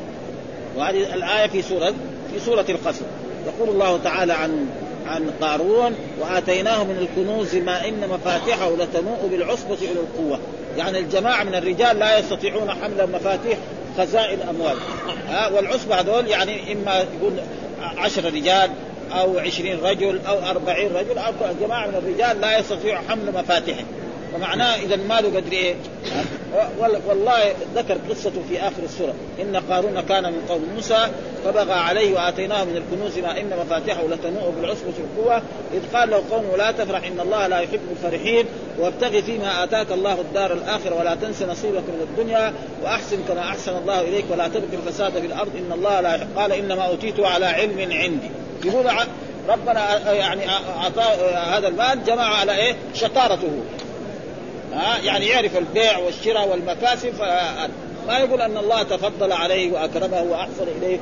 وهذه 0.77 1.13
الآية 1.13 1.47
في 1.47 1.61
سورة 1.61 1.93
في 2.33 2.39
سورة 2.45 2.65
القصر. 2.69 3.05
يقول 3.47 3.69
الله 3.69 3.99
تعالى 4.03 4.33
عن 4.33 4.65
عن 5.07 5.31
قارون 5.41 5.95
وآتيناه 6.19 6.83
من 6.83 6.97
الكنوز 6.97 7.55
ما 7.55 7.87
إن 7.87 8.09
مفاتحه 8.09 8.71
لتنوء 8.71 9.27
بالعصبة 9.31 9.73
إلى 9.73 9.99
القوة. 9.99 10.39
يعني 10.77 10.99
الجماعة 10.99 11.43
من 11.43 11.55
الرجال 11.55 11.99
لا 11.99 12.19
يستطيعون 12.19 12.71
حمل 12.71 13.09
مفاتيح 13.13 13.57
خزائن 13.97 14.39
أموال. 14.41 14.77
ها 15.27 15.47
والعصبة 15.47 15.99
هذول 15.99 16.27
يعني 16.27 16.73
إما 16.73 16.95
يقول 16.95 17.33
عشر 17.97 18.25
رجال 18.25 18.69
أو 19.11 19.39
عشرين 19.39 19.79
رجل 19.83 20.19
أو 20.27 20.49
أربعين 20.49 20.95
رجل. 20.95 21.17
أو 21.17 21.33
جماعة 21.61 21.87
من 21.87 21.95
الرجال 21.95 22.41
لا 22.41 22.59
يستطيعوا 22.59 23.01
حمل 23.09 23.31
مفاتيحه 23.33 23.83
فمعناه 24.33 24.75
إذا 24.75 24.95
ماله 24.95 25.27
قدر 25.37 25.51
إيه؟ 25.51 25.75
وال- 26.79 27.01
والله 27.07 27.53
ذكر 27.75 27.97
قصته 28.09 28.41
في 28.49 28.59
آخر 28.59 28.83
السورة. 28.83 29.13
إن 29.41 29.55
قارون 29.71 30.01
كان 30.01 30.23
من 30.23 30.45
قوم 30.49 30.61
موسى 30.75 31.07
فبغى 31.45 31.73
عليه 31.73 32.13
وآتيناه 32.15 32.63
من 32.63 32.77
الكنوز 32.77 33.17
ما 33.19 33.39
إن 33.39 33.51
مفاتحه 33.65 34.03
لتنوء 34.03 34.53
بالعصبة 34.61 34.93
القوه 34.99 35.41
إذ 35.73 35.97
قال 35.97 36.09
له 36.09 36.23
قومه 36.31 36.57
لا 36.57 36.71
تفرح 36.71 37.03
إن 37.03 37.19
الله 37.19 37.47
لا 37.47 37.59
يحب 37.59 37.79
الفرحين. 37.91 38.45
وابتغ 38.79 39.21
فيما 39.21 39.63
آتاك 39.63 39.91
الله 39.91 40.13
الدار 40.21 40.53
الآخرة 40.53 40.95
ولا 40.99 41.15
تنس 41.15 41.41
نصيبك 41.41 41.83
من 41.83 42.07
الدنيا. 42.11 42.53
وأحسن 42.83 43.17
كما 43.27 43.41
أحسن 43.41 43.77
الله 43.77 44.01
إليك 44.01 44.25
ولا 44.31 44.47
تبغ 44.47 44.67
الفساد 44.73 45.11
في 45.11 45.25
الأرض. 45.25 45.51
إن 45.55 45.71
الله 45.71 46.01
لا 46.01 46.15
يحب 46.15 46.27
قال 46.37 46.51
إنما 46.51 46.81
اوتيته 46.81 47.27
على 47.27 47.45
علم 47.45 47.79
عندي. 47.91 48.29
يقول 48.65 48.85
ربنا 49.49 50.11
يعني 50.11 50.41
أعطاه 50.49 51.29
هذا 51.57 51.67
المال 51.67 52.03
جمع 52.03 52.23
على 52.23 52.55
إيه؟ 52.55 52.75
شطارته. 52.93 53.49
ها 54.75 54.97
يعني 54.97 55.25
يعرف 55.25 55.57
البيع 55.57 55.97
والشراء 55.97 56.47
والمكاسب 56.47 57.13
ما 58.07 58.17
يقول 58.17 58.41
أن 58.41 58.57
الله 58.57 58.83
تفضل 58.83 59.31
عليه 59.31 59.73
وأكرمه 59.73 60.21
وأحسن 60.21 60.67
إليه. 60.77 60.97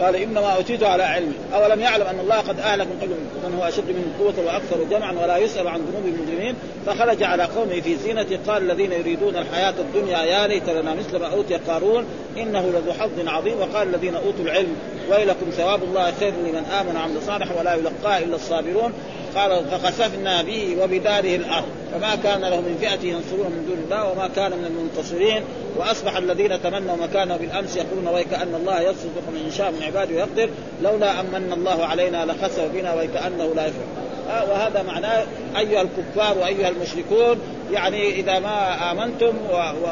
قال 0.00 0.16
إنما 0.16 0.46
اوتيته 0.56 0.88
على 0.88 1.02
علم. 1.02 1.34
أولم 1.54 1.80
يعلم 1.80 2.06
أن 2.06 2.20
الله 2.20 2.36
قد 2.36 2.60
اهلك 2.60 2.86
من 2.86 2.98
قبل 3.02 3.10
من 3.50 3.58
هو 3.58 3.68
أشد 3.68 3.88
منه 3.88 4.12
قوة 4.18 4.46
وأكثر 4.46 4.84
جمعا 4.90 5.12
ولا 5.12 5.36
يسأل 5.36 5.68
عن 5.68 5.80
ذنوب 5.80 6.04
المجرمين. 6.06 6.54
فخرج 6.86 7.22
على 7.22 7.42
قومه 7.42 7.80
في 7.80 7.96
زينته 7.96 8.38
قال 8.46 8.62
الذين 8.62 8.92
يريدون 8.92 9.36
الحياة 9.36 9.74
الدنيا 9.78 10.18
يا 10.18 10.46
ليت 10.46 10.68
لنا 10.68 10.94
مثل 10.94 11.16
ما 11.18 11.26
أوتي 11.26 11.54
قارون 11.54 12.06
إنه 12.36 12.60
لذو 12.60 12.92
حظ 12.92 13.28
عظيم. 13.28 13.58
وقال 13.60 13.94
الذين 13.94 14.14
أوتوا 14.14 14.44
العلم 14.44 14.76
ويلكم 15.10 15.50
ثواب 15.50 15.82
الله 15.82 16.12
خير 16.20 16.32
لمن 16.32 16.64
آمن 16.80 16.96
وعمل 16.96 17.22
صالحا 17.26 17.60
ولا 17.60 17.74
يلقاه 17.74 18.18
إلا 18.18 18.36
الصابرون. 18.36 18.92
قال 19.36 19.64
فخسفنا 19.70 20.42
به 20.42 20.76
وبداره 20.82 21.36
الأرض. 21.36 21.68
فما 21.92 22.14
كان 22.14 22.40
له 22.40 22.60
من 22.60 22.78
فئة 22.80 23.08
ينصرون 23.08 23.50
من 23.50 23.64
دون 23.68 23.78
الله 23.84 24.12
وما 24.12 24.28
كان 24.28 24.50
من 24.50 24.64
المنتصرين. 24.64 25.42
وأصبح 25.76 26.16
الذين 26.16 26.62
تمنوا 26.62 26.96
مكانه 26.96 27.36
بالأمس 27.36 27.76
يقولون 27.76 28.08
ويكأن 28.08 28.54
الله 28.54 28.80
يرزق 28.80 29.28
من 29.32 29.48
يشاء 29.48 29.70
من 29.70 29.82
عباده 29.82 30.14
ويقدر. 30.14 30.50
لولا 30.82 31.20
أمن 31.20 31.52
الله 31.52 31.84
علينا 31.84 32.24
لخسف 32.24 32.64
بنا 32.74 32.94
ويكأنه 32.94 33.54
لا 33.54 33.66
يفعل 33.66 34.11
وهذا 34.28 34.82
معناه 34.82 35.24
أيها 35.58 35.82
الكفار 35.82 36.38
وأيها 36.38 36.68
المشركون 36.68 37.38
يعني 37.72 38.20
إذا 38.20 38.38
ما 38.38 38.90
آمنتم 38.92 39.32
و, 39.50 39.54
و 39.54 39.88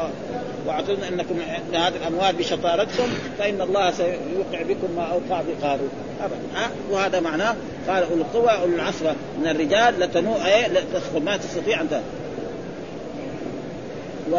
واعتقد 0.67 1.03
إنكم 1.03 1.35
ان 1.39 1.75
هذه 1.75 1.93
الأموال 1.95 2.35
بشطارتكم 2.35 3.07
فإن 3.37 3.61
الله 3.61 3.91
سيوقع 3.91 4.61
بكم 4.61 4.95
ما 4.95 5.03
أوقع 5.03 5.41
بقارون 5.41 5.89
ها 6.55 6.69
وهذا 6.91 7.19
معناه 7.19 7.55
قال 7.87 8.03
اولي 8.03 8.21
القوى 8.21 8.49
اولي 8.49 8.75
العصبه 8.75 9.15
من 9.41 9.47
الرجال 9.47 9.99
لتنوء 9.99 10.45
إيه 10.45 10.67
لا 10.67 10.81
تدخل 10.81 11.23
ما 11.23 11.37
تستطيع 11.37 11.81
أن 11.81 12.01
و 14.31 14.37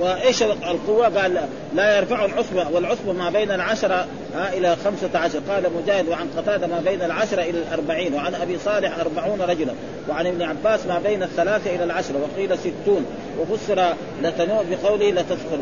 وإيش 0.00 0.42
القوة؟ 0.42 1.08
قال 1.20 1.40
لا- 1.74 1.96
يرفع 1.98 2.24
العصبة 2.24 2.68
والعصبة 2.72 3.12
ما 3.12 3.30
بين 3.30 3.50
العشرة 3.50 4.06
إلى 4.52 4.76
خمسة 4.84 5.18
عشر. 5.18 5.40
قال 5.48 5.64
مجاهد 5.82 6.08
وعن 6.08 6.28
قتادة 6.36 6.66
ما 6.66 6.80
بين 6.84 7.02
العشرة 7.02 7.42
إلى 7.42 7.58
الأربعين 7.58 8.14
وعن 8.14 8.34
أبي 8.34 8.58
صالح 8.58 8.98
أربعون 8.98 9.40
رجلا 9.40 9.72
وعن 10.08 10.26
ابن 10.26 10.42
عباس 10.42 10.86
ما 10.86 10.98
بين 10.98 11.22
الثلاثة 11.22 11.74
إلى 11.74 11.84
العشرة 11.84 12.14
وقيل 12.22 12.58
ستون. 12.58 13.06
وفسر 13.40 13.94
لتنوء 14.22 14.64
بقوله 14.70 15.10
لتدخل 15.10 15.58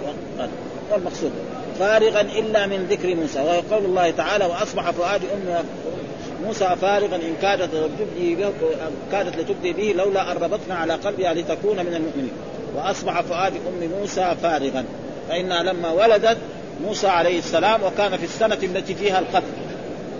والمقصود 0.92 1.30
فارغا 1.78 2.20
إلا 2.20 2.66
من 2.66 2.86
ذكر 2.90 3.14
موسى 3.14 3.40
وهو 3.40 3.60
قول 3.70 3.84
الله 3.84 4.10
تعالى 4.10 4.44
وأصبح 4.44 4.90
فؤاد 4.90 5.20
أم 5.34 5.64
موسى 6.46 6.76
فارغا 6.80 7.16
إن 7.16 7.34
كادت 7.42 7.74
لتبدي 7.74 8.36
كادت 9.12 9.36
لتبدي 9.36 9.72
به 9.72 9.94
لولا 10.04 10.32
أن 10.32 10.36
ربطنا 10.36 10.74
على 10.74 10.94
قلبها 10.94 11.34
لتكون 11.34 11.76
من 11.76 11.94
المؤمنين. 11.94 12.30
وأصبح 12.76 13.20
فؤاد 13.20 13.52
أم 13.52 13.90
موسى 14.00 14.34
فارغا. 14.42 14.84
فإنها 15.28 15.62
لما 15.62 15.90
ولدت 15.90 16.38
موسى 16.84 17.06
عليه 17.08 17.38
السلام 17.38 17.82
وكان 17.82 18.16
في 18.16 18.24
السنة 18.24 18.58
التي 18.62 18.94
فيها 18.94 19.18
القتل. 19.18 19.52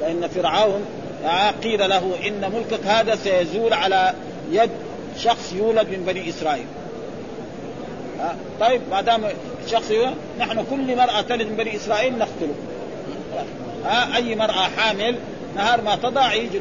لأن 0.01 0.29
فرعون 0.29 0.85
قيل 1.63 1.89
له 1.89 2.13
إن 2.27 2.53
ملكك 2.53 2.87
هذا 2.87 3.17
سيزول 3.17 3.73
على 3.73 4.15
يد 4.53 4.71
شخص 5.19 5.53
يولد 5.53 5.89
من 5.89 6.05
بني 6.07 6.29
إسرائيل. 6.29 6.67
آه، 8.21 8.35
طيب 8.61 8.81
ما 8.91 9.01
دام 9.01 9.25
شخص 9.67 9.91
يولد 9.91 10.15
نحن 10.39 10.65
كل 10.71 10.97
مرأة 10.97 11.21
تلد 11.21 11.47
من 11.47 11.57
بني 11.57 11.77
إسرائيل 11.77 12.19
نقتله. 12.19 12.55
آه، 13.87 14.17
أي 14.17 14.35
مرأة 14.35 14.69
حامل 14.77 15.17
نهار 15.57 15.81
ما 15.81 15.97
تضع 15.97 16.33
يجي 16.33 16.61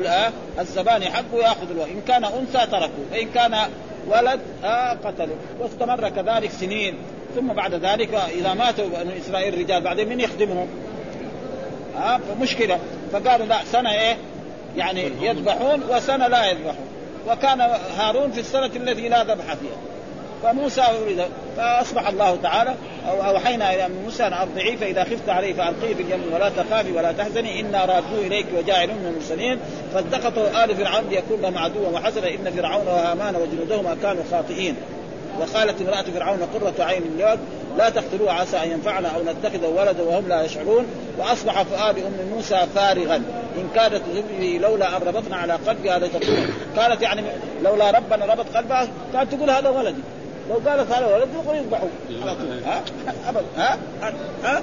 الزباني 0.60 1.06
حقه 1.06 1.38
يأخذ 1.38 1.72
الولد 1.72 1.90
إن 1.90 2.02
كان 2.08 2.26
أنثى 2.26 2.72
تركه 2.72 2.92
وإن 3.12 3.30
كان 3.36 3.56
ولد 4.08 4.40
آه 4.64 4.94
قتله 4.94 5.36
واستمر 5.60 6.10
كذلك 6.10 6.52
سنين. 6.52 6.94
ثم 7.36 7.54
بعد 7.54 7.74
ذلك 7.74 8.14
إذا 8.14 8.54
ماتوا 8.54 8.86
بنو 8.86 9.12
إسرائيل 9.18 9.58
رجال 9.58 9.82
بعدين 9.82 10.10
من 10.10 10.20
يخدمهم؟ 10.20 10.68
آه 11.98 12.18
فمشكله 12.18 12.80
فقالوا 13.12 13.46
لا 13.46 13.64
سنة 13.72 13.92
إيه؟ 13.92 14.18
يعني 14.78 15.12
يذبحون 15.22 15.84
وسنة 15.90 16.28
لا 16.28 16.46
يذبحون. 16.46 16.88
وكان 17.28 17.62
هارون 17.98 18.32
في 18.32 18.40
السنة 18.40 18.66
التي 18.66 19.10
لا 19.10 19.24
ذبح 19.24 19.44
فيها. 19.44 19.95
فموسى 20.46 20.84
فأصبح 21.58 22.08
الله 22.08 22.38
تعالى 22.44 22.76
أو 23.10 23.30
أوحينا 23.30 23.76
إلى 23.76 23.90
موسى 24.04 24.28
أن 24.28 24.34
ارضعيه 24.34 24.78
فإذا 24.78 25.04
خفت 25.04 25.30
عليه 25.30 25.54
فألقيه 25.54 25.96
في 25.96 26.02
اليم 26.02 26.22
ولا 26.34 26.50
تخافي 26.50 26.92
ولا 26.92 27.12
تحزني 27.12 27.60
إنا 27.60 27.86
رادوه 27.86 28.20
إليك 28.28 28.46
وجاعلون 28.58 28.96
من 28.96 29.08
المرسلين. 29.08 29.60
فالتقطه 29.94 30.64
آل 30.64 30.76
فرعون 30.76 31.10
ليكون 31.10 31.42
لهم 31.42 31.58
عدوا 31.58 31.90
وحسنا 31.90 32.28
إن 32.28 32.52
فرعون 32.58 32.88
وهامان 32.88 33.36
وجنودهما 33.36 33.98
كانوا 34.02 34.24
خاطئين. 34.32 34.76
وقالت 35.40 35.82
امرأة 35.82 36.02
فرعون 36.02 36.40
قرة 36.54 36.84
عين 36.84 37.04
اليوم 37.16 37.40
لا 37.78 37.90
تقتلوه 37.90 38.32
عسى 38.32 38.58
أن 38.58 38.72
ينفعنا 38.72 39.10
أو 39.10 39.22
نتخذه 39.22 39.68
ولدا 39.68 40.04
وهم 40.04 40.28
لا 40.28 40.44
يشعرون. 40.44 40.86
وأصبح 41.18 41.64
فؤاد 41.64 41.98
أم 41.98 42.30
موسى 42.36 42.68
فارغا. 42.76 43.16
إن 43.56 43.68
كادت 43.76 44.02
تذبني 44.14 44.60
لولا 44.60 44.98
أن 44.98 45.02
ربطنا 45.08 45.36
على 45.36 45.54
قلبها 45.54 46.00
لتكون. 46.00 46.54
كانت 46.76 47.02
يعني 47.02 47.22
لولا 47.64 47.92
ربنا 47.92 48.26
ربط 48.26 48.46
قلبها 48.56 48.88
كانت 49.14 49.34
تقول 49.34 49.50
هذا 49.50 49.70
ولدي. 49.70 50.02
لو 50.50 50.70
قالت 50.70 50.92
هذا 50.92 51.16
ولد 51.16 51.28
يبغوا 51.34 51.56
يذبحوا 51.56 51.88
على 52.22 52.36
طول. 52.36 52.64
ها؟ 52.66 52.84
ابدا 53.30 53.46
ها؟ 53.58 53.78
ها؟ 54.44 54.62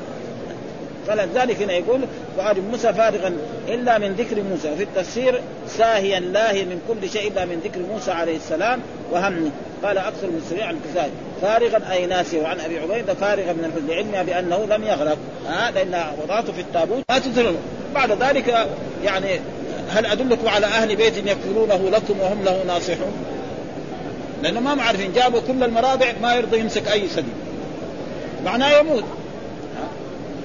فلذلك 1.07 1.63
هنا 1.63 1.73
يقول 1.73 2.01
وآل 2.39 2.63
موسى 2.71 2.93
فارغا 2.93 3.37
إلا 3.69 3.99
من 3.99 4.13
ذكر 4.13 4.43
موسى 4.43 4.77
في 4.77 4.83
التفسير 4.83 5.41
ساهيا 5.69 6.21
لاهيا 6.21 6.65
من 6.65 6.81
كل 6.89 7.11
شيء 7.11 7.33
إلا 7.33 7.45
من 7.45 7.61
ذكر 7.65 7.81
موسى 7.93 8.11
عليه 8.11 8.37
السلام 8.37 8.81
وهم 9.11 9.51
قال 9.85 9.99
أكثر 9.99 10.27
من 10.27 10.47
سريع 10.51 10.67
عن 10.67 10.79
كفاية 10.85 11.11
فارغا 11.43 11.93
أي 11.93 12.07
ناسي 12.07 12.41
وعن 12.41 12.61
أبي 12.61 12.79
عبيدة 12.79 13.15
فارغا 13.15 13.53
من 13.53 13.65
الحزن 13.65 13.89
لعلمها 13.89 14.23
بأنه 14.23 14.77
لم 14.77 14.85
يغرق 14.85 15.19
ها؟ 15.49 15.71
لأن 15.71 16.05
وضعته 16.23 16.53
في 16.53 16.61
التابوت 16.61 17.05
ما 17.11 17.19
تدرون 17.19 17.57
بعد 17.95 18.23
ذلك 18.23 18.69
يعني 19.05 19.41
هل 19.91 20.07
أدلكم 20.07 20.49
على 20.49 20.67
أهل 20.67 20.97
بيت 20.97 21.17
يكفلونه 21.17 21.91
لكم 21.91 22.21
وهم 22.21 22.45
له 22.45 22.65
ناصحون؟ 22.67 23.32
لأنه 24.43 24.61
ما 24.61 24.83
عارفين 24.83 25.13
جابوا 25.13 25.41
كل 25.49 25.63
المراضع 25.63 26.07
ما 26.23 26.35
يرضى 26.35 26.59
يمسك 26.59 26.89
أي 26.93 27.09
سدي. 27.09 27.33
معناه 28.45 28.79
يموت. 28.79 29.05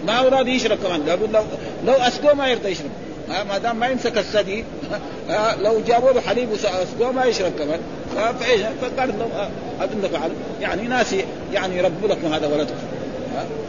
ما 0.05 0.19
هو 0.19 0.27
راضي 0.27 0.51
يشرب 0.51 0.77
كمان. 0.83 1.07
يقول 1.07 1.29
لو 1.33 1.43
لو 1.85 1.93
أسقوه 1.93 2.33
ما 2.33 2.47
يرضى 2.47 2.69
يشرب. 2.69 2.89
ما 3.49 3.57
دام 3.57 3.75
ما 3.75 3.87
يمسك 3.87 4.17
الثدي 4.17 4.63
لو 5.61 5.81
جابوا 5.87 6.11
له 6.11 6.21
حليب 6.21 6.49
واسقوه 6.51 7.11
ما 7.11 7.25
يشرب 7.25 7.51
كمان. 7.59 7.79
فإيش؟ 8.39 8.61
فقال 8.81 9.09
لو 9.19 9.27
ادلك 9.81 10.15
على 10.15 10.33
يعني 10.61 10.81
ناس 10.81 11.15
يعني 11.53 11.77
يربوا 11.77 12.07
لكم 12.07 12.33
هذا 12.33 12.47
ولدكم. 12.47 12.75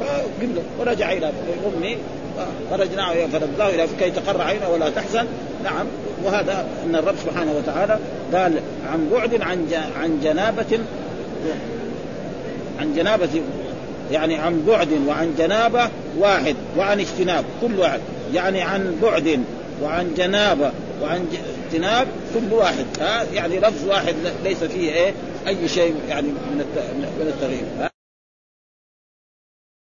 فقبل 0.00 0.54
له 0.54 0.62
ورجع 0.78 1.12
إلى 1.12 1.32
امه 1.66 1.96
فرجناه 2.70 3.26
فرداه 3.26 3.68
إلى 3.68 3.86
كي 3.98 4.10
تقر 4.10 4.42
عينه 4.42 4.68
ولا 4.68 4.90
تحزن. 4.90 5.26
نعم. 5.64 5.86
وهذا 6.24 6.66
أن 6.84 6.96
الرب 6.96 7.14
سبحانه 7.24 7.52
وتعالى 7.52 7.98
قال 8.34 8.60
عن 8.92 9.08
بعد 9.12 9.42
عن 9.42 9.66
عن 10.00 10.20
جنابة 10.22 10.78
عن 12.80 12.94
جنابة 12.94 13.42
يعني 14.10 14.36
عن 14.36 14.64
بعد 14.66 14.88
وعن 15.08 15.34
جنابة 15.38 15.88
واحد 16.18 16.56
وعن 16.78 17.00
اجتناب 17.00 17.44
كل 17.60 17.78
واحد 17.78 18.00
يعني 18.34 18.62
عن 18.62 18.96
بعد 19.02 19.40
وعن 19.82 20.14
جنابة 20.16 20.72
وعن 21.02 21.26
اجتناب 21.66 22.06
كل 22.34 22.54
واحد. 22.54 22.86
ها؟ 23.00 23.22
يعني 23.34 23.58
لفظ 23.58 23.88
واحد 23.88 24.14
ليس 24.44 24.64
فيه 24.64 24.92
إيه؟ 24.92 25.12
أي 25.46 25.68
شيء 25.68 25.94
يعني 26.08 26.28
من 27.18 27.32
التغيير. 27.36 27.88